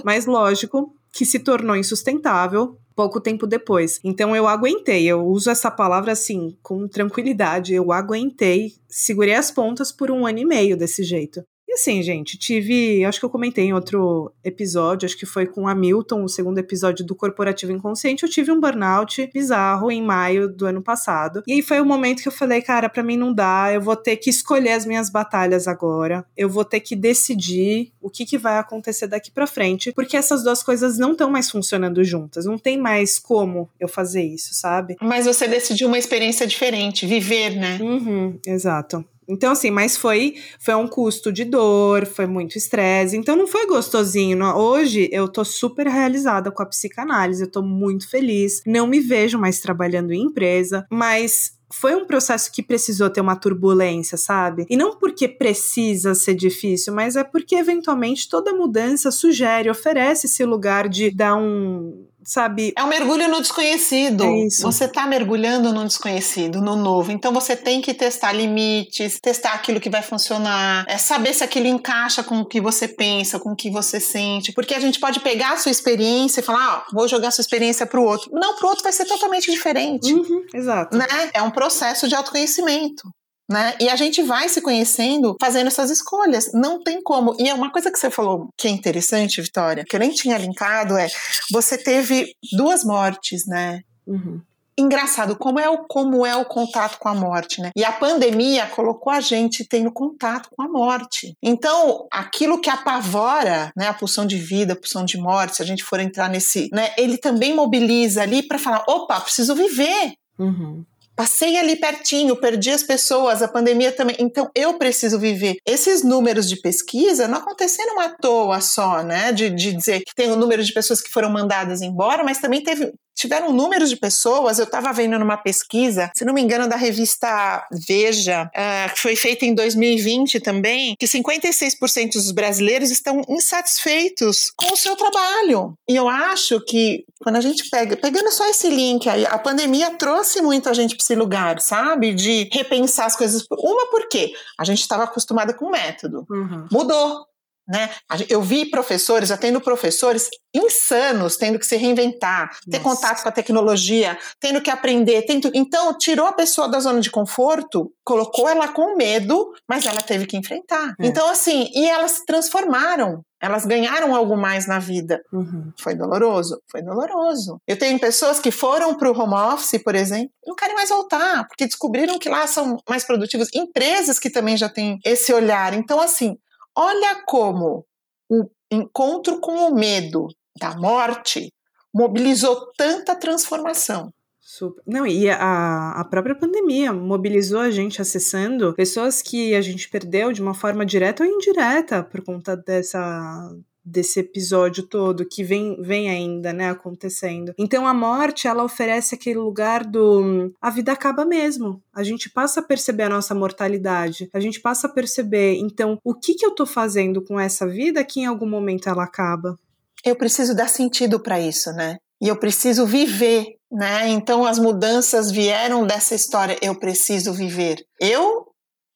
Mas 0.04 0.26
lógico 0.26 0.94
que 1.12 1.26
se 1.26 1.40
tornou 1.40 1.76
insustentável 1.78 2.78
pouco 2.96 3.20
tempo 3.20 3.46
depois. 3.46 4.00
Então 4.04 4.36
eu 4.36 4.48
aguentei, 4.48 5.06
eu 5.06 5.26
uso 5.26 5.50
essa 5.50 5.70
palavra 5.70 6.14
assim, 6.14 6.58
com 6.64 6.88
tranquilidade, 6.88 7.74
eu 7.74 7.92
aguentei, 7.92 8.74
segurei 8.88 9.36
as 9.36 9.52
pontas 9.52 9.92
por 9.92 10.10
um 10.10 10.26
ano 10.26 10.40
e 10.40 10.46
meio 10.46 10.78
desse 10.78 11.04
jeito 11.04 11.44
assim, 11.76 12.02
gente, 12.02 12.38
tive. 12.38 13.06
Acho 13.06 13.20
que 13.20 13.26
eu 13.26 13.30
comentei 13.30 13.66
em 13.66 13.74
outro 13.74 14.32
episódio, 14.44 15.06
acho 15.06 15.18
que 15.18 15.26
foi 15.26 15.46
com 15.46 15.68
a 15.68 15.76
Milton, 15.76 16.24
o 16.24 16.30
segundo 16.30 16.58
episódio 16.58 17.06
do 17.06 17.16
Corporativo 17.16 17.72
Inconsciente. 17.72 18.24
Eu 18.24 18.30
tive 18.30 18.52
um 18.52 18.60
burnout 18.60 19.30
bizarro 19.34 19.92
em 19.92 20.02
maio 20.02 20.50
do 20.50 20.66
ano 20.66 20.82
passado. 20.82 21.44
E 21.46 21.54
aí 21.54 21.62
foi 21.62 21.80
o 21.80 21.86
momento 21.86 22.22
que 22.22 22.28
eu 22.28 22.32
falei, 22.32 22.62
cara, 22.62 22.90
para 22.90 23.04
mim 23.04 23.18
não 23.18 23.34
dá, 23.34 23.72
eu 23.74 23.82
vou 23.82 23.96
ter 23.96 24.16
que 24.18 24.30
escolher 24.30 24.72
as 24.72 24.86
minhas 24.86 25.10
batalhas 25.10 25.68
agora. 25.68 26.26
Eu 26.36 26.50
vou 26.50 26.66
ter 26.66 26.80
que 26.80 26.96
decidir 26.96 27.92
o 28.02 28.10
que, 28.10 28.26
que 28.26 28.38
vai 28.38 28.58
acontecer 28.58 29.08
daqui 29.08 29.30
para 29.30 29.46
frente, 29.46 29.92
porque 29.92 30.18
essas 30.18 30.44
duas 30.44 30.64
coisas 30.64 30.98
não 30.98 31.12
estão 31.12 31.30
mais 31.30 31.52
funcionando 31.52 32.04
juntas. 32.04 32.46
Não 32.46 32.58
tem 32.58 32.78
mais 32.78 33.20
como 33.20 33.70
eu 33.80 33.88
fazer 33.88 34.24
isso, 34.24 34.54
sabe? 34.54 34.96
Mas 35.02 35.26
você 35.26 35.48
decidiu 35.48 35.88
uma 35.88 35.98
experiência 35.98 36.48
diferente, 36.48 37.06
viver, 37.06 37.56
né? 37.56 37.78
Uhum, 37.82 38.40
exato. 38.46 39.04
Então, 39.28 39.52
assim, 39.52 39.72
mas 39.72 39.98
foi, 39.98 40.36
foi 40.60 40.76
um 40.76 40.88
custo 40.88 41.32
de 41.32 41.44
dor, 41.44 42.06
foi 42.06 42.26
muito 42.26 42.58
estresse. 42.58 43.18
Então, 43.18 43.36
não 43.36 43.48
foi 43.48 43.66
gostosinho. 43.68 44.38
Não. 44.38 44.58
Hoje, 44.58 45.10
eu 45.12 45.28
tô 45.28 45.44
super 45.44 45.88
realizada 45.88 46.52
com 46.52 46.62
a 46.62 46.66
psicanálise, 46.66 47.44
eu 47.44 47.52
tô 47.52 47.62
muito 47.62 48.10
feliz. 48.10 48.62
Não 48.66 48.88
me 48.88 49.00
vejo 49.00 49.38
mais 49.38 49.60
trabalhando 49.60 50.12
em 50.12 50.24
empresa, 50.24 50.86
mas 50.92 51.56
foi 51.72 51.96
um 51.96 52.06
processo 52.06 52.52
que 52.52 52.64
precisou 52.64 53.10
ter 53.10 53.22
uma 53.22 53.36
turbulência, 53.36 54.18
sabe? 54.18 54.66
E 54.70 54.78
não 54.78 54.98
porque 54.98 55.28
precisa 55.28 56.14
ser 56.14 56.36
difícil, 56.36 56.94
mas 56.94 57.16
é 57.16 57.24
porque 57.24 57.56
eventualmente 57.56 58.30
toda 58.30 58.54
mudança 58.54 59.12
sugere, 59.12 59.70
oferece 59.70 60.28
esse 60.28 60.46
lugar 60.46 60.88
de 60.88 61.12
dar 61.12 61.36
um 61.36 62.06
sabe? 62.26 62.74
É 62.78 62.84
um 62.84 62.88
mergulho 62.88 63.28
no 63.30 63.40
desconhecido. 63.40 64.24
É. 64.24 64.48
Você 64.62 64.86
está 64.86 65.06
mergulhando 65.06 65.72
no 65.72 65.86
desconhecido, 65.86 66.62
no 66.62 66.76
novo. 66.76 67.12
Então 67.12 67.32
você 67.32 67.56
tem 67.56 67.82
que 67.82 67.94
testar 67.94 68.34
limites, 68.34 69.20
testar 69.20 69.54
aquilo 69.54 69.80
que 69.80 69.90
vai 69.90 70.02
funcionar, 70.02 70.86
é 70.88 70.98
saber 70.98 71.34
se 71.34 71.44
aquilo 71.44 71.68
encaixa 71.68 72.24
com 72.24 72.40
o 72.40 72.46
que 72.46 72.60
você 72.60 72.88
pensa, 72.88 73.40
com 73.40 73.52
o 73.52 73.56
que 73.56 73.70
você 73.70 74.00
sente. 74.00 74.52
Porque 74.52 74.74
a 74.74 74.80
gente 74.80 75.00
pode 75.00 75.20
pegar 75.20 75.54
a 75.54 75.58
sua 75.58 75.72
experiência 75.72 76.40
e 76.40 76.44
falar, 76.44 76.60
ah, 76.60 76.86
vou 76.92 77.08
jogar 77.08 77.30
a 77.30 77.32
sua 77.32 77.42
experiência 77.42 77.86
para 77.86 78.00
o 78.00 78.04
outro. 78.04 78.32
Não, 78.34 78.56
para 78.56 78.66
o 78.66 78.70
outro 78.70 78.84
vai 78.84 78.92
ser 78.92 79.06
totalmente 79.06 79.52
diferente. 79.52 80.14
Uhum, 80.14 80.46
exato. 80.54 80.98
Né? 80.98 81.06
É 81.34 81.42
um 81.42 81.52
processo 81.52 82.08
de 82.08 82.16
autoconhecimento. 82.16 83.10
Né? 83.50 83.76
E 83.80 83.90
a 83.90 83.96
gente 83.96 84.24
vai 84.24 84.50
se 84.50 84.62
conhecendo 84.62 85.36
fazendo 85.40 85.68
essas 85.68 85.92
escolhas. 85.92 86.52
Não 86.54 86.82
tem 86.82 87.02
como. 87.02 87.36
E 87.40 87.48
é 87.48 87.54
uma 87.54 87.72
coisa 87.72 87.92
que 87.92 88.00
você 88.00 88.10
falou 88.10 88.50
que 88.58 88.68
é 88.68 88.72
interessante, 88.72 89.42
Vitória, 89.42 89.86
que 89.88 89.96
eu 89.96 90.00
nem 90.00 90.12
tinha 90.12 90.38
linkado, 90.38 90.98
é 90.98 91.08
você 91.52 91.78
teve 91.78 92.34
duas 92.56 92.84
mortes, 92.84 93.46
né? 93.46 93.82
Uhum. 94.08 94.42
Engraçado, 94.78 95.38
como 95.38 95.58
é, 95.58 95.70
o, 95.70 95.86
como 95.88 96.26
é 96.26 96.36
o 96.36 96.44
contato 96.44 97.00
com 97.00 97.08
a 97.08 97.16
morte, 97.16 97.62
né? 97.62 97.72
E 97.78 97.86
a 97.86 97.94
pandemia 97.94 98.66
colocou 98.68 99.12
a 99.12 99.22
gente 99.22 99.66
tendo 99.66 99.90
contato 99.90 100.50
com 100.52 100.62
a 100.62 100.68
morte. 100.68 101.34
Então, 101.42 102.06
aquilo 102.12 102.60
que 102.60 102.70
apavora, 102.70 103.72
né, 103.76 103.88
a 103.88 103.94
pulsão 103.94 104.26
de 104.26 104.38
vida, 104.38 104.74
a 104.74 104.76
pulsão 104.76 105.06
de 105.06 105.18
morte, 105.18 105.56
se 105.56 105.62
a 105.62 105.66
gente 105.66 105.82
for 105.82 105.98
entrar 106.02 106.30
nesse, 106.30 106.68
né, 106.74 106.94
ele 106.98 107.18
também 107.18 107.56
mobiliza 107.56 108.22
ali 108.22 108.46
para 108.46 108.60
falar, 108.60 108.84
opa, 108.86 109.22
preciso 109.22 109.56
viver. 109.56 110.14
Uhum. 110.38 110.84
Passei 111.16 111.58
ali 111.58 111.76
pertinho, 111.76 112.36
perdi 112.36 112.72
as 112.72 112.84
pessoas, 112.84 113.42
a 113.42 113.48
pandemia 113.48 113.92
também. 113.92 114.16
Então 114.20 114.50
eu 114.54 114.78
preciso 114.78 115.18
viver. 115.18 115.58
Esses 115.66 116.04
números 116.04 116.50
de 116.50 116.60
pesquisa 116.60 117.28
não 117.28 117.38
aconteceram 117.38 118.00
à 118.00 118.10
toa 118.10 118.60
só, 118.60 119.02
né? 119.04 119.32
De, 119.32 119.50
de 119.50 119.74
dizer 119.74 120.02
que 120.02 120.14
tem 120.14 120.32
o 120.32 120.36
número 120.36 120.64
de 120.64 120.74
pessoas 120.74 121.02
que 121.02 121.10
foram 121.10 121.30
mandadas 121.30 121.82
embora, 121.82 122.24
mas 122.24 122.40
também 122.40 122.62
teve 122.62 122.92
tiveram 123.16 123.52
números 123.52 123.90
de 123.90 123.96
pessoas. 123.96 124.60
Eu 124.60 124.66
estava 124.66 124.92
vendo 124.94 125.18
numa 125.18 125.38
pesquisa, 125.38 126.12
se 126.16 126.26
não 126.26 126.34
me 126.34 126.42
engano, 126.42 126.68
da 126.68 126.76
revista 126.76 127.66
Veja, 127.88 128.50
uh, 128.54 128.94
que 128.94 129.02
foi 129.02 129.16
feita 129.16 129.46
em 129.46 129.56
2020 129.56 130.40
também, 130.40 130.96
que 131.00 131.06
56% 131.06 132.14
dos 132.14 132.32
brasileiros 132.32 132.92
estão 132.92 133.22
insatisfeitos 133.28 134.52
com 134.56 134.74
o 134.74 134.78
seu 134.78 134.96
trabalho. 134.96 135.78
E 135.88 135.96
eu 135.96 136.10
acho 136.10 136.60
que 136.62 137.06
quando 137.20 137.38
a 137.38 137.42
gente 137.42 137.70
pega, 137.70 137.98
pegando 137.98 138.32
só 138.32 138.48
esse 138.48 138.70
link 138.70 139.10
aí, 139.10 139.26
a 139.26 139.38
pandemia 139.38 139.92
trouxe 139.92 140.42
muito 140.42 140.70
a 140.70 140.74
gente 140.74 140.96
para 140.96 141.04
esse 141.04 141.16
lugar, 141.16 141.62
sabe? 141.62 142.14
De 142.14 142.50
repensar 142.52 143.06
as 143.06 143.16
coisas. 143.16 143.46
Uma, 143.52 143.90
porque 143.90 144.34
a 144.60 144.64
gente 144.64 144.82
estava 144.82 145.04
acostumada 145.04 145.54
com 145.54 145.66
o 145.66 145.72
método. 145.72 146.26
Uhum. 146.30 146.68
Mudou. 146.72 147.26
Né? 147.68 147.90
Eu 148.30 148.42
vi 148.42 148.70
professores, 148.70 149.32
atendo 149.32 149.60
professores 149.60 150.30
insanos, 150.54 151.36
tendo 151.36 151.60
que 151.60 151.66
se 151.66 151.76
reinventar, 151.76 152.50
ter 152.70 152.80
Nossa. 152.80 152.84
contato 152.84 153.24
com 153.24 153.30
a 153.30 153.32
tecnologia, 153.32 154.18
tendo 154.40 154.62
que 154.62 154.70
aprender. 154.70 155.24
Tendo... 155.24 155.52
Então, 155.54 155.98
tirou 155.98 156.28
a 156.28 156.34
pessoa 156.34 156.70
da 156.70 156.80
zona 156.80 157.02
de 157.02 157.10
conforto, 157.10 157.92
colocou 158.04 158.48
ela 158.48 158.68
com 158.68 158.96
medo, 158.96 159.52
mas 159.68 159.86
ela 159.86 160.02
teve 160.02 160.26
que 160.26 160.38
enfrentar. 160.38 160.94
É. 161.00 161.08
Então, 161.08 161.30
assim, 161.30 161.70
e 161.74 161.88
elas 161.88 162.12
se 162.12 162.26
transformaram. 162.26 163.22
Elas 163.42 163.66
ganharam 163.66 164.16
algo 164.16 164.36
mais 164.36 164.66
na 164.66 164.80
vida. 164.80 165.22
Uhum. 165.32 165.72
Foi 165.80 165.94
doloroso? 165.94 166.60
Foi 166.72 166.82
doloroso. 166.82 167.60
Eu 167.68 167.78
tenho 167.78 168.00
pessoas 168.00 168.40
que 168.40 168.50
foram 168.50 168.96
para 168.96 169.12
o 169.12 169.16
home 169.16 169.36
office, 169.36 169.84
por 169.84 169.94
exemplo, 169.94 170.32
não 170.48 170.56
querem 170.56 170.74
mais 170.74 170.90
voltar, 170.90 171.46
porque 171.48 171.68
descobriram 171.68 172.18
que 172.18 172.30
lá 172.30 172.48
são 172.48 172.78
mais 172.90 173.04
produtivos. 173.04 173.50
Empresas 173.54 174.18
que 174.18 174.30
também 174.30 174.58
já 174.58 174.70
têm 174.70 174.98
esse 175.06 175.34
olhar. 175.34 175.74
Então, 175.74 176.00
assim, 176.00 176.38
Olha 176.76 177.24
como 177.26 177.86
o 178.30 178.50
encontro 178.72 179.40
com 179.40 179.54
o 179.70 179.74
medo 179.74 180.28
da 180.60 180.76
morte 180.76 181.54
mobilizou 181.94 182.72
tanta 182.78 183.16
transformação. 183.16 184.12
Super. 184.42 184.84
Não, 184.86 185.08
e 185.08 185.30
a, 185.30 185.92
a 185.92 186.06
própria 186.06 186.36
pandemia 186.36 186.94
mobilizou 186.94 187.62
a 187.62 187.72
gente 187.72 188.02
acessando 188.02 188.76
pessoas 188.76 189.22
que 189.22 189.56
a 189.56 189.62
gente 189.62 189.90
perdeu 189.90 190.32
de 190.32 190.42
uma 190.42 190.54
forma 190.54 190.86
direta 190.86 191.24
ou 191.24 191.30
indireta 191.30 192.04
por 192.04 192.22
conta 192.24 192.56
dessa 192.56 193.52
desse 193.86 194.20
episódio 194.20 194.84
todo 194.84 195.28
que 195.28 195.44
vem, 195.44 195.80
vem 195.82 196.10
ainda, 196.10 196.52
né, 196.52 196.70
acontecendo. 196.70 197.54
Então 197.58 197.88
a 197.88 197.94
morte, 197.94 198.48
ela 198.48 198.64
oferece 198.64 199.14
aquele 199.14 199.38
lugar 199.38 199.86
do 199.86 200.52
a 200.60 200.70
vida 200.70 200.92
acaba 200.92 201.24
mesmo. 201.24 201.82
A 201.94 202.04
gente 202.04 202.30
passa 202.30 202.60
a 202.60 202.64
perceber 202.64 203.04
a 203.04 203.10
nossa 203.10 203.36
mortalidade. 203.36 204.30
A 204.34 204.40
gente 204.40 204.60
passa 204.60 204.88
a 204.88 204.90
perceber, 204.90 205.58
então, 205.58 206.00
o 206.04 206.14
que 206.14 206.34
que 206.34 206.46
eu 206.46 206.52
tô 206.52 206.66
fazendo 206.66 207.22
com 207.22 207.40
essa 207.40 207.68
vida 207.68 208.04
que 208.04 208.22
em 208.22 208.26
algum 208.26 208.50
momento 208.50 208.90
ela 208.90 209.04
acaba. 209.04 209.58
Eu 210.04 210.16
preciso 210.16 210.56
dar 210.56 210.70
sentido 210.70 211.20
para 211.20 211.40
isso, 211.40 211.72
né? 211.74 211.98
E 212.22 212.28
eu 212.28 212.36
preciso 212.36 212.86
viver, 212.86 213.58
né? 213.72 214.08
Então 214.10 214.46
as 214.46 214.58
mudanças 214.58 215.32
vieram 215.32 215.86
dessa 215.86 216.16
história. 216.16 216.58
Eu 216.62 216.76
preciso 216.76 217.34
viver. 217.34 217.86
Eu 218.00 218.48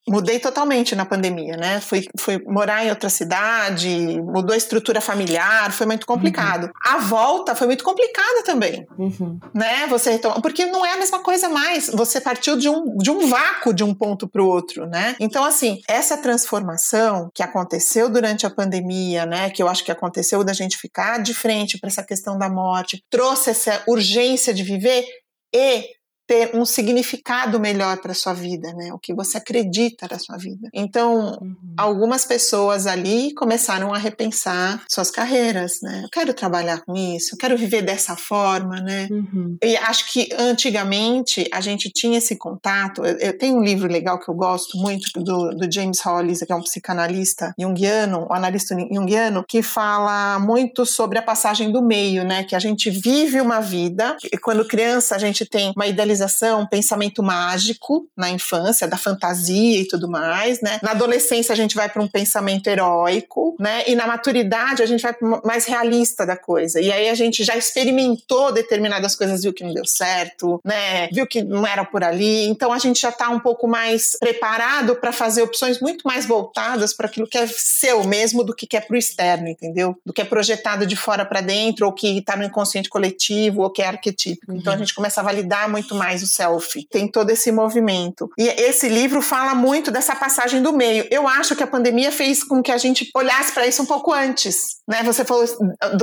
mudei 0.10 0.40
totalmente 0.40 0.96
na 0.96 1.06
pandemia, 1.06 1.56
né? 1.56 1.80
Fui, 1.80 2.06
fui 2.18 2.40
morar 2.46 2.84
em 2.84 2.90
outra 2.90 3.10
cidade, 3.10 4.20
mudou 4.22 4.54
a 4.54 4.58
estrutura 4.58 5.00
familiar, 5.00 5.72
foi 5.72 5.86
muito 5.86 6.06
complicado. 6.06 6.66
Uhum. 6.66 6.72
A 6.84 6.98
volta 6.98 7.56
foi 7.56 7.68
muito 7.68 7.84
complicada 7.84 8.44
também, 8.44 8.86
uhum. 8.98 9.40
né? 9.54 9.86
Você 9.88 10.12
retoma, 10.12 10.42
porque 10.42 10.66
não 10.66 10.86
é 10.86 10.94
a 10.94 10.98
mesma 10.98 11.20
coisa 11.20 11.48
mais. 11.48 11.90
Você 11.90 12.20
partiu 12.20 12.58
de 12.58 12.68
um, 12.68 12.98
de 12.98 13.12
um 13.12 13.28
vácuo 13.28 13.74
de 13.74 13.84
um 13.84 13.94
ponto 13.94 14.28
para 14.28 14.42
o 14.42 14.48
outro, 14.48 14.88
né? 14.88 15.16
Então, 15.20 15.44
assim, 15.44 15.80
essa 15.88 16.18
transformação 16.18 17.30
que 17.34 17.44
aconteceu 17.44 18.10
durante 18.10 18.46
a 18.46 18.50
pandemia, 18.50 19.26
né? 19.26 19.50
Que 19.50 19.62
eu 19.62 19.68
acho 19.68 19.84
que 19.84 19.92
aconteceu 19.92 20.44
da 20.44 20.54
gente 20.54 20.78
ficar 20.78 21.20
de 21.20 21.34
frente 21.34 21.78
para 21.78 21.90
essa 21.90 22.04
questão 22.04 22.38
da 22.38 22.50
morte, 22.50 23.04
trouxe 23.10 23.52
essa 23.52 23.84
urgência 23.88 24.54
de 24.54 24.64
viver 24.64 25.06
e 25.54 25.99
ter 26.30 26.52
um 26.54 26.64
significado 26.64 27.60
melhor 27.60 27.98
para 27.98 28.14
sua 28.14 28.34
vida, 28.34 28.72
né? 28.74 28.94
O 28.94 29.00
que 29.00 29.16
você 29.16 29.40
acredita 29.40 30.08
da 30.08 30.20
sua 30.20 30.38
vida. 30.38 30.70
Então, 30.72 31.40
uhum. 31.42 31.56
algumas 31.76 32.24
pessoas 32.24 32.86
ali 32.86 33.34
começaram 33.34 33.92
a 33.92 33.98
repensar 33.98 34.84
suas 34.88 35.10
carreiras, 35.10 35.80
né? 35.82 36.02
Eu 36.04 36.10
quero 36.12 36.32
trabalhar 36.32 36.82
com 36.86 36.96
isso, 36.96 37.34
eu 37.34 37.38
quero 37.40 37.58
viver 37.58 37.82
dessa 37.82 38.16
forma, 38.16 38.80
né? 38.80 39.08
Uhum. 39.10 39.58
E 39.64 39.76
acho 39.78 40.14
que 40.14 40.30
antigamente 40.38 41.50
a 41.52 41.62
gente 41.62 41.90
tinha 41.90 42.20
esse 42.20 42.36
contato. 42.36 43.04
Eu, 43.04 43.18
eu, 43.18 43.36
tenho 43.36 43.58
um 43.58 43.64
livro 43.64 43.92
legal 43.92 44.20
que 44.20 44.30
eu 44.30 44.36
gosto 44.36 44.78
muito 44.78 45.12
do, 45.24 45.50
do 45.50 45.72
James 45.72 46.00
Hollis, 46.00 46.44
que 46.44 46.54
é 46.54 46.56
um 46.56 46.62
psicanalista 46.62 47.56
junguiano, 47.60 48.28
um 48.30 48.34
analista 48.34 48.78
junguiano, 48.92 49.44
que 49.48 49.64
fala 49.64 50.38
muito 50.38 50.86
sobre 50.86 51.18
a 51.18 51.24
passagem 51.24 51.72
do 51.72 51.82
meio, 51.82 52.24
né? 52.24 52.44
Que 52.44 52.56
a 52.56 52.60
gente 52.60 52.92
vive 52.92 53.42
uma 53.42 53.60
vida 53.60 54.16
e 54.32 54.38
quando 54.38 54.64
criança 54.68 55.16
a 55.16 55.18
gente 55.18 55.44
tem 55.44 55.74
uma 55.76 55.88
idealização 55.88 56.19
um 56.58 56.66
pensamento 56.66 57.22
mágico 57.22 58.08
na 58.16 58.30
infância, 58.30 58.88
da 58.88 58.98
fantasia 58.98 59.82
e 59.82 59.88
tudo 59.88 60.10
mais, 60.10 60.62
né? 60.62 60.80
Na 60.82 60.92
adolescência 60.92 61.54
a 61.54 61.56
gente 61.56 61.76
vai 61.76 61.90
para 61.90 62.02
um 62.02 62.08
pensamento 62.08 62.68
heróico, 62.68 63.56
né? 63.60 63.84
E 63.88 63.96
na 63.96 64.08
maturidade 64.08 64.82
a 64.82 64.86
gente 64.86 65.02
vai 65.02 65.16
mais 65.44 65.66
realista 65.66 66.26
da 66.26 66.36
coisa. 66.36 66.82
E 66.82 66.92
aí 66.92 67.10
a 67.10 67.14
gente 67.14 67.44
já 67.44 67.56
experimentou 67.56 68.52
determinadas 68.52 69.16
coisas, 69.16 69.44
viu 69.44 69.54
que 69.54 69.64
não 69.64 69.74
deu 69.74 69.86
certo, 69.86 70.60
né? 70.64 71.08
Viu 71.12 71.28
que 71.28 71.44
não 71.44 71.66
era 71.66 71.84
por 71.84 72.04
ali. 72.04 72.48
Então 72.48 72.72
a 72.72 72.80
gente 72.80 73.02
já 73.02 73.10
está 73.10 73.30
um 73.30 73.40
pouco 73.40 73.68
mais 73.68 74.18
preparado 74.20 74.96
para 74.96 75.12
fazer 75.12 75.42
opções 75.42 75.80
muito 75.80 76.04
mais 76.04 76.26
voltadas 76.26 76.94
para 76.94 77.08
aquilo 77.08 77.28
que 77.28 77.38
é 77.38 77.48
seu 77.48 78.04
mesmo 78.04 78.44
do 78.44 78.54
que 78.54 78.76
é 78.76 78.82
para 78.82 78.96
o 78.96 78.98
externo, 78.98 79.48
entendeu? 79.48 79.96
Do 80.06 80.14
que 80.14 80.22
é 80.22 80.26
projetado 80.26 80.86
de 80.86 80.96
fora 80.96 81.26
para 81.26 81.42
dentro 81.42 81.86
ou 81.86 81.94
que 81.94 82.20
está 82.20 82.36
no 82.36 82.44
inconsciente 82.44 82.90
coletivo 82.90 83.62
ou 83.62 83.70
que 83.70 83.82
é 83.82 83.88
arquetípico. 83.88 84.54
Então 84.54 84.74
a 84.74 84.76
uhum. 84.76 84.80
gente 84.80 84.94
começa 84.94 85.22
a 85.22 85.24
validar 85.24 85.70
muito 85.70 85.96
mais 85.96 86.09
mais 86.10 86.24
o 86.24 86.28
selfie. 86.28 86.88
Tem 86.90 87.08
todo 87.08 87.30
esse 87.30 87.52
movimento. 87.52 88.28
E 88.38 88.48
esse 88.48 88.90
livro 88.90 89.22
fala 89.22 89.54
muito 89.54 89.92
dessa 89.92 90.16
passagem 90.16 90.62
do 90.62 90.74
meio. 90.74 91.08
Eu 91.12 91.28
acho 91.28 91.56
que 91.56 91.62
a 91.62 91.68
pandemia 91.68 92.12
fez 92.12 92.44
com 92.44 92.64
que 92.64 92.72
a 92.72 92.78
gente 92.78 93.10
olhasse 93.16 93.52
para 93.54 93.68
isso 93.68 93.84
um 93.84 93.86
pouco 93.86 94.12
antes. 94.12 94.80
Né? 94.88 95.04
Você 95.04 95.24
falou 95.24 95.46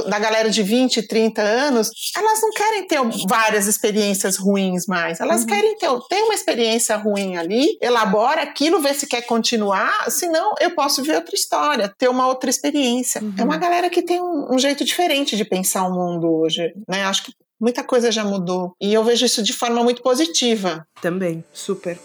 da 0.09 0.19
galera 0.21 0.49
de 0.49 0.63
20, 0.63 1.09
30 1.09 1.43
anos, 1.43 1.91
elas 2.17 2.41
não 2.41 2.53
querem 2.53 2.87
ter 2.87 3.01
várias 3.29 3.67
experiências 3.67 4.37
ruins 4.37 4.87
mais. 4.87 5.19
Elas 5.19 5.41
uhum. 5.41 5.49
querem 5.49 5.77
ter 5.77 5.87
tem 6.09 6.23
uma 6.23 6.35
experiência 6.35 6.97
ruim 6.97 7.37
ali, 7.37 7.77
elabora 7.81 8.43
aquilo, 8.43 8.81
vê 8.81 8.93
se 8.95 9.07
quer 9.07 9.23
continuar, 9.23 10.11
senão 10.11 10.55
eu 10.61 10.75
posso 10.75 11.03
ver 11.03 11.17
outra 11.17 11.35
história, 11.35 11.93
ter 11.97 12.09
uma 12.09 12.27
outra 12.29 12.51
experiência. 12.51 13.21
Uhum. 13.23 13.35
É 13.39 13.45
uma 13.45 13.57
galera 13.57 13.89
que 13.91 14.03
tem 14.03 14.21
um, 14.21 14.55
um 14.55 14.59
jeito 14.59 14.85
diferente 14.85 15.37
de 15.37 15.45
pensar 15.45 15.87
o 15.87 15.93
mundo 15.93 16.29
hoje, 16.29 16.73
né? 16.89 17.05
Acho 17.05 17.25
que 17.25 17.33
Muita 17.59 17.83
coisa 17.83 18.13
já 18.13 18.23
mudou. 18.23 18.75
E 18.79 18.93
eu 18.93 19.03
vejo 19.03 19.25
isso 19.25 19.43
de 19.43 19.55
forma 19.55 19.83
muito 19.83 20.03
positiva. 20.03 20.87
Também, 21.01 21.43
super. 21.55 21.99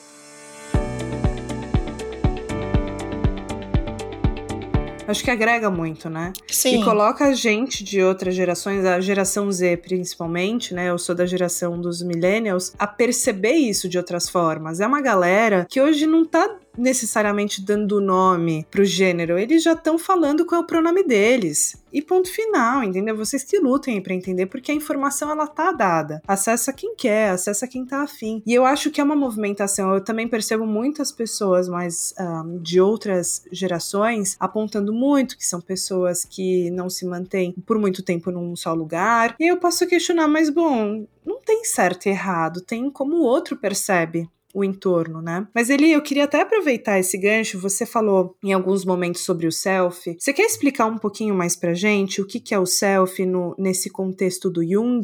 Acho 5.05 5.25
que 5.25 5.29
agrega 5.29 5.69
muito, 5.69 6.09
né? 6.09 6.31
Sim. 6.47 6.79
E 6.79 6.85
coloca 6.85 7.25
a 7.25 7.33
gente 7.33 7.83
de 7.83 8.01
outras 8.01 8.33
gerações, 8.33 8.85
a 8.85 9.01
geração 9.01 9.51
Z 9.51 9.75
principalmente, 9.77 10.73
né? 10.73 10.89
Eu 10.89 10.97
sou 10.97 11.13
da 11.13 11.25
geração 11.25 11.81
dos 11.81 12.01
millennials, 12.01 12.73
a 12.79 12.87
perceber 12.87 13.55
isso 13.55 13.89
de 13.89 13.97
outras 13.97 14.29
formas. 14.29 14.79
É 14.79 14.87
uma 14.87 15.01
galera 15.01 15.67
que 15.69 15.81
hoje 15.81 16.07
não 16.07 16.23
tá 16.23 16.57
necessariamente 16.77 17.63
dando 17.63 18.01
nome 18.01 18.65
pro 18.69 18.85
gênero, 18.85 19.37
eles 19.37 19.63
já 19.63 19.73
estão 19.73 19.97
falando 19.97 20.45
qual 20.45 20.61
é 20.61 20.63
o 20.63 20.67
pronome 20.67 21.03
deles. 21.03 21.81
E 21.93 22.01
ponto 22.01 22.31
final, 22.31 22.83
entendeu? 22.83 23.17
Vocês 23.17 23.43
que 23.43 23.59
lutem 23.59 24.01
para 24.01 24.13
entender, 24.13 24.45
porque 24.45 24.71
a 24.71 24.75
informação 24.75 25.29
ela 25.29 25.45
tá 25.45 25.71
dada. 25.73 26.21
Acessa 26.25 26.71
quem 26.71 26.95
quer, 26.95 27.31
acessa 27.31 27.67
quem 27.67 27.85
tá 27.85 28.03
afim. 28.03 28.41
E 28.45 28.53
eu 28.53 28.65
acho 28.65 28.89
que 28.89 29.01
é 29.01 29.03
uma 29.03 29.15
movimentação. 29.15 29.93
Eu 29.93 30.01
também 30.01 30.27
percebo 30.27 30.65
muitas 30.65 31.11
pessoas 31.11 31.67
mais 31.67 32.13
um, 32.17 32.59
de 32.59 32.79
outras 32.79 33.43
gerações 33.51 34.37
apontando 34.39 34.93
muito 34.93 35.37
que 35.37 35.45
são 35.45 35.59
pessoas 35.59 36.23
que 36.23 36.71
não 36.71 36.89
se 36.89 37.05
mantêm 37.05 37.53
por 37.65 37.77
muito 37.77 38.01
tempo 38.01 38.31
num 38.31 38.55
só 38.55 38.73
lugar. 38.73 39.35
E 39.37 39.51
eu 39.51 39.57
posso 39.57 39.85
questionar, 39.85 40.29
mas 40.29 40.49
bom, 40.49 41.05
não 41.25 41.41
tem 41.41 41.65
certo 41.65 42.05
e 42.05 42.09
errado, 42.09 42.61
tem 42.61 42.89
como 42.89 43.17
o 43.17 43.23
outro 43.23 43.57
percebe 43.57 44.29
o 44.53 44.63
entorno, 44.63 45.21
né? 45.21 45.47
Mas 45.53 45.69
Eli, 45.69 45.91
eu 45.91 46.01
queria 46.01 46.25
até 46.25 46.41
aproveitar 46.41 46.99
esse 46.99 47.17
gancho. 47.17 47.59
Você 47.59 47.85
falou 47.85 48.35
em 48.43 48.53
alguns 48.53 48.85
momentos 48.85 49.23
sobre 49.23 49.47
o 49.47 49.51
self. 49.51 50.15
Você 50.19 50.33
quer 50.33 50.43
explicar 50.43 50.85
um 50.85 50.97
pouquinho 50.97 51.35
mais 51.35 51.55
pra 51.55 51.73
gente 51.73 52.21
o 52.21 52.27
que, 52.27 52.39
que 52.39 52.53
é 52.53 52.59
o 52.59 52.65
self 52.65 53.25
no, 53.25 53.55
nesse 53.57 53.89
contexto 53.89 54.49
do 54.49 54.63
Jung? 54.63 55.01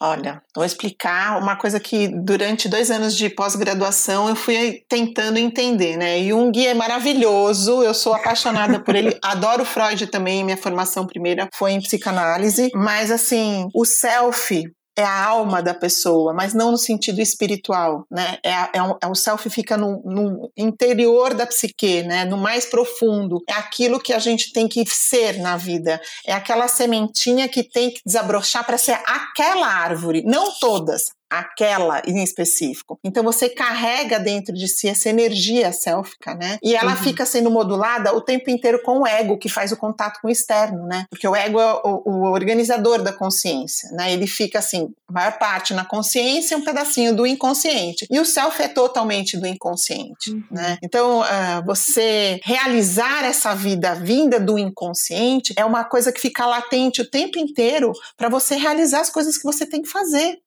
Olha, 0.00 0.40
vou 0.54 0.64
explicar 0.64 1.42
uma 1.42 1.56
coisa 1.56 1.80
que 1.80 2.06
durante 2.06 2.68
dois 2.68 2.88
anos 2.88 3.16
de 3.16 3.28
pós-graduação 3.28 4.28
eu 4.28 4.36
fui 4.36 4.84
tentando 4.88 5.38
entender, 5.38 5.96
né? 5.96 6.22
Jung 6.22 6.52
é 6.64 6.72
maravilhoso, 6.72 7.82
eu 7.82 7.92
sou 7.92 8.14
apaixonada 8.14 8.78
por 8.78 8.94
ele, 8.94 9.18
adoro 9.20 9.64
Freud 9.64 10.06
também, 10.06 10.44
minha 10.44 10.56
formação 10.56 11.04
primeira 11.04 11.48
foi 11.52 11.72
em 11.72 11.80
psicanálise, 11.80 12.70
mas 12.76 13.10
assim, 13.10 13.68
o 13.74 13.84
self 13.84 14.70
é 14.98 15.04
a 15.04 15.26
alma 15.26 15.62
da 15.62 15.72
pessoa, 15.72 16.34
mas 16.34 16.52
não 16.52 16.72
no 16.72 16.76
sentido 16.76 17.20
espiritual, 17.20 18.04
né? 18.10 18.38
É, 18.42 18.78
é, 18.78 18.82
um, 18.82 18.96
é 19.00 19.06
o 19.06 19.14
self 19.14 19.48
fica 19.48 19.76
no, 19.76 20.02
no, 20.04 20.50
interior 20.56 21.34
da 21.34 21.46
psique, 21.46 22.02
né? 22.02 22.24
No 22.24 22.36
mais 22.36 22.66
profundo. 22.66 23.40
É 23.48 23.52
aquilo 23.52 24.00
que 24.00 24.12
a 24.12 24.18
gente 24.18 24.52
tem 24.52 24.66
que 24.66 24.84
ser 24.86 25.38
na 25.38 25.56
vida. 25.56 26.00
É 26.26 26.32
aquela 26.32 26.66
sementinha 26.66 27.48
que 27.48 27.62
tem 27.62 27.90
que 27.90 28.00
desabrochar 28.04 28.66
para 28.66 28.76
ser 28.76 29.00
aquela 29.06 29.68
árvore. 29.68 30.24
Não 30.26 30.50
todas, 30.58 31.12
aquela 31.30 32.02
em 32.06 32.22
específico. 32.22 32.98
Então 33.04 33.22
você 33.22 33.48
carrega 33.48 34.18
dentro 34.18 34.54
de 34.54 34.68
si 34.68 34.88
essa 34.88 35.08
energia 35.08 35.72
sélfica, 35.72 36.34
né? 36.34 36.58
E 36.62 36.74
ela 36.74 36.92
uhum. 36.92 36.96
fica 36.98 37.26
sendo 37.26 37.50
modulada 37.50 38.14
o 38.14 38.20
tempo 38.20 38.50
inteiro 38.50 38.82
com 38.82 39.00
o 39.00 39.06
ego, 39.06 39.38
que 39.38 39.48
faz 39.48 39.72
o 39.72 39.76
contato 39.76 40.20
com 40.20 40.28
o 40.28 40.30
externo, 40.30 40.86
né? 40.86 41.06
Porque 41.10 41.26
o 41.26 41.36
ego 41.36 41.60
é 41.60 41.74
o, 41.84 42.02
o 42.04 42.32
organizador 42.32 43.02
da 43.02 43.12
consciência, 43.12 43.90
né? 43.92 44.12
Ele 44.12 44.26
fica 44.26 44.58
assim, 44.58 44.88
a 45.08 45.12
maior 45.12 45.38
parte 45.38 45.74
na 45.74 45.84
consciência 45.84 46.54
e 46.54 46.58
um 46.58 46.64
pedacinho 46.64 47.14
do 47.14 47.26
inconsciente. 47.26 48.06
E 48.10 48.18
o 48.18 48.24
self 48.24 48.62
é 48.62 48.68
totalmente 48.68 49.36
do 49.36 49.46
inconsciente, 49.46 50.30
uhum. 50.30 50.42
né? 50.50 50.78
Então, 50.82 51.20
uh, 51.20 51.64
você 51.66 52.40
realizar 52.42 53.24
essa 53.24 53.54
vida 53.54 53.94
vinda 53.94 54.40
do 54.40 54.58
inconsciente 54.58 55.52
é 55.56 55.64
uma 55.64 55.84
coisa 55.84 56.12
que 56.12 56.20
fica 56.20 56.46
latente 56.46 57.02
o 57.02 57.10
tempo 57.10 57.38
inteiro 57.38 57.92
para 58.16 58.28
você 58.28 58.56
realizar 58.56 59.00
as 59.00 59.10
coisas 59.10 59.36
que 59.36 59.44
você 59.44 59.66
tem 59.66 59.82
que 59.82 59.88
fazer. 59.88 60.38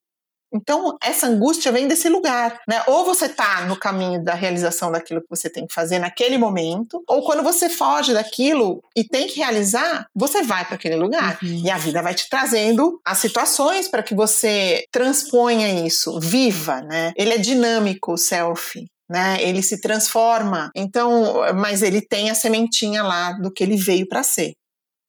Então, 0.54 0.98
essa 1.02 1.28
angústia 1.28 1.72
vem 1.72 1.88
desse 1.88 2.10
lugar, 2.10 2.60
né? 2.68 2.84
Ou 2.88 3.06
você 3.06 3.26
está 3.26 3.66
no 3.66 3.78
caminho 3.78 4.24
da 4.24 4.34
realização 4.34 4.92
daquilo 4.92 5.22
que 5.22 5.30
você 5.30 5.50
tem 5.50 5.66
que 5.66 5.74
fazer 5.74 6.00
naquele 6.00 6.38
momento, 6.38 7.04
ou 7.08 7.24
quando 7.24 7.44
você 7.44 7.70
foge 7.70 8.14
daquilo 8.14 8.84
e 8.96 9.04
tem 9.04 9.28
que 9.28 9.40
realizar, 9.40 10.06
você 10.16 10.42
vai 10.44 10.66
para 10.66 10.76
aquele 10.76 10.96
lugar. 10.96 11.40
Uhum. 11.42 11.62
E 11.66 11.70
a 11.70 11.78
vida 11.78 12.02
vai 12.02 12.14
te 12.14 12.30
trazendo 12.30 13.00
as 13.06 13.18
situações 13.18 13.88
para 13.88 14.04
que 14.04 14.14
você 14.14 14.86
transponha 14.92 15.86
isso, 15.86 16.20
viva, 16.20 16.82
né? 16.82 17.14
Ele 17.16 17.34
é 17.34 17.38
dinâmico, 17.38 18.14
o 18.14 18.18
self. 18.18 18.86
Né? 19.10 19.40
Ele 19.42 19.62
se 19.62 19.82
transforma. 19.82 20.72
Então, 20.74 21.42
mas 21.54 21.82
ele 21.82 22.00
tem 22.00 22.30
a 22.30 22.36
sementinha 22.36 23.04
lá 23.04 23.34
do 23.34 23.52
que 23.52 23.62
ele 23.62 23.76
veio 23.76 24.08
para 24.08 24.24
ser. 24.24 24.54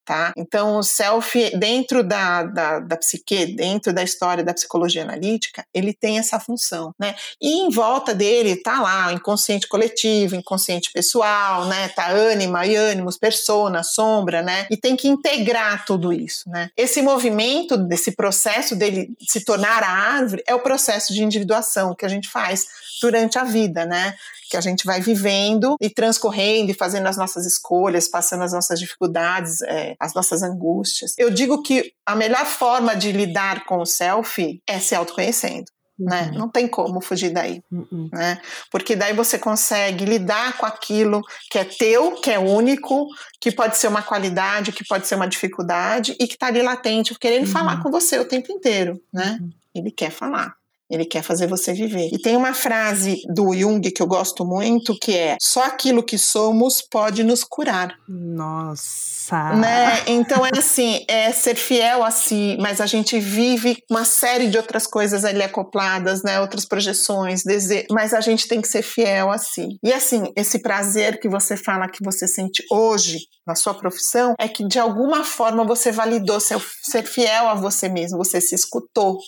Tá? 0.05 0.33
Então, 0.37 0.79
o 0.79 0.83
self, 0.83 1.57
dentro 1.57 2.03
da, 2.03 2.43
da, 2.43 2.81
da 2.81 2.97
psique, 2.97 3.47
dentro 3.55 3.93
da 3.93 4.03
história 4.03 4.43
da 4.43 4.53
psicologia 4.53 5.05
analítica, 5.05 5.65
ele 5.73 5.95
tem 5.95 6.19
essa 6.19 6.41
função, 6.41 6.93
né? 6.99 7.15
E 7.41 7.61
em 7.61 7.71
volta 7.71 8.13
dele 8.13 8.57
tá 8.57 8.83
lá 8.83 9.09
o 9.09 9.13
inconsciente 9.13 9.69
coletivo, 9.69 10.35
inconsciente 10.35 10.91
pessoal, 10.93 11.67
né? 11.67 11.89
Tá 11.91 12.09
ânima 12.09 12.67
e 12.67 12.75
ânimos, 12.75 13.17
persona, 13.17 13.85
sombra, 13.85 14.43
né? 14.43 14.67
E 14.69 14.77
tem 14.77 14.97
que 14.97 15.07
integrar 15.07 15.85
tudo 15.85 16.13
isso, 16.13 16.51
né? 16.51 16.71
Esse 16.77 17.01
movimento, 17.01 17.77
desse 17.77 18.11
processo 18.11 18.75
dele 18.75 19.15
se 19.21 19.45
tornar 19.45 19.85
a 19.85 19.91
árvore, 19.91 20.43
é 20.49 20.55
o 20.55 20.61
processo 20.61 21.15
de 21.15 21.23
individuação 21.23 21.95
que 21.95 22.05
a 22.05 22.09
gente 22.09 22.29
faz 22.29 22.67
durante 23.03 23.39
a 23.39 23.45
vida, 23.45 23.85
né? 23.85 24.15
que 24.53 24.57
a 24.59 24.61
gente 24.61 24.85
vai 24.85 25.01
vivendo 25.01 25.77
e 25.81 25.89
transcorrendo 25.89 26.71
e 26.71 26.75
fazendo 26.75 27.07
as 27.07 27.17
nossas 27.17 27.47
escolhas, 27.47 28.07
passando 28.07 28.43
as 28.43 28.53
nossas 28.53 28.79
dificuldades, 28.79 29.63
é, 29.63 29.97
as 29.99 30.13
nossas 30.13 30.43
angústias. 30.43 31.15
Eu 31.17 31.31
digo 31.31 31.63
que 31.63 31.95
a 32.05 32.15
melhor 32.15 32.45
forma 32.45 32.95
de 32.95 33.13
lidar 33.13 33.65
com 33.65 33.79
o 33.79 33.87
self 33.87 34.63
é 34.67 34.79
se 34.79 34.95
autoconhecendo. 34.95 35.65
Né? 35.99 36.31
Uhum. 36.33 36.39
Não 36.39 36.49
tem 36.51 36.69
como 36.69 37.01
fugir 37.01 37.31
daí, 37.31 37.63
uhum. 37.71 38.11
né? 38.13 38.41
Porque 38.71 38.97
daí 38.97 39.15
você 39.15 39.39
consegue 39.39 40.05
lidar 40.05 40.59
com 40.59 40.67
aquilo 40.67 41.23
que 41.51 41.59
é 41.59 41.65
teu, 41.65 42.13
que 42.21 42.31
é 42.31 42.39
único, 42.39 43.07
que 43.41 43.53
pode 43.53 43.77
ser 43.77 43.89
uma 43.89 44.03
qualidade, 44.03 44.73
que 44.73 44.85
pode 44.85 45.07
ser 45.07 45.15
uma 45.15 45.29
dificuldade 45.29 46.17
e 46.19 46.27
que 46.27 46.35
está 46.35 46.49
ali 46.49 46.61
latente, 46.61 47.17
querendo 47.19 47.47
uhum. 47.47 47.53
falar 47.53 47.83
com 47.83 47.91
você 47.91 48.19
o 48.19 48.25
tempo 48.25 48.51
inteiro, 48.51 49.01
né? 49.13 49.39
Uhum. 49.41 49.51
Ele 49.75 49.91
quer 49.91 50.11
falar. 50.11 50.55
Ele 50.93 51.07
quer 51.07 51.23
fazer 51.23 51.47
você 51.47 51.73
viver. 51.73 52.11
E 52.13 52.19
tem 52.19 52.37
uma 52.37 52.53
frase 52.53 53.23
do 53.35 53.55
Jung 53.55 53.81
que 53.91 54.03
eu 54.03 54.07
gosto 54.07 54.45
muito, 54.45 54.95
que 55.01 55.17
é: 55.17 55.37
só 55.41 55.65
aquilo 55.65 56.03
que 56.03 56.19
somos 56.19 56.83
pode 56.83 57.25
nos 57.25 57.43
curar. 57.43 57.95
Nossa! 58.07 59.55
Né? 59.55 60.03
Então 60.07 60.45
é 60.45 60.51
assim, 60.59 61.03
é 61.09 61.33
ser 61.33 61.55
fiel 61.55 62.05
a 62.05 62.11
si, 62.11 62.59
mas 62.61 62.81
a 62.81 62.87
gente 62.87 63.19
vive 63.19 63.79
uma 63.91 64.05
série 64.05 64.49
de 64.49 64.59
outras 64.59 64.87
coisas 64.87 65.25
ali 65.25 65.43
acopladas, 65.43 66.23
né? 66.23 66.39
Outras 66.41 66.67
projeções, 66.67 67.43
dese... 67.43 67.87
mas 67.91 68.13
a 68.13 68.21
gente 68.21 68.47
tem 68.47 68.61
que 68.61 68.69
ser 68.69 68.83
fiel 68.83 69.31
a 69.31 69.39
si. 69.39 69.67
E 69.83 69.93
assim, 69.93 70.31
esse 70.37 70.59
prazer 70.59 71.19
que 71.19 71.29
você 71.29 71.57
fala 71.57 71.89
que 71.89 72.05
você 72.05 72.29
sente 72.29 72.63
hoje 72.71 73.21
na 73.47 73.55
sua 73.55 73.73
profissão 73.73 74.35
é 74.39 74.47
que 74.47 74.67
de 74.69 74.79
alguma 74.79 75.25
forma 75.25 75.65
você 75.65 75.91
validou 75.91 76.39
ser 76.39 76.61
fiel 77.05 77.49
a 77.49 77.55
você 77.55 77.89
mesmo, 77.89 78.19
você 78.19 78.41
se 78.41 78.55
escutou, 78.55 79.19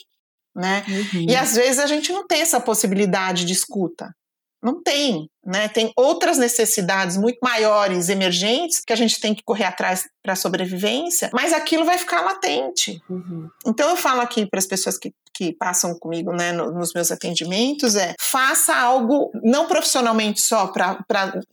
né? 0.54 0.84
Uhum. 0.88 1.26
E 1.28 1.34
às 1.34 1.54
vezes 1.54 1.78
a 1.78 1.86
gente 1.86 2.12
não 2.12 2.26
tem 2.26 2.40
essa 2.40 2.60
possibilidade 2.60 3.44
de 3.44 3.52
escuta. 3.52 4.14
Não 4.62 4.82
tem, 4.82 5.28
né? 5.44 5.68
Tem 5.68 5.92
outras 5.94 6.38
necessidades 6.38 7.18
muito 7.18 7.38
maiores, 7.42 8.08
emergentes, 8.08 8.80
que 8.80 8.94
a 8.94 8.96
gente 8.96 9.20
tem 9.20 9.34
que 9.34 9.42
correr 9.44 9.64
atrás 9.64 10.08
para 10.22 10.32
a 10.32 10.36
sobrevivência, 10.36 11.28
mas 11.34 11.52
aquilo 11.52 11.84
vai 11.84 11.98
ficar 11.98 12.22
latente. 12.22 12.98
Uhum. 13.10 13.50
Então 13.66 13.90
eu 13.90 13.96
falo 13.96 14.22
aqui 14.22 14.46
para 14.46 14.58
as 14.58 14.66
pessoas 14.66 14.96
que, 14.96 15.12
que 15.34 15.52
passam 15.52 15.94
comigo, 15.98 16.32
né, 16.32 16.52
no, 16.52 16.70
nos 16.70 16.92
meus 16.94 17.10
atendimentos, 17.10 17.96
é 17.96 18.14
faça 18.18 18.74
algo 18.74 19.30
não 19.42 19.66
profissionalmente 19.66 20.40
só 20.40 20.68
para, 20.68 20.98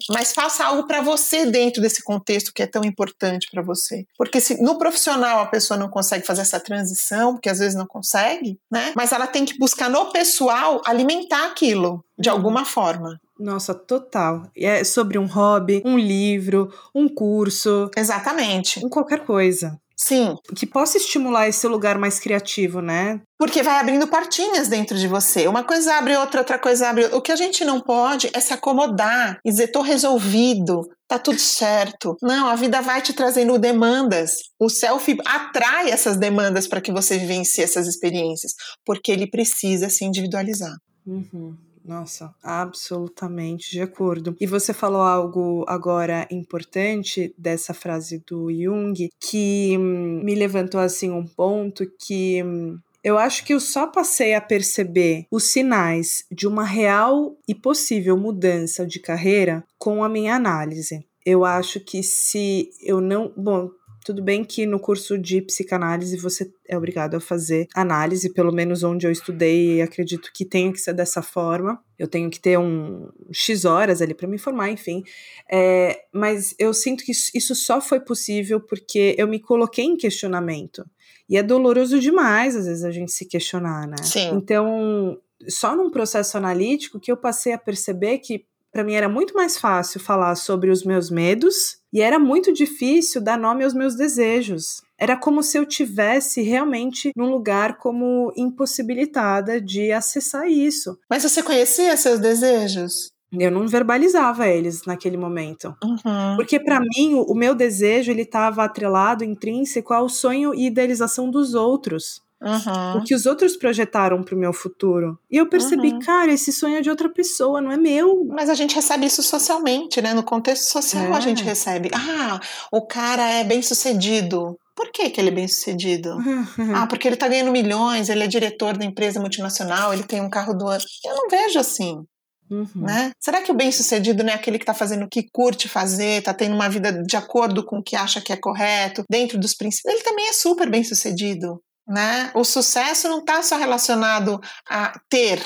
mas 0.09 0.33
faça 0.33 0.65
algo 0.65 0.85
para 0.87 1.01
você 1.01 1.45
dentro 1.45 1.81
desse 1.81 2.03
contexto 2.03 2.53
que 2.53 2.61
é 2.61 2.67
tão 2.67 2.83
importante 2.83 3.47
para 3.51 3.61
você. 3.61 4.05
Porque 4.17 4.39
se 4.39 4.61
no 4.61 4.77
profissional 4.77 5.39
a 5.41 5.47
pessoa 5.47 5.77
não 5.77 5.89
consegue 5.89 6.25
fazer 6.25 6.41
essa 6.41 6.59
transição, 6.59 7.33
porque 7.33 7.49
às 7.49 7.59
vezes 7.59 7.75
não 7.75 7.87
consegue, 7.87 8.59
né? 8.71 8.93
Mas 8.95 9.11
ela 9.11 9.27
tem 9.27 9.45
que 9.45 9.57
buscar 9.57 9.89
no 9.89 10.11
pessoal 10.11 10.81
alimentar 10.85 11.47
aquilo 11.47 12.03
de 12.17 12.29
uhum. 12.29 12.35
alguma 12.35 12.65
forma. 12.65 13.19
Nossa, 13.41 13.73
total. 13.73 14.43
É 14.55 14.83
sobre 14.83 15.17
um 15.17 15.25
hobby, 15.25 15.81
um 15.83 15.97
livro, 15.97 16.71
um 16.93 17.09
curso. 17.09 17.89
Exatamente. 17.97 18.85
Em 18.85 18.87
qualquer 18.87 19.25
coisa. 19.25 19.80
Sim. 20.11 20.35
Que 20.53 20.65
possa 20.65 20.97
estimular 20.97 21.47
esse 21.47 21.65
lugar 21.67 21.97
mais 21.97 22.19
criativo, 22.19 22.81
né? 22.81 23.21
Porque 23.39 23.63
vai 23.63 23.79
abrindo 23.79 24.05
portinhas 24.07 24.67
dentro 24.67 24.97
de 24.97 25.07
você. 25.07 25.47
Uma 25.47 25.63
coisa 25.63 25.95
abre 25.95 26.17
outra, 26.17 26.41
outra 26.41 26.59
coisa 26.59 26.89
abre 26.89 27.03
outra. 27.03 27.17
O 27.17 27.21
que 27.21 27.31
a 27.31 27.35
gente 27.37 27.63
não 27.63 27.79
pode 27.79 28.29
é 28.33 28.39
se 28.41 28.53
acomodar 28.53 29.39
e 29.45 29.49
dizer, 29.49 29.67
tô 29.67 29.81
resolvido, 29.81 30.81
tá 31.07 31.17
tudo 31.17 31.39
certo. 31.39 32.17
Não, 32.21 32.47
a 32.47 32.55
vida 32.55 32.81
vai 32.81 33.01
te 33.01 33.13
trazendo 33.13 33.57
demandas. 33.57 34.33
O 34.59 34.67
self 34.67 35.17
atrai 35.25 35.89
essas 35.89 36.17
demandas 36.17 36.67
para 36.67 36.81
que 36.81 36.91
você 36.91 37.17
vivencie 37.17 37.63
essas 37.63 37.87
experiências, 37.87 38.51
porque 38.85 39.13
ele 39.13 39.29
precisa 39.29 39.89
se 39.89 40.03
individualizar. 40.03 40.75
Uhum. 41.07 41.55
Nossa, 41.83 42.33
absolutamente 42.43 43.71
de 43.71 43.81
acordo. 43.81 44.35
E 44.39 44.45
você 44.45 44.73
falou 44.73 45.01
algo 45.01 45.65
agora 45.67 46.27
importante 46.29 47.33
dessa 47.37 47.73
frase 47.73 48.23
do 48.27 48.51
Jung 48.51 49.09
que 49.19 49.75
hum, 49.77 50.21
me 50.23 50.35
levantou 50.35 50.79
assim 50.79 51.09
um 51.09 51.25
ponto 51.25 51.85
que 51.99 52.43
hum, 52.43 52.77
eu 53.03 53.17
acho 53.17 53.43
que 53.43 53.53
eu 53.53 53.59
só 53.59 53.87
passei 53.87 54.35
a 54.35 54.41
perceber 54.41 55.25
os 55.31 55.45
sinais 55.45 56.23
de 56.31 56.47
uma 56.47 56.63
real 56.63 57.35
e 57.47 57.55
possível 57.55 58.15
mudança 58.15 58.85
de 58.85 58.99
carreira 58.99 59.63
com 59.79 60.03
a 60.03 60.09
minha 60.09 60.35
análise. 60.35 61.03
Eu 61.25 61.45
acho 61.45 61.79
que 61.79 62.01
se 62.03 62.69
eu 62.81 62.99
não. 62.99 63.31
Bom, 63.35 63.69
tudo 64.03 64.21
bem 64.21 64.43
que 64.43 64.65
no 64.65 64.79
curso 64.79 65.17
de 65.17 65.41
psicanálise 65.41 66.17
você 66.17 66.51
é 66.67 66.77
obrigado 66.77 67.15
a 67.15 67.19
fazer 67.19 67.67
análise, 67.75 68.33
pelo 68.33 68.51
menos 68.51 68.83
onde 68.83 69.05
eu 69.05 69.11
estudei, 69.11 69.77
e 69.77 69.81
acredito 69.81 70.31
que 70.33 70.43
tenha 70.43 70.71
que 70.71 70.79
ser 70.79 70.93
dessa 70.93 71.21
forma. 71.21 71.81
Eu 71.97 72.07
tenho 72.07 72.29
que 72.29 72.39
ter 72.39 72.57
um 72.57 73.09
X 73.31 73.65
horas 73.65 74.01
ali 74.01 74.13
para 74.13 74.27
me 74.27 74.37
formar, 74.37 74.71
enfim. 74.71 75.03
É, 75.49 76.05
mas 76.11 76.55
eu 76.57 76.73
sinto 76.73 77.03
que 77.03 77.11
isso 77.11 77.53
só 77.53 77.79
foi 77.79 77.99
possível 77.99 78.59
porque 78.59 79.15
eu 79.17 79.27
me 79.27 79.39
coloquei 79.39 79.85
em 79.85 79.97
questionamento. 79.97 80.83
E 81.29 81.37
é 81.37 81.43
doloroso 81.43 81.99
demais, 81.99 82.55
às 82.55 82.65
vezes, 82.65 82.83
a 82.83 82.91
gente 82.91 83.11
se 83.11 83.25
questionar, 83.25 83.87
né? 83.87 83.97
Sim. 84.03 84.31
Então, 84.33 85.17
só 85.47 85.75
num 85.75 85.89
processo 85.89 86.37
analítico 86.37 86.99
que 86.99 87.11
eu 87.11 87.17
passei 87.17 87.53
a 87.53 87.57
perceber 87.57 88.17
que 88.17 88.45
para 88.71 88.83
mim 88.83 88.93
era 88.93 89.09
muito 89.09 89.33
mais 89.33 89.57
fácil 89.57 89.99
falar 89.99 90.35
sobre 90.35 90.69
os 90.69 90.83
meus 90.83 91.09
medos 91.11 91.80
e 91.93 92.01
era 92.01 92.17
muito 92.17 92.53
difícil 92.53 93.21
dar 93.21 93.37
nome 93.37 93.63
aos 93.63 93.73
meus 93.73 93.95
desejos. 93.95 94.81
Era 94.97 95.17
como 95.17 95.41
se 95.43 95.57
eu 95.57 95.65
tivesse 95.65 96.41
realmente 96.41 97.11
num 97.15 97.29
lugar 97.29 97.77
como 97.77 98.31
impossibilitada 98.37 99.59
de 99.59 99.91
acessar 99.91 100.47
isso. 100.47 100.97
Mas 101.09 101.23
você 101.23 101.41
conhecia 101.41 101.97
seus 101.97 102.19
desejos? 102.19 103.11
Eu 103.39 103.49
não 103.49 103.65
verbalizava 103.67 104.47
eles 104.47 104.85
naquele 104.85 105.15
momento. 105.15 105.73
Uhum. 105.83 106.35
Porque 106.35 106.59
para 106.59 106.79
mim 106.79 107.13
o, 107.13 107.23
o 107.23 107.35
meu 107.35 107.55
desejo 107.55 108.11
ele 108.11 108.23
estava 108.23 108.63
atrelado 108.63 109.23
intrínseco 109.23 109.93
ao 109.93 110.09
sonho 110.09 110.53
e 110.53 110.67
idealização 110.67 111.31
dos 111.31 111.53
outros. 111.53 112.21
Uhum. 112.41 112.97
O 112.97 113.03
que 113.03 113.13
os 113.13 113.27
outros 113.27 113.55
projetaram 113.55 114.23
pro 114.23 114.35
meu 114.35 114.51
futuro. 114.51 115.17
E 115.29 115.37
eu 115.37 115.47
percebi, 115.47 115.91
uhum. 115.91 115.99
cara, 115.99 116.33
esse 116.33 116.51
sonho 116.51 116.77
é 116.77 116.81
de 116.81 116.89
outra 116.89 117.07
pessoa, 117.07 117.61
não 117.61 117.71
é 117.71 117.77
meu. 117.77 118.25
Mas 118.25 118.49
a 118.49 118.55
gente 118.55 118.73
recebe 118.73 119.05
isso 119.05 119.21
socialmente, 119.21 120.01
né? 120.01 120.13
No 120.13 120.23
contexto 120.23 120.63
social 120.63 121.13
é. 121.13 121.17
a 121.17 121.19
gente 121.19 121.43
recebe. 121.43 121.91
Ah, 121.93 122.39
o 122.71 122.85
cara 122.87 123.29
é 123.29 123.43
bem 123.43 123.61
sucedido. 123.61 124.57
Por 124.75 124.91
que, 124.91 125.11
que 125.11 125.21
ele 125.21 125.29
é 125.29 125.33
bem 125.33 125.47
sucedido? 125.47 126.15
Uhum. 126.15 126.41
Ah, 126.81 126.87
porque 126.87 127.07
ele 127.07 127.15
tá 127.15 127.27
ganhando 127.27 127.51
milhões, 127.51 128.09
ele 128.09 128.23
é 128.23 128.27
diretor 128.27 128.75
da 128.77 128.85
empresa 128.85 129.19
multinacional, 129.19 129.93
ele 129.93 130.03
tem 130.03 130.21
um 130.21 130.29
carro 130.29 130.53
do 130.53 130.67
ano. 130.67 130.83
Eu 131.05 131.15
não 131.15 131.29
vejo 131.29 131.59
assim. 131.59 132.03
Uhum. 132.49 132.67
Né? 132.75 133.11
Será 133.19 133.41
que 133.41 133.51
o 133.51 133.55
bem-sucedido 133.55 134.23
não 134.23 134.31
é 134.31 134.35
aquele 134.35 134.57
que 134.57 134.63
está 134.63 134.73
fazendo 134.73 135.05
o 135.05 135.09
que 135.09 135.29
curte 135.31 135.69
fazer, 135.69 136.19
está 136.19 136.33
tendo 136.33 136.55
uma 136.55 136.69
vida 136.69 136.91
de 137.03 137.15
acordo 137.15 137.63
com 137.63 137.77
o 137.77 137.83
que 137.83 137.95
acha 137.95 138.19
que 138.19 138.33
é 138.33 138.37
correto, 138.37 139.03
dentro 139.09 139.39
dos 139.39 139.53
princípios? 139.53 139.93
Ele 139.93 140.03
também 140.03 140.27
é 140.27 140.33
super 140.33 140.69
bem-sucedido. 140.69 141.61
Né? 141.91 142.31
O 142.33 142.45
sucesso 142.45 143.09
não 143.09 143.19
está 143.19 143.43
só 143.43 143.57
relacionado 143.57 144.39
a 144.69 144.97
ter, 145.09 145.43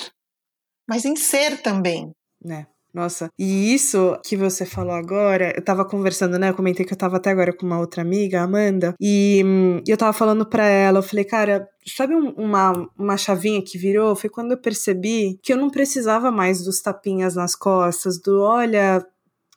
mas 0.88 1.04
em 1.04 1.16
ser 1.16 1.64
também. 1.64 2.12
Né? 2.40 2.68
Nossa, 2.94 3.30
e 3.38 3.74
isso 3.74 4.18
que 4.24 4.38
você 4.38 4.66
falou 4.66 4.94
agora, 4.94 5.52
eu 5.54 5.62
tava 5.62 5.84
conversando, 5.84 6.40
né? 6.40 6.50
Eu 6.50 6.54
comentei 6.54 6.86
que 6.86 6.94
eu 6.94 6.98
tava 6.98 7.18
até 7.18 7.32
agora 7.32 7.52
com 7.52 7.66
uma 7.66 7.78
outra 7.78 8.02
amiga, 8.02 8.42
Amanda, 8.42 8.94
e 9.02 9.42
hum, 9.44 9.82
eu 9.86 9.98
tava 9.98 10.14
falando 10.14 10.46
pra 10.46 10.66
ela, 10.66 11.00
eu 11.00 11.04
falei, 11.04 11.26
cara, 11.26 11.68
sabe 11.86 12.16
um, 12.16 12.30
uma, 12.38 12.90
uma 12.98 13.18
chavinha 13.18 13.62
que 13.62 13.78
virou? 13.78 14.16
Foi 14.16 14.30
quando 14.30 14.52
eu 14.52 14.58
percebi 14.58 15.38
que 15.44 15.52
eu 15.52 15.58
não 15.58 15.70
precisava 15.70 16.32
mais 16.32 16.64
dos 16.64 16.80
tapinhas 16.80 17.36
nas 17.36 17.54
costas, 17.54 18.18
do 18.22 18.42
olha, 18.42 19.06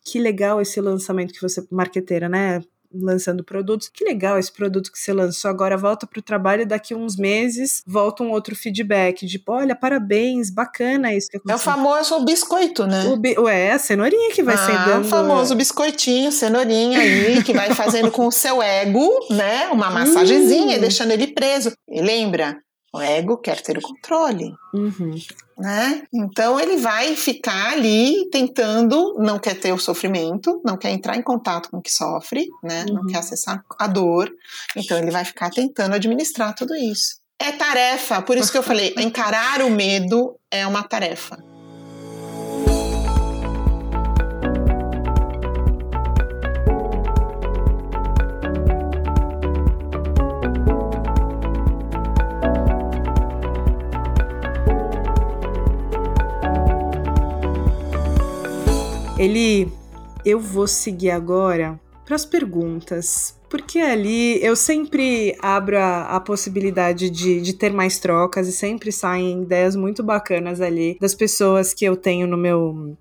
que 0.05 0.19
legal 0.19 0.61
esse 0.61 0.81
lançamento 0.81 1.33
que 1.33 1.43
você, 1.43 1.65
marqueteira, 1.71 2.29
né? 2.29 2.61
Lançando 2.93 3.45
produtos. 3.45 3.89
Que 3.89 4.05
legal 4.05 4.39
esse 4.39 4.53
produto 4.53 4.91
que 4.91 4.99
você 4.99 5.13
lançou, 5.13 5.51
agora 5.51 5.77
volta 5.77 6.07
para 6.07 6.19
o 6.19 6.23
trabalho 6.23 6.63
e 6.63 6.67
daqui 6.67 6.95
uns 6.95 7.17
meses 7.17 7.83
volta 7.87 8.23
um 8.23 8.31
outro 8.31 8.55
feedback, 8.57 9.27
tipo, 9.27 9.53
olha, 9.53 9.75
parabéns, 9.75 10.51
bacana 10.51 11.15
isso 11.15 11.29
que 11.29 11.37
aconteceu. 11.37 11.55
É 11.55 11.75
o 11.75 11.77
famoso 11.77 12.25
biscoito, 12.25 12.87
né? 12.87 13.05
O 13.07 13.17
bi 13.17 13.39
Ué, 13.39 13.73
a 13.73 13.79
cenourinha 13.79 14.33
que 14.33 14.43
vai 14.43 14.55
ah, 14.55 14.59
ser 14.59 14.73
dando... 14.85 15.05
o 15.05 15.09
famoso 15.09 15.55
biscoitinho, 15.55 16.33
cenourinha 16.33 17.01
aí, 17.01 17.43
que 17.43 17.53
vai 17.53 17.75
fazendo 17.75 18.11
com 18.11 18.27
o 18.27 18.33
seu 18.33 18.63
ego, 18.63 19.09
né, 19.31 19.69
uma 19.69 19.91
massagenzinha, 19.91 20.77
hum. 20.77 20.81
deixando 20.81 21.11
ele 21.13 21.29
preso. 21.29 21.73
E 21.89 22.01
lembra, 22.01 22.59
O 22.93 23.01
ego 23.01 23.37
quer 23.37 23.61
ter 23.61 23.77
o 23.77 23.83
controle. 23.83 24.53
Uhum. 24.73 25.15
Né? 25.59 26.03
Então 26.13 26.59
ele 26.59 26.77
vai 26.77 27.15
ficar 27.17 27.73
ali 27.73 28.29
tentando, 28.31 29.15
não 29.19 29.39
quer 29.39 29.55
ter 29.55 29.73
o 29.73 29.79
sofrimento, 29.79 30.61
não 30.65 30.77
quer 30.77 30.91
entrar 30.91 31.17
em 31.17 31.23
contato 31.23 31.69
com 31.71 31.79
o 31.79 31.83
que 31.83 31.93
sofre, 31.93 32.47
né? 32.63 32.87
Uhum. 32.89 32.95
Não 32.95 33.07
quer 33.07 33.19
acessar 33.19 33.63
a 33.79 33.87
dor. 33.87 34.31
Então 34.77 34.97
ele 34.97 35.11
vai 35.11 35.25
ficar 35.25 35.51
tentando 35.51 35.95
administrar 35.95 36.55
tudo 36.55 36.75
isso. 36.75 37.19
É 37.41 37.53
tarefa, 37.53 38.21
por 38.23 38.37
isso 38.37 38.51
que 38.51 38.59
eu 38.59 38.63
falei, 38.63 38.95
encarar 38.99 39.63
o 39.63 39.71
medo 39.71 40.37
é 40.51 40.67
uma 40.67 40.83
tarefa. 40.83 41.48
Eli, 59.19 59.69
eu 60.25 60.39
vou 60.39 60.69
seguir 60.69 61.11
agora 61.11 61.79
para 62.07 62.15
as 62.15 62.25
perguntas. 62.25 63.37
Porque 63.51 63.81
ali 63.81 64.41
eu 64.45 64.55
sempre 64.55 65.37
abro 65.43 65.77
a, 65.77 66.03
a 66.03 66.21
possibilidade 66.21 67.11
de, 67.11 67.41
de, 67.41 67.53
ter 67.53 67.73
mais 67.73 67.99
trocas 67.99 68.47
e 68.47 68.53
sempre 68.53 68.93
saem 68.93 69.43
ideias 69.43 69.75
muito 69.75 70.05
bacanas 70.05 70.61
ali 70.61 70.97
das 71.01 71.17
pessoas 71.17 71.75
que 71.75 71.85
eu 71.85 71.97
tenho 71.97 72.29
no 72.29 72.37
meu 72.37 72.97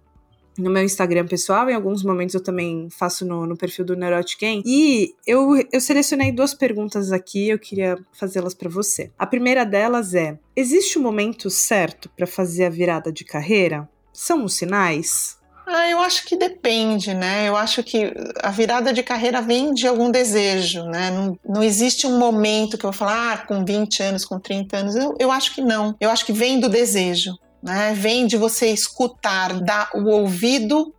no 0.58 0.72
meu 0.72 0.84
Instagram 0.84 1.28
pessoal, 1.28 1.70
em 1.70 1.76
alguns 1.76 2.04
momentos 2.04 2.34
eu 2.34 2.42
também 2.42 2.88
faço 2.90 3.24
no, 3.24 3.46
no 3.46 3.56
perfil 3.56 3.86
do 3.86 3.96
Neurotic 3.96 4.40
Game. 4.40 4.64
E 4.66 5.14
eu, 5.28 5.52
eu 5.72 5.80
selecionei 5.80 6.32
duas 6.32 6.56
perguntas 6.56 7.12
aqui, 7.12 7.50
eu 7.50 7.60
queria 7.60 7.96
fazê-las 8.12 8.56
para 8.56 8.68
você. 8.68 9.12
A 9.20 9.28
primeira 9.28 9.64
delas 9.64 10.16
é: 10.16 10.40
existe 10.56 10.98
um 10.98 11.04
momento 11.04 11.48
certo 11.52 12.10
para 12.18 12.26
fazer 12.26 12.66
a 12.66 12.70
virada 12.72 13.12
de 13.12 13.24
carreira? 13.24 13.88
São 14.12 14.46
os 14.46 14.56
sinais? 14.56 15.37
Ah, 15.70 15.90
eu 15.90 16.00
acho 16.00 16.26
que 16.26 16.38
depende, 16.38 17.14
né? 17.14 17.50
Eu 17.50 17.58
acho 17.58 17.84
que 17.84 18.14
a 18.42 18.52
virada 18.52 18.94
de 18.94 19.04
carreira 19.04 19.42
vem 19.42 19.74
de 19.74 19.86
algum 19.86 20.10
desejo, 20.10 20.86
né? 20.86 21.12
Não, 21.12 21.38
não 21.46 21.62
existe 21.62 22.08
um 22.08 22.18
momento 22.18 22.78
que 22.78 22.86
eu 22.86 22.92
vou 22.92 22.98
falar, 22.98 23.34
ah, 23.34 23.38
com 23.40 23.66
20 23.66 24.02
anos, 24.02 24.24
com 24.24 24.40
30 24.40 24.78
anos. 24.78 24.96
Eu, 24.96 25.14
eu 25.20 25.30
acho 25.30 25.54
que 25.54 25.62
não. 25.62 25.94
Eu 26.00 26.10
acho 26.10 26.26
que 26.26 26.32
vem 26.32 26.58
do 26.58 26.70
desejo, 26.70 27.38
né? 27.62 27.94
Vem 27.94 28.26
de 28.26 28.38
você 28.38 28.68
escutar, 28.68 29.60
dar 29.60 29.90
o 29.94 30.06
ouvido 30.06 30.96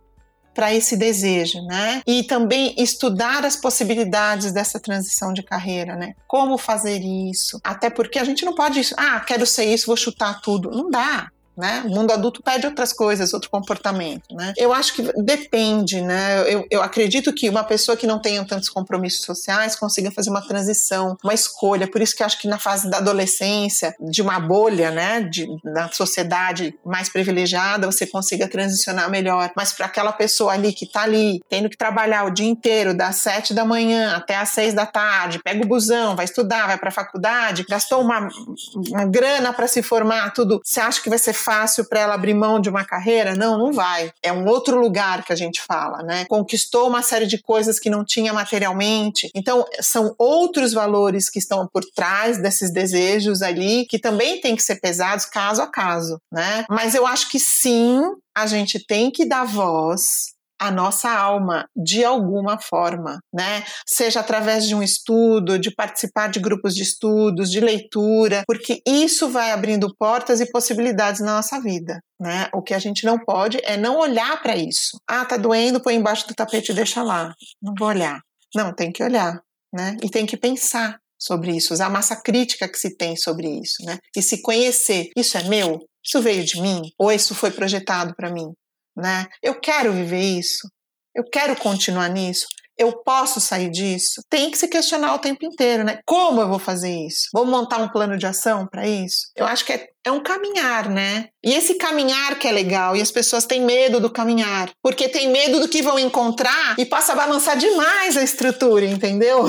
para 0.53 0.71
esse 0.71 0.95
desejo, 0.95 1.65
né? 1.65 2.03
E 2.05 2.21
também 2.21 2.75
estudar 2.77 3.43
as 3.45 3.55
possibilidades 3.55 4.51
dessa 4.51 4.79
transição 4.79 5.33
de 5.33 5.41
carreira, 5.41 5.95
né? 5.95 6.13
Como 6.27 6.59
fazer 6.59 6.99
isso? 6.99 7.59
Até 7.63 7.89
porque 7.89 8.19
a 8.19 8.23
gente 8.23 8.45
não 8.45 8.53
pode, 8.53 8.81
ah, 8.97 9.19
quero 9.21 9.47
ser 9.47 9.65
isso, 9.65 9.87
vou 9.87 9.97
chutar 9.97 10.41
tudo. 10.41 10.69
Não 10.69 10.91
dá 10.91 11.31
né? 11.59 11.83
O 11.85 11.89
mundo 11.89 12.13
adulto 12.13 12.41
pede 12.41 12.65
outras 12.65 12.93
coisas, 12.93 13.33
outro 13.33 13.49
comportamento, 13.49 14.33
né? 14.33 14.53
Eu 14.55 14.71
acho 14.71 14.93
que 14.93 15.01
depende, 15.21 16.01
né? 16.01 16.41
Eu, 16.51 16.65
eu 16.71 16.81
acredito 16.81 17.33
que 17.33 17.49
uma 17.49 17.65
pessoa 17.65 17.97
que 17.97 18.07
não 18.07 18.17
tenha 18.17 18.45
tantos 18.45 18.69
compromissos 18.69 19.25
sociais 19.25 19.75
consiga 19.75 20.09
fazer 20.09 20.29
uma 20.29 20.41
transição, 20.41 21.17
uma 21.21 21.33
escolha. 21.33 21.85
Por 21.85 22.01
isso 22.01 22.15
que 22.15 22.23
acho 22.23 22.39
que 22.39 22.47
na 22.47 22.57
fase 22.57 22.89
da 22.89 22.97
adolescência, 22.97 23.93
de 23.99 24.21
uma 24.21 24.39
bolha, 24.39 24.89
né, 24.89 25.21
de, 25.21 25.47
da 25.61 25.89
sociedade 25.89 26.73
mais 26.85 27.09
privilegiada, 27.09 27.85
você 27.85 28.07
consiga 28.07 28.47
transicionar 28.47 29.11
melhor. 29.11 29.51
Mas 29.53 29.73
para 29.73 29.87
aquela 29.87 30.13
pessoa 30.13 30.53
ali 30.53 30.71
que 30.71 30.85
está 30.85 31.01
ali, 31.01 31.41
tendo 31.49 31.69
que 31.69 31.77
trabalhar 31.77 32.23
o 32.23 32.29
dia 32.29 32.47
inteiro, 32.47 32.93
das 32.93 33.17
sete 33.17 33.53
da 33.53 33.65
manhã 33.65 34.15
até 34.15 34.37
às 34.37 34.49
seis 34.49 34.73
da 34.73 34.85
tarde, 34.85 35.41
pega 35.43 35.61
o 35.61 35.67
busão, 35.67 36.15
vai 36.15 36.23
estudar, 36.23 36.67
vai 36.67 36.77
para 36.77 36.87
a 36.87 36.93
faculdade, 36.93 37.65
gastou 37.69 38.01
uma, 38.01 38.29
uma 38.89 39.05
grana 39.05 39.51
para 39.51 39.67
se 39.67 39.83
formar, 39.83 40.31
tudo. 40.31 40.61
Você 40.63 40.79
acha 40.79 41.01
que 41.01 41.09
vai 41.09 41.19
ser 41.19 41.33
fácil 41.33 41.48
para 41.85 42.01
ela 42.01 42.13
abrir 42.13 42.33
mão 42.33 42.59
de 42.59 42.69
uma 42.69 42.85
carreira? 42.85 43.35
Não, 43.35 43.57
não 43.57 43.71
vai. 43.71 44.11
É 44.23 44.31
um 44.31 44.45
outro 44.47 44.79
lugar 44.79 45.23
que 45.23 45.33
a 45.33 45.35
gente 45.35 45.61
fala, 45.61 46.03
né? 46.03 46.25
Conquistou 46.29 46.87
uma 46.87 47.01
série 47.01 47.25
de 47.25 47.41
coisas 47.41 47.79
que 47.79 47.89
não 47.89 48.03
tinha 48.03 48.33
materialmente. 48.33 49.29
Então, 49.35 49.65
são 49.81 50.13
outros 50.17 50.73
valores 50.73 51.29
que 51.29 51.39
estão 51.39 51.67
por 51.71 51.83
trás 51.95 52.37
desses 52.37 52.71
desejos 52.71 53.41
ali, 53.41 53.85
que 53.85 53.99
também 53.99 54.39
tem 54.41 54.55
que 54.55 54.63
ser 54.63 54.79
pesados 54.79 55.25
caso 55.25 55.61
a 55.61 55.67
caso, 55.67 56.19
né? 56.31 56.65
Mas 56.69 56.95
eu 56.95 57.05
acho 57.05 57.29
que 57.29 57.39
sim, 57.39 58.01
a 58.35 58.45
gente 58.45 58.79
tem 58.85 59.11
que 59.11 59.25
dar 59.25 59.45
voz 59.45 60.38
a 60.59 60.69
nossa 60.69 61.09
alma 61.09 61.67
de 61.75 62.03
alguma 62.03 62.59
forma, 62.59 63.19
né? 63.33 63.63
Seja 63.87 64.19
através 64.19 64.67
de 64.67 64.75
um 64.75 64.83
estudo, 64.83 65.57
de 65.57 65.73
participar 65.73 66.27
de 66.29 66.39
grupos 66.39 66.75
de 66.75 66.83
estudos, 66.83 67.49
de 67.49 67.59
leitura, 67.59 68.43
porque 68.45 68.81
isso 68.85 69.29
vai 69.29 69.51
abrindo 69.51 69.93
portas 69.97 70.41
e 70.41 70.51
possibilidades 70.51 71.21
na 71.21 71.35
nossa 71.35 71.59
vida, 71.61 71.99
né? 72.19 72.49
O 72.53 72.61
que 72.61 72.73
a 72.73 72.79
gente 72.79 73.05
não 73.05 73.17
pode 73.17 73.59
é 73.63 73.77
não 73.77 73.97
olhar 73.97 74.41
para 74.41 74.55
isso. 74.55 74.99
Ah, 75.07 75.25
tá 75.25 75.37
doendo, 75.37 75.81
põe 75.81 75.95
embaixo 75.95 76.27
do 76.27 76.35
tapete 76.35 76.71
e 76.71 76.75
deixa 76.75 77.01
lá. 77.01 77.33
Não 77.61 77.73
vou 77.77 77.87
olhar. 77.87 78.19
Não, 78.55 78.73
tem 78.73 78.91
que 78.91 79.03
olhar, 79.03 79.39
né? 79.73 79.95
E 80.03 80.09
tem 80.09 80.25
que 80.25 80.35
pensar 80.35 80.99
sobre 81.19 81.55
isso, 81.55 81.73
usar 81.73 81.87
a 81.87 81.89
massa 81.89 82.15
crítica 82.15 82.67
que 82.67 82.79
se 82.79 82.95
tem 82.95 83.15
sobre 83.15 83.47
isso, 83.47 83.83
né? 83.83 83.97
E 84.15 84.21
se 84.21 84.41
conhecer, 84.41 85.09
isso 85.15 85.37
é 85.37 85.43
meu? 85.43 85.79
Isso 86.03 86.21
veio 86.21 86.43
de 86.43 86.61
mim? 86.61 86.81
Ou 86.97 87.11
isso 87.11 87.35
foi 87.35 87.51
projetado 87.51 88.15
para 88.15 88.31
mim? 88.31 88.53
Né? 88.99 89.27
Eu 89.41 89.59
quero 89.59 89.91
viver 89.91 90.21
isso. 90.21 90.67
Eu 91.15 91.23
quero 91.23 91.55
continuar 91.55 92.09
nisso. 92.09 92.45
Eu 92.77 93.03
posso 93.03 93.41
sair 93.41 93.69
disso? 93.69 94.21
Tem 94.29 94.49
que 94.49 94.57
se 94.57 94.65
questionar 94.69 95.13
o 95.13 95.19
tempo 95.19 95.45
inteiro, 95.45 95.83
né? 95.83 95.99
Como 96.05 96.39
eu 96.39 96.47
vou 96.47 96.59
fazer 96.59 96.89
isso? 96.89 97.27
Vou 97.33 97.45
montar 97.45 97.77
um 97.79 97.89
plano 97.89 98.17
de 98.17 98.25
ação 98.25 98.65
para 98.65 98.87
isso? 98.87 99.27
Eu 99.35 99.45
acho 99.45 99.65
que 99.65 99.73
é, 99.73 99.89
é 100.05 100.11
um 100.11 100.23
caminhar, 100.23 100.89
né? 100.89 101.27
E 101.43 101.53
esse 101.53 101.73
caminhar 101.73 102.39
que 102.39 102.47
é 102.47 102.51
legal, 102.53 102.95
e 102.95 103.01
as 103.01 103.11
pessoas 103.11 103.45
têm 103.45 103.65
medo 103.65 103.99
do 103.99 104.09
caminhar, 104.09 104.69
porque 104.81 105.09
tem 105.09 105.27
medo 105.27 105.59
do 105.59 105.67
que 105.67 105.81
vão 105.81 105.99
encontrar 105.99 106.75
e 106.77 106.85
passa 106.85 107.11
a 107.11 107.17
balançar 107.17 107.57
demais 107.57 108.15
a 108.15 108.23
estrutura, 108.23 108.85
entendeu? 108.85 109.47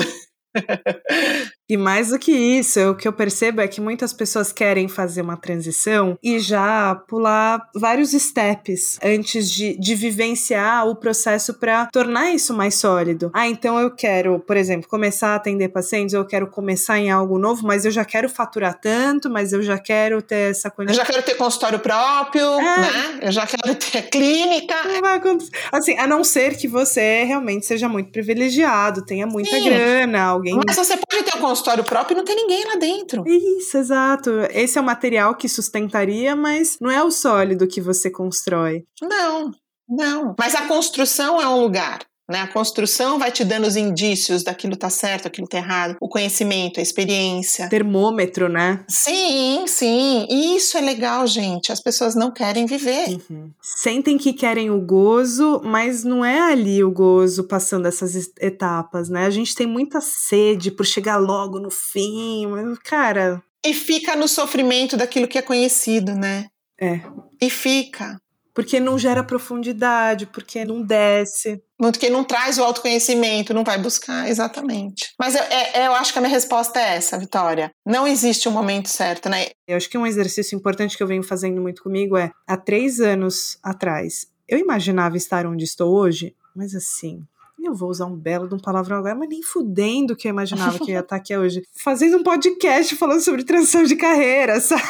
e 1.71 1.77
mais 1.77 2.09
do 2.09 2.19
que 2.19 2.33
isso, 2.33 2.81
o 2.89 2.95
que 2.95 3.07
eu 3.07 3.13
percebo 3.13 3.61
é 3.61 3.67
que 3.67 3.79
muitas 3.79 4.11
pessoas 4.11 4.51
querem 4.51 4.89
fazer 4.89 5.21
uma 5.21 5.37
transição 5.37 6.19
e 6.21 6.37
já 6.37 6.93
pular 7.07 7.65
vários 7.73 8.11
steps 8.11 8.99
antes 9.01 9.49
de, 9.49 9.79
de 9.79 9.95
vivenciar 9.95 10.85
o 10.85 10.97
processo 10.97 11.53
para 11.53 11.85
tornar 11.85 12.29
isso 12.33 12.53
mais 12.53 12.75
sólido. 12.75 13.31
Ah, 13.33 13.47
então 13.47 13.79
eu 13.79 13.89
quero, 13.89 14.37
por 14.39 14.57
exemplo, 14.57 14.89
começar 14.89 15.29
a 15.29 15.35
atender 15.35 15.69
pacientes, 15.69 16.13
eu 16.13 16.25
quero 16.25 16.45
começar 16.47 16.99
em 16.99 17.09
algo 17.09 17.39
novo, 17.39 17.65
mas 17.65 17.85
eu 17.85 17.91
já 17.91 18.03
quero 18.03 18.27
faturar 18.27 18.77
tanto, 18.77 19.29
mas 19.29 19.53
eu 19.53 19.63
já 19.63 19.79
quero 19.79 20.21
ter 20.21 20.51
essa 20.51 20.69
condição. 20.69 21.01
Eu 21.01 21.05
já 21.05 21.09
quero 21.09 21.23
ter 21.23 21.35
consultório 21.35 21.79
próprio, 21.79 22.59
é. 22.59 22.79
né? 22.79 23.19
Eu 23.21 23.31
já 23.31 23.47
quero 23.47 23.75
ter 23.75 24.09
clínica. 24.09 24.75
Não 24.83 24.99
vai 24.99 25.15
acontecer. 25.15 25.51
Assim, 25.71 25.97
a 25.97 26.05
não 26.05 26.21
ser 26.21 26.57
que 26.57 26.67
você 26.67 27.23
realmente 27.23 27.65
seja 27.65 27.87
muito 27.87 28.11
privilegiado, 28.11 29.05
tenha 29.05 29.25
muita 29.25 29.55
Sim. 29.55 29.69
grana, 29.69 30.21
alguém. 30.21 30.59
Mas 30.67 30.75
você 30.75 30.97
pode 30.97 31.23
ter 31.23 31.37
um 31.37 31.39
consultório 31.39 31.60
próprio 31.83 32.15
e 32.15 32.17
não 32.17 32.25
tem 32.25 32.35
ninguém 32.35 32.65
lá 32.65 32.75
dentro. 32.75 33.23
Isso, 33.27 33.77
exato. 33.77 34.29
Esse 34.51 34.77
é 34.77 34.81
o 34.81 34.83
material 34.83 35.35
que 35.35 35.47
sustentaria, 35.47 36.35
mas 36.35 36.77
não 36.79 36.91
é 36.91 37.03
o 37.03 37.11
sólido 37.11 37.67
que 37.67 37.81
você 37.81 38.09
constrói. 38.09 38.83
Não, 39.01 39.51
não. 39.87 40.35
Mas 40.37 40.55
a 40.55 40.67
construção 40.67 41.41
é 41.41 41.47
um 41.47 41.61
lugar. 41.61 41.99
Né? 42.31 42.39
A 42.39 42.47
construção 42.47 43.19
vai 43.19 43.31
te 43.31 43.43
dando 43.43 43.67
os 43.67 43.75
indícios 43.75 44.43
daquilo 44.43 44.75
tá 44.75 44.89
certo, 44.89 45.27
aquilo 45.27 45.47
tá 45.47 45.57
errado, 45.57 45.97
o 45.99 46.07
conhecimento, 46.07 46.79
a 46.79 46.83
experiência. 46.83 47.69
Termômetro, 47.69 48.47
né? 48.47 48.83
Sim, 48.87 49.65
sim. 49.67 50.25
E 50.29 50.55
isso 50.55 50.77
é 50.77 50.81
legal, 50.81 51.27
gente. 51.27 51.71
As 51.71 51.81
pessoas 51.81 52.15
não 52.15 52.31
querem 52.31 52.65
viver. 52.65 53.09
Uhum. 53.29 53.51
Sentem 53.61 54.17
que 54.17 54.33
querem 54.33 54.71
o 54.71 54.79
gozo, 54.79 55.61
mas 55.63 56.03
não 56.03 56.23
é 56.23 56.39
ali 56.39 56.83
o 56.83 56.91
gozo 56.91 57.43
passando 57.43 57.87
essas 57.87 58.15
etapas, 58.39 59.09
né? 59.09 59.25
A 59.25 59.29
gente 59.29 59.53
tem 59.53 59.67
muita 59.67 59.99
sede 59.99 60.71
por 60.71 60.85
chegar 60.85 61.17
logo 61.17 61.59
no 61.59 61.69
fim, 61.69 62.47
mas, 62.47 62.79
cara. 62.79 63.43
E 63.65 63.73
fica 63.73 64.15
no 64.15 64.27
sofrimento 64.27 64.97
daquilo 64.97 65.27
que 65.27 65.37
é 65.37 65.41
conhecido, 65.41 66.15
né? 66.15 66.47
É. 66.79 67.01
E 67.39 67.49
fica. 67.49 68.19
Porque 68.53 68.79
não 68.79 68.97
gera 68.97 69.23
profundidade, 69.23 70.25
porque 70.25 70.65
não 70.65 70.81
desce. 70.81 71.61
Porque 71.81 72.11
não 72.11 72.23
traz 72.23 72.59
o 72.59 72.63
autoconhecimento, 72.63 73.55
não 73.55 73.63
vai 73.63 73.79
buscar, 73.79 74.29
exatamente. 74.29 75.13
Mas 75.17 75.33
eu, 75.33 75.41
é, 75.41 75.87
eu 75.87 75.93
acho 75.93 76.13
que 76.13 76.19
a 76.19 76.21
minha 76.21 76.31
resposta 76.31 76.79
é 76.79 76.95
essa, 76.95 77.17
Vitória. 77.17 77.71
Não 77.83 78.07
existe 78.07 78.47
um 78.47 78.51
momento 78.51 78.87
certo, 78.87 79.27
né? 79.27 79.47
Eu 79.67 79.77
acho 79.77 79.89
que 79.89 79.97
um 79.97 80.05
exercício 80.05 80.55
importante 80.55 80.95
que 80.95 81.01
eu 81.01 81.07
venho 81.07 81.23
fazendo 81.23 81.59
muito 81.59 81.81
comigo 81.81 82.15
é: 82.15 82.31
há 82.47 82.55
três 82.55 82.99
anos 82.99 83.57
atrás, 83.63 84.27
eu 84.47 84.59
imaginava 84.59 85.17
estar 85.17 85.47
onde 85.47 85.63
estou 85.63 85.91
hoje, 85.91 86.35
mas 86.55 86.75
assim, 86.75 87.25
eu 87.65 87.73
vou 87.73 87.89
usar 87.89 88.05
um 88.05 88.15
belo 88.15 88.47
de 88.47 88.55
um 88.55 88.59
palavrão 88.59 88.97
agora, 88.97 89.15
mas 89.15 89.29
nem 89.29 89.41
fudendo 89.41 90.15
que 90.15 90.27
eu 90.27 90.29
imaginava 90.29 90.77
que 90.77 90.91
eu 90.91 90.95
ia 90.95 90.99
estar 90.99 91.15
aqui 91.15 91.35
hoje. 91.35 91.63
Fazendo 91.73 92.17
um 92.17 92.23
podcast 92.23 92.95
falando 92.95 93.21
sobre 93.21 93.43
transição 93.43 93.83
de 93.83 93.95
carreira, 93.95 94.59
sabe? 94.61 94.81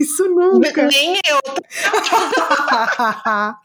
Isso 0.00 0.28
nunca. 0.28 0.86
Nem 0.86 1.14
eu. 1.14 1.40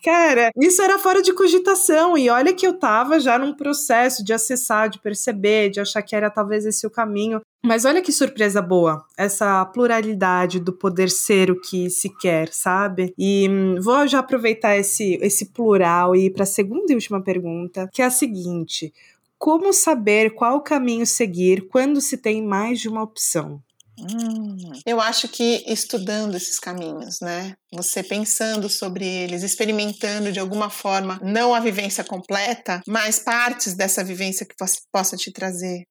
Cara, 0.03 0.51
isso 0.57 0.81
era 0.81 0.99
fora 0.99 1.21
de 1.21 1.33
cogitação. 1.33 2.17
E 2.17 2.29
olha 2.29 2.53
que 2.53 2.65
eu 2.65 2.77
tava 2.77 3.19
já 3.19 3.37
num 3.37 3.53
processo 3.53 4.23
de 4.23 4.33
acessar, 4.33 4.89
de 4.89 4.99
perceber, 4.99 5.69
de 5.69 5.79
achar 5.79 6.01
que 6.01 6.15
era 6.15 6.29
talvez 6.29 6.65
esse 6.65 6.87
o 6.87 6.91
caminho. 6.91 7.41
Mas 7.63 7.83
olha 7.83 8.01
que 8.01 8.11
surpresa 8.11 8.61
boa, 8.61 9.05
essa 9.17 9.65
pluralidade 9.65 10.59
do 10.59 10.71
poder 10.71 11.09
ser 11.09 11.51
o 11.51 11.59
que 11.59 11.89
se 11.89 12.09
quer, 12.17 12.53
sabe? 12.53 13.13
E 13.17 13.49
hum, 13.49 13.75
vou 13.81 14.07
já 14.07 14.19
aproveitar 14.19 14.77
esse, 14.77 15.19
esse 15.21 15.47
plural 15.47 16.15
e 16.15 16.25
ir 16.25 16.29
para 16.31 16.43
a 16.43 16.47
segunda 16.47 16.91
e 16.91 16.95
última 16.95 17.21
pergunta, 17.21 17.89
que 17.91 18.01
é 18.01 18.05
a 18.05 18.09
seguinte: 18.09 18.93
como 19.37 19.73
saber 19.73 20.35
qual 20.35 20.61
caminho 20.61 21.05
seguir 21.05 21.67
quando 21.67 21.99
se 21.99 22.17
tem 22.17 22.41
mais 22.41 22.79
de 22.79 22.87
uma 22.87 23.03
opção? 23.03 23.61
Hum, 23.99 24.71
eu 24.85 25.01
acho 25.01 25.27
que 25.27 25.63
estudando 25.67 26.35
esses 26.35 26.57
caminhos, 26.57 27.19
né? 27.19 27.53
Você 27.73 28.01
pensando 28.01 28.69
sobre 28.69 29.05
eles, 29.05 29.43
experimentando 29.43 30.31
de 30.31 30.39
alguma 30.39 30.69
forma, 30.69 31.19
não 31.21 31.53
a 31.53 31.59
vivência 31.59 32.03
completa, 32.03 32.81
mas 32.87 33.19
partes 33.19 33.73
dessa 33.73 34.01
vivência 34.01 34.45
que 34.45 34.55
possa 34.91 35.17
te 35.17 35.33
trazer 35.33 35.83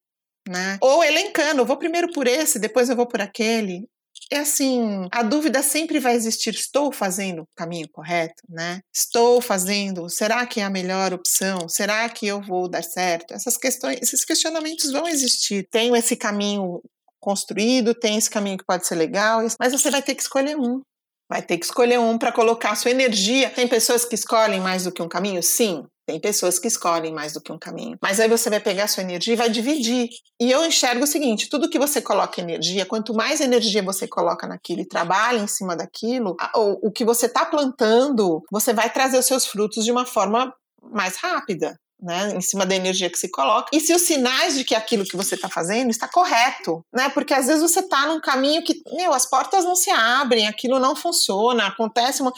né? 0.48 0.78
Ou 0.80 1.04
elencando, 1.04 1.64
vou 1.64 1.76
primeiro 1.76 2.10
por 2.12 2.26
esse, 2.26 2.58
depois 2.58 2.88
eu 2.88 2.96
vou 2.96 3.06
por 3.06 3.20
aquele. 3.20 3.88
É 4.30 4.38
assim, 4.38 5.08
a 5.12 5.22
dúvida 5.22 5.62
sempre 5.62 5.98
vai 5.98 6.14
existir. 6.14 6.54
Estou 6.54 6.92
fazendo 6.92 7.42
o 7.42 7.48
caminho 7.56 7.88
correto, 7.90 8.42
né? 8.48 8.80
Estou 8.92 9.40
fazendo, 9.40 10.08
será 10.08 10.44
que 10.46 10.60
é 10.60 10.64
a 10.64 10.70
melhor 10.70 11.14
opção? 11.14 11.68
Será 11.68 12.08
que 12.08 12.26
eu 12.26 12.42
vou 12.42 12.68
dar 12.68 12.82
certo? 12.82 13.32
Essas 13.32 13.56
questões, 13.56 13.98
esses 14.02 14.24
questionamentos 14.24 14.90
vão 14.90 15.06
existir. 15.06 15.66
Tenho 15.70 15.94
esse 15.94 16.16
caminho 16.16 16.82
construído, 17.20 17.94
tem 17.94 18.16
esse 18.16 18.28
caminho 18.28 18.58
que 18.58 18.66
pode 18.66 18.86
ser 18.86 18.96
legal, 18.96 19.40
mas 19.58 19.72
você 19.72 19.90
vai 19.90 20.02
ter 20.02 20.14
que 20.14 20.22
escolher 20.22 20.56
um. 20.56 20.82
Vai 21.28 21.42
ter 21.42 21.58
que 21.58 21.66
escolher 21.66 21.98
um 21.98 22.18
para 22.18 22.32
colocar 22.32 22.74
sua 22.74 22.90
energia. 22.90 23.50
Tem 23.50 23.68
pessoas 23.68 24.04
que 24.04 24.14
escolhem 24.14 24.60
mais 24.60 24.84
do 24.84 24.92
que 24.92 25.02
um 25.02 25.08
caminho? 25.08 25.42
Sim. 25.42 25.86
Tem 26.08 26.18
pessoas 26.18 26.58
que 26.58 26.66
escolhem 26.66 27.12
mais 27.12 27.34
do 27.34 27.40
que 27.42 27.52
um 27.52 27.58
caminho. 27.58 27.98
Mas 28.00 28.18
aí 28.18 28.30
você 28.30 28.48
vai 28.48 28.60
pegar 28.60 28.84
a 28.84 28.88
sua 28.88 29.02
energia 29.02 29.34
e 29.34 29.36
vai 29.36 29.50
dividir. 29.50 30.08
E 30.40 30.50
eu 30.50 30.64
enxergo 30.64 31.04
o 31.04 31.06
seguinte: 31.06 31.50
tudo 31.50 31.68
que 31.68 31.78
você 31.78 32.00
coloca 32.00 32.40
energia, 32.40 32.86
quanto 32.86 33.12
mais 33.12 33.42
energia 33.42 33.82
você 33.82 34.08
coloca 34.08 34.46
naquilo 34.46 34.80
e 34.80 34.88
trabalha 34.88 35.36
em 35.36 35.46
cima 35.46 35.76
daquilo, 35.76 36.34
o, 36.54 36.90
que 36.90 37.04
você 37.04 37.26
está 37.26 37.44
plantando, 37.44 38.42
você 38.50 38.72
vai 38.72 38.90
trazer 38.90 39.18
os 39.18 39.26
seus 39.26 39.44
frutos 39.44 39.84
de 39.84 39.92
uma 39.92 40.06
forma 40.06 40.50
mais 40.82 41.18
rápida. 41.18 41.78
Né, 42.00 42.32
em 42.32 42.40
cima 42.40 42.64
da 42.64 42.76
energia 42.76 43.10
que 43.10 43.18
se 43.18 43.28
coloca, 43.28 43.70
e 43.72 43.80
se 43.80 43.92
os 43.92 44.02
sinais 44.02 44.56
de 44.56 44.62
que 44.62 44.76
aquilo 44.76 45.02
que 45.02 45.16
você 45.16 45.34
está 45.34 45.48
fazendo 45.48 45.90
está 45.90 46.06
correto, 46.06 46.80
né? 46.94 47.08
Porque 47.08 47.34
às 47.34 47.48
vezes 47.48 47.60
você 47.60 47.80
está 47.80 48.06
num 48.06 48.20
caminho 48.20 48.62
que, 48.62 48.80
meu, 48.92 49.12
as 49.12 49.26
portas 49.26 49.64
não 49.64 49.74
se 49.74 49.90
abrem, 49.90 50.46
aquilo 50.46 50.78
não 50.78 50.94
funciona, 50.94 51.66
acontece 51.66 52.22
uma 52.22 52.32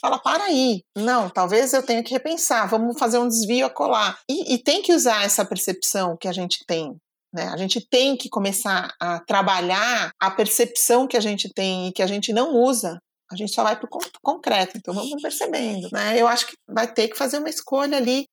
fala, 0.00 0.18
para 0.18 0.44
aí, 0.44 0.82
não, 0.96 1.28
talvez 1.30 1.72
eu 1.72 1.82
tenha 1.82 2.02
que 2.02 2.12
repensar, 2.12 2.68
vamos 2.68 2.98
fazer 2.98 3.18
um 3.18 3.28
desvio 3.28 3.66
a 3.66 3.70
colar. 3.70 4.18
E, 4.28 4.54
e 4.54 4.58
tem 4.58 4.82
que 4.82 4.92
usar 4.92 5.24
essa 5.24 5.44
percepção 5.44 6.16
que 6.16 6.28
a 6.28 6.32
gente 6.32 6.64
tem. 6.66 6.96
Né? 7.32 7.48
A 7.48 7.56
gente 7.56 7.80
tem 7.88 8.16
que 8.16 8.28
começar 8.28 8.94
a 9.00 9.20
trabalhar 9.20 10.10
a 10.20 10.30
percepção 10.30 11.06
que 11.06 11.16
a 11.16 11.20
gente 11.20 11.52
tem 11.52 11.88
e 11.88 11.92
que 11.92 12.02
a 12.02 12.06
gente 12.06 12.32
não 12.32 12.54
usa 12.54 12.98
a 13.30 13.34
gente 13.34 13.52
só 13.52 13.64
vai 13.64 13.76
para 13.76 13.86
o 13.86 14.00
concreto, 14.22 14.76
então 14.76 14.94
vamos 14.94 15.20
percebendo. 15.20 15.88
Né? 15.92 16.20
Eu 16.20 16.28
acho 16.28 16.46
que 16.46 16.54
vai 16.68 16.86
ter 16.86 17.08
que 17.08 17.16
fazer 17.16 17.38
uma 17.38 17.48
escolha 17.48 17.96
ali 17.96 18.26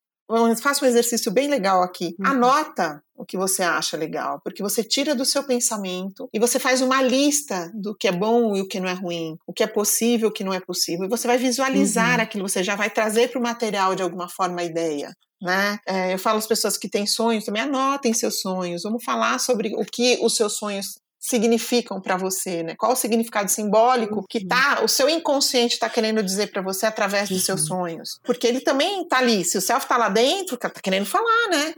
faça 0.60 0.84
um 0.84 0.88
exercício 0.88 1.32
bem 1.32 1.48
legal 1.48 1.82
aqui. 1.82 2.14
Uhum. 2.18 2.26
Anota 2.26 3.02
o 3.16 3.24
que 3.24 3.36
você 3.36 3.62
acha 3.62 3.96
legal, 3.96 4.40
porque 4.42 4.62
você 4.62 4.82
tira 4.82 5.14
do 5.14 5.24
seu 5.24 5.44
pensamento 5.44 6.28
e 6.32 6.38
você 6.38 6.58
faz 6.58 6.80
uma 6.80 7.00
lista 7.00 7.70
do 7.74 7.94
que 7.96 8.08
é 8.08 8.12
bom 8.12 8.56
e 8.56 8.60
o 8.60 8.66
que 8.66 8.80
não 8.80 8.88
é 8.88 8.92
ruim, 8.92 9.36
o 9.46 9.52
que 9.52 9.62
é 9.62 9.66
possível 9.66 10.28
e 10.28 10.30
o 10.30 10.32
que 10.32 10.42
não 10.42 10.52
é 10.52 10.60
possível, 10.60 11.06
e 11.06 11.08
você 11.08 11.26
vai 11.26 11.38
visualizar 11.38 12.16
uhum. 12.16 12.22
aquilo, 12.22 12.48
você 12.48 12.64
já 12.64 12.74
vai 12.74 12.90
trazer 12.90 13.30
para 13.30 13.38
o 13.38 13.42
material 13.42 13.94
de 13.94 14.02
alguma 14.02 14.28
forma 14.28 14.60
a 14.60 14.64
ideia. 14.64 15.12
Né? 15.40 15.78
É, 15.86 16.14
eu 16.14 16.18
falo 16.18 16.38
às 16.38 16.46
pessoas 16.46 16.78
que 16.78 16.88
têm 16.88 17.06
sonhos 17.06 17.44
também, 17.44 17.62
anotem 17.62 18.14
seus 18.14 18.40
sonhos, 18.40 18.82
vamos 18.82 19.04
falar 19.04 19.38
sobre 19.38 19.74
o 19.76 19.84
que 19.84 20.18
os 20.22 20.36
seus 20.36 20.56
sonhos 20.56 20.98
significam 21.24 22.02
para 22.02 22.18
você, 22.18 22.62
né? 22.62 22.74
Qual 22.76 22.92
o 22.92 22.96
significado 22.96 23.50
simbólico 23.50 24.26
que 24.28 24.40
uhum. 24.40 24.48
tá, 24.48 24.82
o 24.84 24.88
seu 24.88 25.08
inconsciente 25.08 25.72
está 25.72 25.88
querendo 25.88 26.22
dizer 26.22 26.48
para 26.48 26.60
você 26.60 26.84
através 26.84 27.30
dos 27.30 27.44
seus 27.44 27.62
uhum. 27.62 27.66
sonhos? 27.66 28.20
Porque 28.22 28.46
ele 28.46 28.60
também 28.60 29.02
está 29.02 29.18
ali, 29.18 29.42
se 29.42 29.56
o 29.56 29.60
self 29.60 29.86
está 29.86 29.96
lá 29.96 30.10
dentro, 30.10 30.58
tá 30.58 30.68
querendo 30.68 31.06
falar, 31.06 31.48
né? 31.50 31.74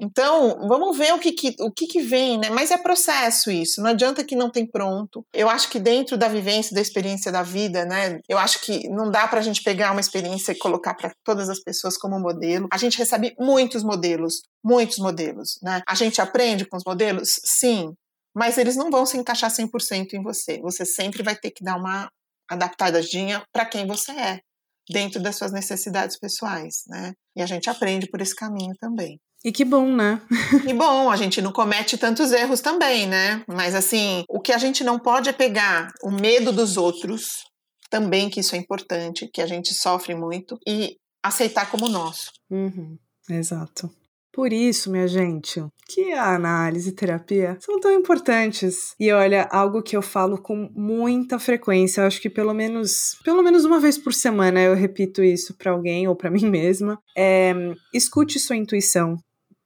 Então, 0.00 0.66
vamos 0.68 0.96
ver 0.96 1.12
o 1.12 1.18
que, 1.18 1.32
que, 1.32 1.56
o 1.60 1.72
que, 1.72 1.86
que 1.86 2.00
vem, 2.00 2.38
né? 2.38 2.50
Mas 2.50 2.70
é 2.70 2.78
processo 2.78 3.50
isso, 3.50 3.80
não 3.80 3.90
adianta 3.90 4.24
que 4.24 4.36
não 4.36 4.50
tem 4.50 4.66
pronto. 4.66 5.24
Eu 5.32 5.48
acho 5.48 5.68
que 5.70 5.78
dentro 5.78 6.16
da 6.16 6.28
vivência, 6.28 6.74
da 6.74 6.80
experiência 6.80 7.30
da 7.30 7.42
vida, 7.42 7.84
né? 7.84 8.18
Eu 8.28 8.38
acho 8.38 8.60
que 8.60 8.88
não 8.88 9.10
dá 9.10 9.28
para 9.28 9.38
a 9.38 9.42
gente 9.42 9.62
pegar 9.62 9.92
uma 9.92 10.00
experiência 10.00 10.52
e 10.52 10.58
colocar 10.58 10.94
para 10.94 11.12
todas 11.24 11.48
as 11.48 11.60
pessoas 11.60 11.96
como 11.96 12.18
modelo. 12.18 12.68
A 12.72 12.78
gente 12.78 12.98
recebe 12.98 13.34
muitos 13.38 13.84
modelos, 13.84 14.42
muitos 14.64 14.98
modelos, 14.98 15.58
né? 15.62 15.82
A 15.86 15.94
gente 15.94 16.20
aprende 16.20 16.64
com 16.64 16.76
os 16.76 16.84
modelos? 16.84 17.40
Sim 17.44 17.92
mas 18.38 18.56
eles 18.56 18.76
não 18.76 18.88
vão 18.88 19.04
se 19.04 19.16
encaixar 19.16 19.50
100% 19.50 20.12
em 20.12 20.22
você. 20.22 20.60
Você 20.60 20.86
sempre 20.86 21.24
vai 21.24 21.34
ter 21.34 21.50
que 21.50 21.64
dar 21.64 21.74
uma 21.74 22.08
adaptadinha 22.48 23.42
para 23.52 23.66
quem 23.66 23.84
você 23.84 24.12
é, 24.12 24.38
dentro 24.88 25.20
das 25.20 25.34
suas 25.34 25.50
necessidades 25.50 26.16
pessoais, 26.16 26.84
né? 26.86 27.14
E 27.34 27.42
a 27.42 27.46
gente 27.46 27.68
aprende 27.68 28.06
por 28.08 28.20
esse 28.20 28.36
caminho 28.36 28.74
também. 28.80 29.18
E 29.44 29.50
que 29.50 29.64
bom, 29.64 29.92
né? 29.92 30.22
que 30.62 30.72
bom, 30.72 31.10
a 31.10 31.16
gente 31.16 31.42
não 31.42 31.52
comete 31.52 31.98
tantos 31.98 32.30
erros 32.30 32.60
também, 32.60 33.08
né? 33.08 33.42
Mas 33.48 33.74
assim, 33.74 34.22
o 34.28 34.40
que 34.40 34.52
a 34.52 34.58
gente 34.58 34.84
não 34.84 35.00
pode 35.00 35.28
é 35.28 35.32
pegar 35.32 35.88
o 36.04 36.10
medo 36.12 36.52
dos 36.52 36.76
outros, 36.76 37.42
também 37.90 38.30
que 38.30 38.38
isso 38.38 38.54
é 38.54 38.58
importante, 38.58 39.28
que 39.34 39.42
a 39.42 39.46
gente 39.48 39.74
sofre 39.74 40.14
muito, 40.14 40.56
e 40.64 40.96
aceitar 41.24 41.68
como 41.68 41.88
nosso. 41.88 42.30
Uhum, 42.48 42.96
exato. 43.28 43.90
Por 44.38 44.52
isso, 44.52 44.88
minha 44.88 45.08
gente, 45.08 45.60
que 45.88 46.12
a 46.12 46.32
análise 46.32 46.90
e 46.90 46.92
terapia 46.92 47.58
são 47.58 47.80
tão 47.80 47.92
importantes. 47.92 48.94
E 48.96 49.10
olha, 49.10 49.48
algo 49.50 49.82
que 49.82 49.96
eu 49.96 50.00
falo 50.00 50.40
com 50.40 50.70
muita 50.76 51.40
frequência, 51.40 52.02
eu 52.02 52.06
acho 52.06 52.22
que 52.22 52.30
pelo 52.30 52.54
menos, 52.54 53.18
pelo 53.24 53.42
menos 53.42 53.64
uma 53.64 53.80
vez 53.80 53.98
por 53.98 54.14
semana 54.14 54.60
eu 54.62 54.76
repito 54.76 55.24
isso 55.24 55.56
para 55.58 55.72
alguém 55.72 56.06
ou 56.06 56.14
para 56.14 56.30
mim 56.30 56.48
mesma, 56.48 57.00
é 57.16 57.52
escute 57.92 58.38
sua 58.38 58.54
intuição. 58.54 59.16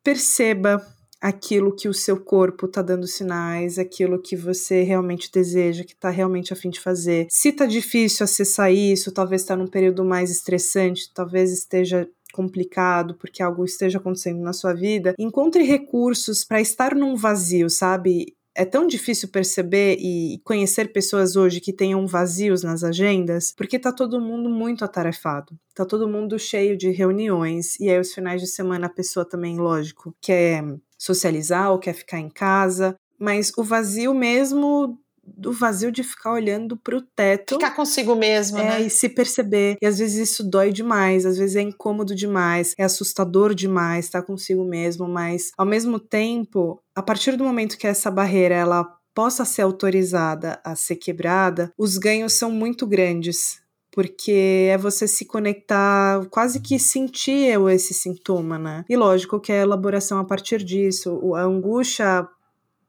Perceba 0.03 0.83
aquilo 1.21 1.77
que 1.77 1.87
o 1.87 1.95
seu 1.95 2.19
corpo 2.19 2.67
tá 2.67 2.81
dando 2.83 3.07
sinais, 3.07 3.79
aquilo 3.79 4.21
que 4.21 4.35
você 4.35 4.83
realmente 4.83 5.31
deseja, 5.31 5.85
que 5.85 5.95
tá 5.95 6.11
realmente 6.11 6.53
a 6.53 6.57
fim 6.57 6.69
de 6.69 6.81
fazer. 6.81 7.27
Se 7.31 7.53
tá 7.53 7.65
difícil 7.65 8.25
acessar 8.25 8.73
isso, 8.73 9.13
talvez 9.13 9.45
tá 9.45 9.55
num 9.55 9.69
período 9.69 10.05
mais 10.05 10.31
estressante, 10.33 11.13
talvez 11.15 11.53
esteja 11.53 12.09
complicado, 12.33 13.15
porque 13.15 13.43
algo 13.43 13.65
esteja 13.65 13.99
acontecendo 13.99 14.41
na 14.41 14.53
sua 14.53 14.73
vida, 14.73 15.15
encontre 15.19 15.63
recursos 15.63 16.45
para 16.45 16.61
estar 16.61 16.95
num 16.95 17.15
vazio, 17.15 17.71
sabe? 17.71 18.35
É 18.55 18.65
tão 18.65 18.87
difícil 18.87 19.29
perceber 19.29 19.97
e 19.99 20.41
conhecer 20.45 20.93
pessoas 20.93 21.37
hoje 21.37 21.61
que 21.61 21.73
tenham 21.73 22.07
vazios 22.07 22.63
nas 22.63 22.85
agendas, 22.85 23.55
porque 23.57 23.79
tá 23.79 23.93
todo 23.93 24.21
mundo 24.21 24.51
muito 24.51 24.85
atarefado. 24.85 25.57
Tá 25.75 25.87
todo 25.87 26.09
mundo 26.09 26.39
cheio 26.39 26.77
de 26.77 26.91
reuniões, 26.91 27.79
e 27.81 27.89
aí 27.89 27.99
os 27.99 28.13
finais 28.13 28.43
de 28.43 28.47
semana 28.47 28.87
a 28.87 28.91
pessoa 28.91 29.25
também, 29.25 29.57
lógico, 29.57 30.15
quer 30.21 30.63
socializar 30.99 31.71
ou 31.73 31.79
quer 31.79 31.95
ficar 31.95 32.19
em 32.19 32.29
casa, 32.29 32.95
mas 33.19 33.53
o 33.57 33.63
vazio 33.63 34.13
mesmo 34.13 34.99
do 35.25 35.53
vazio 35.53 35.93
de 35.93 36.03
ficar 36.03 36.33
olhando 36.33 36.77
pro 36.77 37.01
teto. 37.01 37.55
Ficar 37.55 37.71
consigo 37.71 38.15
mesmo, 38.15 38.59
é, 38.59 38.65
né? 38.65 38.83
E 38.83 38.91
se 38.91 39.09
perceber. 39.09 39.77
E 39.81 39.87
às 39.87 39.99
vezes 39.99 40.31
isso 40.31 40.45
dói 40.45 40.73
demais, 40.73 41.25
às 41.25 41.37
vezes 41.39 41.57
é 41.57 41.63
incômodo 41.63 42.15
demais, 42.15 42.75
é 42.77 42.85
assustador 42.85 43.55
demais 43.55 44.07
estar 44.07 44.21
tá 44.21 44.27
consigo 44.27 44.65
mesmo, 44.65 45.09
mas 45.09 45.53
ao 45.57 45.67
mesmo 45.67 45.99
tempo, 45.99 46.81
a 46.95 47.03
partir 47.03 47.37
do 47.37 47.45
momento 47.45 47.79
que 47.79 47.87
essa 47.87 48.11
barreira 48.11 48.55
ela 48.55 48.85
possa 49.15 49.45
ser 49.45 49.63
autorizada 49.63 50.61
a 50.65 50.75
ser 50.75 50.97
quebrada, 50.97 51.73
os 51.79 51.99
ganhos 51.99 52.35
são 52.35 52.51
muito 52.51 52.87
grandes. 52.87 53.61
Porque 53.95 54.69
é 54.71 54.79
você 54.79 55.07
se 55.07 55.27
conectar, 55.27 56.27
quase 56.31 56.61
que 56.61 56.79
sentir 56.79 57.61
esse 57.71 57.93
sintoma, 57.93 58.59
né? 58.59 58.87
E 58.89 58.97
lógico 58.97 59.39
que 59.39 59.53
a 59.53 59.61
elaboração 59.61 60.19
a 60.19 60.25
partir 60.25 60.65
disso, 60.65 61.35
a 61.35 61.43
angústia 61.43 62.27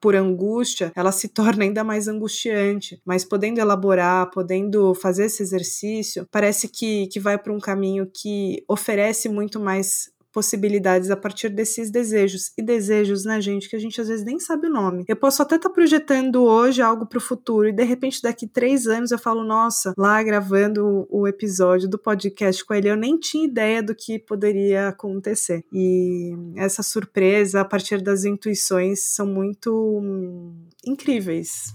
por 0.03 0.17
angústia, 0.17 0.91
ela 0.97 1.13
se 1.13 1.29
torna 1.29 1.63
ainda 1.63 1.81
mais 1.81 2.09
angustiante. 2.09 3.01
Mas 3.05 3.23
podendo 3.23 3.59
elaborar, 3.59 4.29
podendo 4.31 4.93
fazer 4.93 5.27
esse 5.27 5.41
exercício, 5.41 6.27
parece 6.29 6.67
que, 6.67 7.07
que 7.07 7.21
vai 7.21 7.37
para 7.37 7.53
um 7.53 7.57
caminho 7.57 8.05
que 8.13 8.65
oferece 8.67 9.29
muito 9.29 9.61
mais 9.61 10.11
possibilidades 10.33 11.11
a 11.11 11.15
partir 11.15 11.49
desses 11.49 11.91
desejos. 11.91 12.51
E 12.57 12.61
desejos, 12.61 13.23
né, 13.23 13.39
gente, 13.39 13.69
que 13.69 13.75
a 13.75 13.79
gente 13.79 14.01
às 14.01 14.07
vezes 14.07 14.25
nem 14.25 14.39
sabe 14.39 14.67
o 14.67 14.71
nome. 14.71 15.05
Eu 15.07 15.15
posso 15.15 15.41
até 15.41 15.55
estar 15.55 15.69
tá 15.69 15.73
projetando 15.73 16.43
hoje 16.43 16.81
algo 16.81 17.05
para 17.05 17.19
o 17.19 17.21
futuro 17.21 17.69
e 17.69 17.71
de 17.71 17.83
repente 17.83 18.21
daqui 18.21 18.47
três 18.47 18.87
anos 18.87 19.11
eu 19.11 19.19
falo, 19.19 19.43
nossa, 19.43 19.93
lá 19.97 20.21
gravando 20.23 21.07
o, 21.09 21.27
episódio 21.27 21.87
do 21.87 21.97
podcast 21.97 22.65
com 22.65 22.73
ele, 22.73 22.89
eu 22.89 22.97
nem 22.97 23.17
tinha 23.17 23.45
ideia 23.45 23.81
do 23.81 23.95
que 23.95 24.19
poderia 24.19 24.89
acontecer. 24.89 25.63
E 25.71 26.33
essa 26.57 26.81
surpresa 26.81 27.61
a 27.61 27.65
partir 27.65 28.01
das 28.01 28.25
intuições 28.25 29.03
são 29.15 29.27
muito 29.27 30.51
incríveis, 30.85 31.73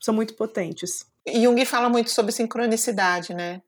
são 0.00 0.12
muito 0.12 0.34
potentes. 0.34 1.06
Jung 1.26 1.64
fala 1.64 1.88
muito 1.88 2.10
sobre 2.10 2.32
sincronicidade, 2.32 3.34
né? 3.34 3.62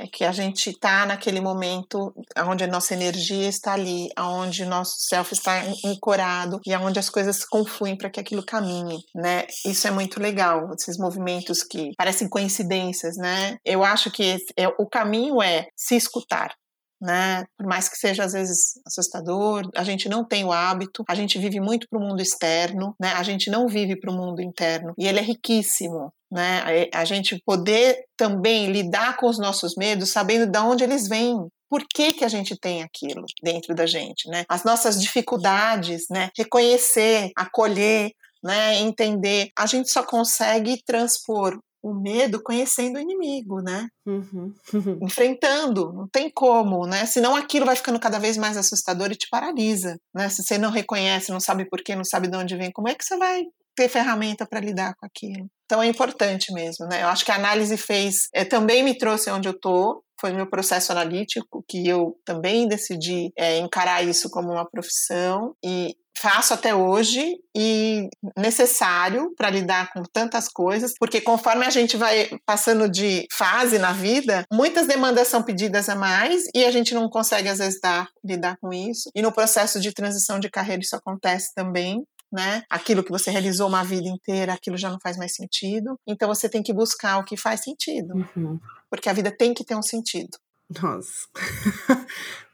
É 0.00 0.06
que 0.06 0.24
a 0.24 0.30
gente 0.30 0.70
está 0.70 1.04
naquele 1.04 1.40
momento 1.40 2.14
onde 2.46 2.62
a 2.62 2.68
nossa 2.68 2.94
energia 2.94 3.48
está 3.48 3.72
ali, 3.72 4.08
onde 4.16 4.62
o 4.62 4.68
nosso 4.68 4.94
self 5.00 5.32
está 5.32 5.60
ancorado 5.84 6.60
e 6.64 6.74
onde 6.76 7.00
as 7.00 7.10
coisas 7.10 7.38
se 7.38 7.48
confluem 7.48 7.96
para 7.98 8.08
que 8.08 8.20
aquilo 8.20 8.46
caminhe, 8.46 8.98
né? 9.12 9.44
Isso 9.66 9.88
é 9.88 9.90
muito 9.90 10.20
legal, 10.20 10.72
esses 10.72 10.96
movimentos 10.96 11.64
que 11.64 11.90
parecem 11.96 12.28
coincidências, 12.28 13.16
né? 13.16 13.56
Eu 13.64 13.82
acho 13.82 14.08
que 14.08 14.36
é, 14.56 14.68
o 14.68 14.86
caminho 14.86 15.42
é 15.42 15.66
se 15.76 15.96
escutar, 15.96 16.54
né? 17.00 17.44
Por 17.56 17.66
mais 17.66 17.88
que 17.88 17.96
seja 17.96 18.22
às 18.22 18.34
vezes 18.34 18.74
assustador, 18.86 19.68
a 19.74 19.82
gente 19.82 20.08
não 20.08 20.24
tem 20.24 20.44
o 20.44 20.52
hábito, 20.52 21.02
a 21.08 21.14
gente 21.16 21.38
vive 21.40 21.60
muito 21.60 21.88
para 21.88 21.98
o 21.98 22.02
mundo 22.02 22.22
externo, 22.22 22.94
né? 23.00 23.14
A 23.14 23.24
gente 23.24 23.50
não 23.50 23.66
vive 23.66 23.98
para 23.98 24.12
o 24.12 24.16
mundo 24.16 24.40
interno 24.40 24.94
e 24.96 25.08
ele 25.08 25.18
é 25.18 25.22
riquíssimo, 25.22 26.12
né? 26.30 26.88
A 26.92 27.04
gente 27.04 27.40
poder 27.44 28.04
também 28.16 28.70
lidar 28.70 29.16
com 29.16 29.28
os 29.28 29.38
nossos 29.38 29.74
medos, 29.76 30.10
sabendo 30.10 30.50
de 30.50 30.58
onde 30.58 30.84
eles 30.84 31.08
vêm, 31.08 31.48
por 31.70 31.84
que, 31.86 32.12
que 32.12 32.24
a 32.24 32.28
gente 32.28 32.56
tem 32.58 32.82
aquilo 32.82 33.24
dentro 33.42 33.74
da 33.74 33.86
gente, 33.86 34.28
né? 34.28 34.44
As 34.48 34.64
nossas 34.64 35.00
dificuldades, 35.00 36.06
né? 36.10 36.30
Reconhecer, 36.36 37.30
acolher, 37.36 38.10
né? 38.42 38.76
Entender. 38.80 39.50
A 39.56 39.66
gente 39.66 39.90
só 39.90 40.02
consegue 40.02 40.82
transpor 40.84 41.58
o 41.82 41.94
medo 41.94 42.42
conhecendo 42.42 42.96
o 42.96 43.00
inimigo, 43.00 43.60
né? 43.60 43.88
Uhum. 44.06 44.52
Enfrentando, 45.02 45.92
não 45.92 46.08
tem 46.08 46.30
como, 46.30 46.86
né? 46.86 47.06
Senão 47.06 47.36
aquilo 47.36 47.66
vai 47.66 47.76
ficando 47.76 48.00
cada 48.00 48.18
vez 48.18 48.36
mais 48.36 48.56
assustador 48.56 49.12
e 49.12 49.16
te 49.16 49.28
paralisa, 49.30 49.96
né? 50.14 50.28
Se 50.28 50.42
você 50.42 50.58
não 50.58 50.70
reconhece, 50.70 51.30
não 51.30 51.40
sabe 51.40 51.68
por 51.68 51.82
quê, 51.82 51.94
não 51.94 52.04
sabe 52.04 52.28
de 52.28 52.36
onde 52.36 52.56
vem, 52.56 52.72
como 52.72 52.88
é 52.88 52.94
que 52.94 53.04
você 53.04 53.16
vai 53.16 53.44
ter 53.78 53.88
ferramenta 53.88 54.44
para 54.44 54.60
lidar 54.60 54.94
com 54.96 55.06
aquilo? 55.06 55.48
Então 55.64 55.82
é 55.82 55.86
importante 55.86 56.52
mesmo, 56.52 56.86
né? 56.86 57.02
Eu 57.02 57.08
acho 57.08 57.24
que 57.24 57.30
a 57.30 57.36
análise 57.36 57.76
fez, 57.76 58.28
é, 58.34 58.44
também 58.44 58.82
me 58.82 58.96
trouxe 58.96 59.30
onde 59.30 59.48
eu 59.48 59.58
tô, 59.58 60.02
foi 60.20 60.32
meu 60.32 60.48
processo 60.48 60.90
analítico 60.90 61.64
que 61.68 61.86
eu 61.86 62.16
também 62.24 62.66
decidi 62.66 63.30
é, 63.38 63.58
encarar 63.58 64.02
isso 64.02 64.28
como 64.30 64.50
uma 64.50 64.68
profissão 64.68 65.54
e 65.64 65.94
faço 66.20 66.52
até 66.52 66.74
hoje 66.74 67.36
e 67.56 68.08
necessário 68.36 69.32
para 69.36 69.50
lidar 69.50 69.92
com 69.92 70.02
tantas 70.12 70.48
coisas, 70.48 70.92
porque 70.98 71.20
conforme 71.20 71.64
a 71.64 71.70
gente 71.70 71.96
vai 71.96 72.28
passando 72.44 72.88
de 72.88 73.24
fase 73.32 73.78
na 73.78 73.92
vida, 73.92 74.44
muitas 74.52 74.88
demandas 74.88 75.28
são 75.28 75.42
pedidas 75.42 75.88
a 75.88 75.94
mais 75.94 76.44
e 76.52 76.64
a 76.64 76.72
gente 76.72 76.92
não 76.92 77.08
consegue 77.08 77.48
às 77.48 77.58
vezes 77.58 77.78
dar, 77.80 78.08
lidar 78.24 78.56
com 78.60 78.72
isso. 78.72 79.10
E 79.14 79.22
no 79.22 79.30
processo 79.30 79.78
de 79.78 79.92
transição 79.92 80.40
de 80.40 80.50
carreira 80.50 80.82
isso 80.82 80.96
acontece 80.96 81.54
também. 81.54 82.02
Né? 82.30 82.62
Aquilo 82.68 83.02
que 83.02 83.10
você 83.10 83.30
realizou 83.30 83.68
uma 83.68 83.82
vida 83.82 84.08
inteira, 84.08 84.52
aquilo 84.52 84.76
já 84.76 84.90
não 84.90 84.98
faz 85.02 85.16
mais 85.16 85.34
sentido. 85.34 85.98
Então 86.06 86.28
você 86.28 86.48
tem 86.48 86.62
que 86.62 86.74
buscar 86.74 87.18
o 87.18 87.24
que 87.24 87.36
faz 87.36 87.62
sentido. 87.62 88.14
Uhum. 88.36 88.60
Porque 88.90 89.08
a 89.08 89.12
vida 89.12 89.30
tem 89.30 89.54
que 89.54 89.64
ter 89.64 89.74
um 89.74 89.82
sentido. 89.82 90.36
Nossa. 90.82 91.26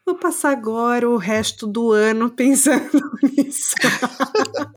Vou 0.06 0.16
passar 0.16 0.50
agora 0.50 1.08
o 1.08 1.16
resto 1.16 1.66
do 1.66 1.90
ano 1.90 2.30
pensando 2.30 3.00
nisso. 3.24 3.74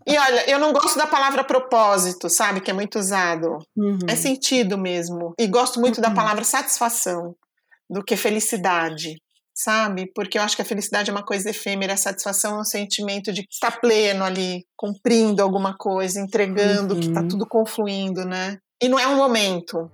e 0.07 0.17
olha, 0.17 0.49
eu 0.49 0.57
não 0.57 0.71
gosto 0.71 0.97
da 0.97 1.05
palavra 1.05 1.43
propósito, 1.43 2.29
sabe? 2.29 2.61
Que 2.61 2.71
é 2.71 2.73
muito 2.73 2.97
usado. 2.97 3.59
Uhum. 3.75 3.99
É 4.07 4.15
sentido 4.15 4.77
mesmo. 4.77 5.33
E 5.37 5.45
gosto 5.45 5.81
muito 5.81 5.97
uhum. 5.97 6.01
da 6.03 6.11
palavra 6.11 6.45
satisfação 6.45 7.35
do 7.89 8.03
que 8.03 8.15
felicidade 8.15 9.17
sabe? 9.57 10.11
Porque 10.13 10.37
eu 10.37 10.43
acho 10.43 10.55
que 10.55 10.61
a 10.61 10.65
felicidade 10.65 11.09
é 11.09 11.13
uma 11.13 11.25
coisa 11.25 11.49
efêmera, 11.49 11.93
a 11.93 11.97
satisfação 11.97 12.57
é 12.57 12.59
um 12.59 12.63
sentimento 12.63 13.33
de 13.33 13.43
estar 13.49 13.81
pleno 13.81 14.23
ali, 14.23 14.63
cumprindo 14.75 15.41
alguma 15.41 15.75
coisa, 15.75 16.21
entregando, 16.21 16.93
uhum. 16.93 16.99
que 16.99 17.07
está 17.07 17.23
tudo 17.23 17.47
confluindo, 17.47 18.23
né? 18.23 18.59
E 18.81 18.87
não 18.87 18.99
é 18.99 19.07
um 19.07 19.17
momento, 19.17 19.91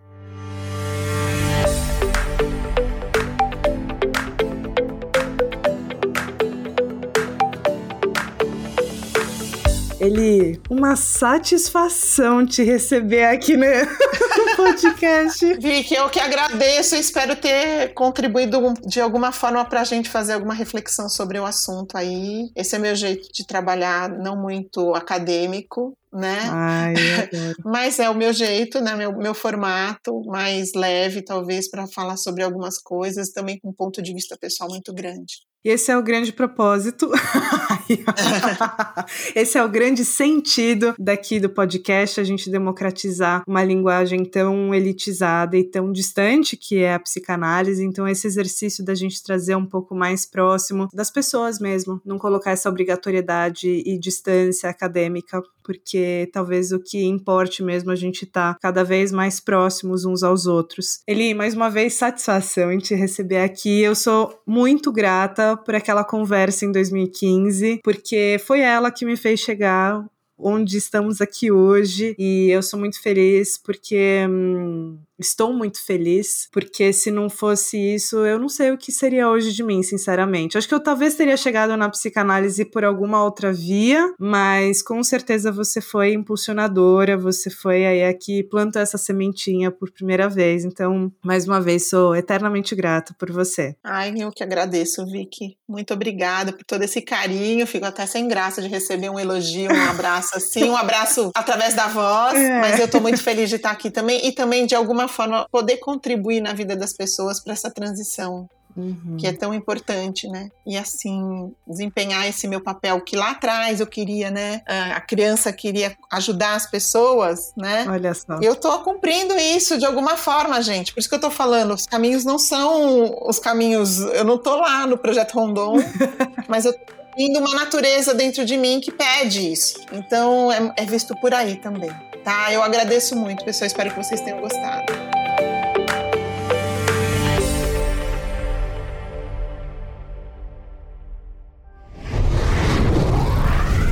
Ele, 10.04 10.60
uma 10.70 10.98
satisfação 10.98 12.46
te 12.46 12.62
receber 12.62 13.24
aqui 13.24 13.56
no, 13.56 13.66
podcast. 14.58 15.54
Vicky, 15.56 15.96
eu 15.96 16.10
que 16.10 16.20
agradeço 16.20 16.96
e 16.96 17.00
espero 17.00 17.38
ter 17.38 17.94
contribuído 17.94 18.74
de 18.86 19.00
alguma 19.00 19.32
forma 19.32 19.64
para 19.64 19.80
a 19.80 19.86
gente 19.86 20.10
fazer 20.10 20.34
alguma 20.34 20.54
reflexão 20.54 21.08
sobre 21.08 21.40
o 21.40 21.46
assunto 21.46 21.98
aí. 21.98 22.50
Esse 22.54 22.76
é 22.76 22.80
meu 22.80 22.96
jeito 22.96 23.32
de 23.32 23.48
trabalhar, 23.48 24.10
não 24.10 24.36
muito 24.36 24.94
acadêmico, 24.94 25.98
né? 26.14 26.38
Ai, 26.50 26.94
Mas 27.66 28.00
é 28.00 28.10
o 28.10 28.16
meu 28.16 28.32
jeito, 28.32 28.80
né? 28.80 28.96
Meu, 28.96 29.18
meu 29.18 29.34
formato 29.34 30.22
mais 30.26 30.72
leve, 30.76 31.22
talvez, 31.22 31.70
para 31.70 31.88
falar 31.88 32.18
sobre 32.18 32.44
algumas 32.44 32.78
coisas, 32.78 33.32
também 33.32 33.60
com 33.60 33.70
um 33.70 33.74
ponto 33.74 34.02
de 34.02 34.14
vista 34.14 34.38
pessoal 34.38 34.70
muito 34.70 34.94
grande. 34.94 35.42
Esse 35.64 35.92
é 35.92 35.98
o 35.98 36.04
grande 36.04 36.34
propósito. 36.34 37.10
esse 39.34 39.58
é 39.58 39.64
o 39.64 39.70
grande 39.70 40.04
sentido 40.04 40.94
daqui 41.00 41.40
do 41.40 41.50
podcast, 41.50 42.20
a 42.20 42.24
gente 42.24 42.50
democratizar 42.50 43.44
uma 43.48 43.64
linguagem 43.64 44.26
tão 44.26 44.76
elitizada 44.76 45.56
e 45.56 45.64
tão 45.64 45.90
distante 45.90 46.58
que 46.58 46.80
é 46.80 46.94
a 46.94 47.00
psicanálise. 47.00 47.82
Então, 47.82 48.06
esse 48.06 48.28
exercício 48.28 48.84
da 48.84 48.94
gente 48.94 49.24
trazer 49.24 49.56
um 49.56 49.66
pouco 49.66 49.96
mais 49.96 50.26
próximo 50.26 50.90
das 50.94 51.10
pessoas 51.10 51.60
mesmo, 51.60 52.02
não 52.04 52.18
colocar 52.18 52.52
essa 52.52 52.68
obrigatoriedade 52.68 53.84
e 53.86 53.98
distância 53.98 54.70
acadêmica, 54.70 55.42
porque 55.64 55.98
talvez 56.32 56.72
o 56.72 56.80
que 56.80 57.04
importe 57.04 57.64
mesmo 57.64 57.92
a 57.92 57.96
gente 57.96 58.26
tá 58.26 58.56
cada 58.62 58.84
vez 58.84 59.12
mais 59.12 59.40
próximos 59.40 60.06
uns 60.06 60.24
aos 60.24 60.46
outros. 60.46 61.02
Eli, 61.08 61.34
mais 61.34 61.54
uma 61.54 61.70
vez, 61.70 61.94
satisfação 61.94 62.72
em 62.72 62.78
te 62.78 62.96
receber 62.96 63.40
aqui. 63.40 63.82
Eu 63.82 63.96
sou 63.96 64.42
muito 64.46 64.92
grata 64.92 65.58
por 65.58 65.76
aquela 65.76 66.04
conversa 66.04 66.66
em 66.66 66.72
2015, 66.72 67.82
porque 67.84 68.38
foi 68.46 68.62
ela 68.62 68.92
que 68.92 69.06
me 69.06 69.16
fez 69.16 69.40
chegar 69.40 70.04
onde 70.38 70.78
estamos 70.78 71.22
aqui 71.22 71.52
hoje 71.52 72.16
e 72.18 72.50
eu 72.50 72.62
sou 72.62 72.80
muito 72.80 73.02
feliz 73.02 73.58
porque 73.58 74.26
hum, 74.28 74.98
estou 75.24 75.54
muito 75.54 75.84
feliz, 75.84 76.48
porque 76.52 76.94
se 76.94 77.10
não 77.10 77.30
fosse 77.30 77.78
isso, 77.78 78.18
eu 78.26 78.38
não 78.38 78.50
sei 78.50 78.72
o 78.72 78.78
que 78.78 78.92
seria 78.92 79.30
hoje 79.30 79.52
de 79.52 79.64
mim, 79.64 79.82
sinceramente. 79.82 80.58
Acho 80.58 80.68
que 80.68 80.76
eu 80.76 80.80
talvez 80.80 81.16
teria 81.16 81.38
chegado 81.38 81.76
na 81.76 81.90
psicanálise 81.90 82.66
por 82.66 82.84
alguma 82.84 83.24
outra 83.24 83.52
via, 83.52 84.14
mas 84.20 84.82
com 84.82 85.04
certeza 85.04 85.52
você 85.52 85.82
foi 85.82 86.14
impulsionadora, 86.14 87.18
você 87.18 87.50
foi 87.50 87.86
aí 87.86 88.04
aqui 88.04 88.44
plantou 88.44 88.82
essa 88.82 88.98
sementinha 88.98 89.72
por 89.72 89.92
primeira 89.92 90.30
vez. 90.30 90.66
Então, 90.66 91.12
mais 91.24 91.48
uma 91.48 91.60
vez, 91.60 91.90
sou 91.90 92.16
eternamente 92.16 92.76
grata 92.76 93.16
por 93.18 93.32
você. 93.32 93.76
Ai, 93.84 94.14
eu 94.18 94.32
que 94.32 94.44
agradeço, 94.44 95.06
Vicky. 95.06 95.58
Muito 95.68 95.94
obrigada 95.94 96.52
por 96.52 96.64
todo 96.64 96.84
esse 96.84 97.02
carinho. 97.02 97.66
Fico 97.66 97.86
até 97.86 98.06
sem 98.06 98.28
graça 98.28 98.62
de 98.62 98.68
receber 98.68 99.10
um 99.10 99.20
elogio, 99.20 99.72
um 99.72 99.90
abraço 99.90 100.36
assim, 100.36 100.70
um 100.70 100.78
abraço 100.78 101.32
através 101.36 101.74
da 101.74 101.88
voz, 101.88 102.36
é. 102.38 102.60
mas 102.60 102.80
eu 102.80 102.88
tô 102.88 103.00
muito 103.00 103.22
feliz 103.22 103.50
de 103.50 103.56
estar 103.56 103.72
aqui 103.72 103.90
também 103.90 104.28
e 104.28 104.32
também 104.32 104.66
de 104.66 104.76
alguma 104.76 105.08
forma 105.14 105.48
poder 105.50 105.78
contribuir 105.78 106.42
na 106.42 106.54
vida 106.54 106.76
das 106.76 106.92
pessoas 106.92 107.40
para 107.40 107.54
essa 107.54 107.72
transição 107.72 108.50
Uhum. 108.76 109.18
que 109.20 109.28
é 109.28 109.34
tão 109.34 109.54
importante, 109.54 110.28
né? 110.28 110.50
E 110.66 110.76
assim, 110.76 111.54
desempenhar 111.68 112.28
esse 112.28 112.48
meu 112.48 112.60
papel 112.60 113.00
que 113.02 113.16
lá 113.16 113.32
atrás 113.32 113.80
eu 113.80 113.86
queria, 113.86 114.32
né? 114.32 114.64
A 114.66 115.00
criança 115.00 115.54
queria 115.54 115.96
ajudar 116.12 116.56
as 116.56 116.66
pessoas, 116.66 117.54
né? 117.56 117.86
Olha 117.88 118.14
só. 118.16 118.40
Eu 118.42 118.56
tô 118.56 118.80
cumprindo 118.80 119.36
isso 119.36 119.78
de 119.78 119.86
alguma 119.86 120.18
forma, 120.18 120.60
gente. 120.62 120.92
Por 120.92 121.00
isso 121.00 121.10
que 121.10 121.14
eu 121.16 121.22
tô 121.22 121.30
falando, 121.30 121.74
os 121.74 121.86
caminhos 121.86 122.26
não 122.26 122.40
são 122.40 123.16
os 123.28 123.38
caminhos. 123.38 124.00
Eu 124.00 124.24
não 124.24 124.40
tô 124.40 124.56
lá 124.56 124.88
no 124.88 124.98
projeto 124.98 125.34
Rondon, 125.34 125.76
mas 126.50 126.66
eu 126.66 126.74
indo 127.16 127.40
uma 127.40 127.54
natureza 127.54 128.14
dentro 128.14 128.44
de 128.44 128.58
mim 128.58 128.80
que 128.80 128.92
pede 128.92 129.52
isso. 129.52 129.80
Então 129.92 130.52
é, 130.52 130.74
é 130.78 130.86
visto 130.86 131.16
por 131.18 131.34
aí 131.34 131.58
também, 131.58 131.92
tá? 132.24 132.52
Eu 132.52 132.64
agradeço 132.64 133.16
muito, 133.16 133.44
pessoal. 133.44 133.68
Espero 133.68 133.90
que 133.92 133.98
vocês 133.98 134.22
tenham 134.22 134.40
gostado. 134.40 134.86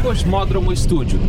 Cosmódromo 0.01 0.73
Estúdio. 0.73 1.19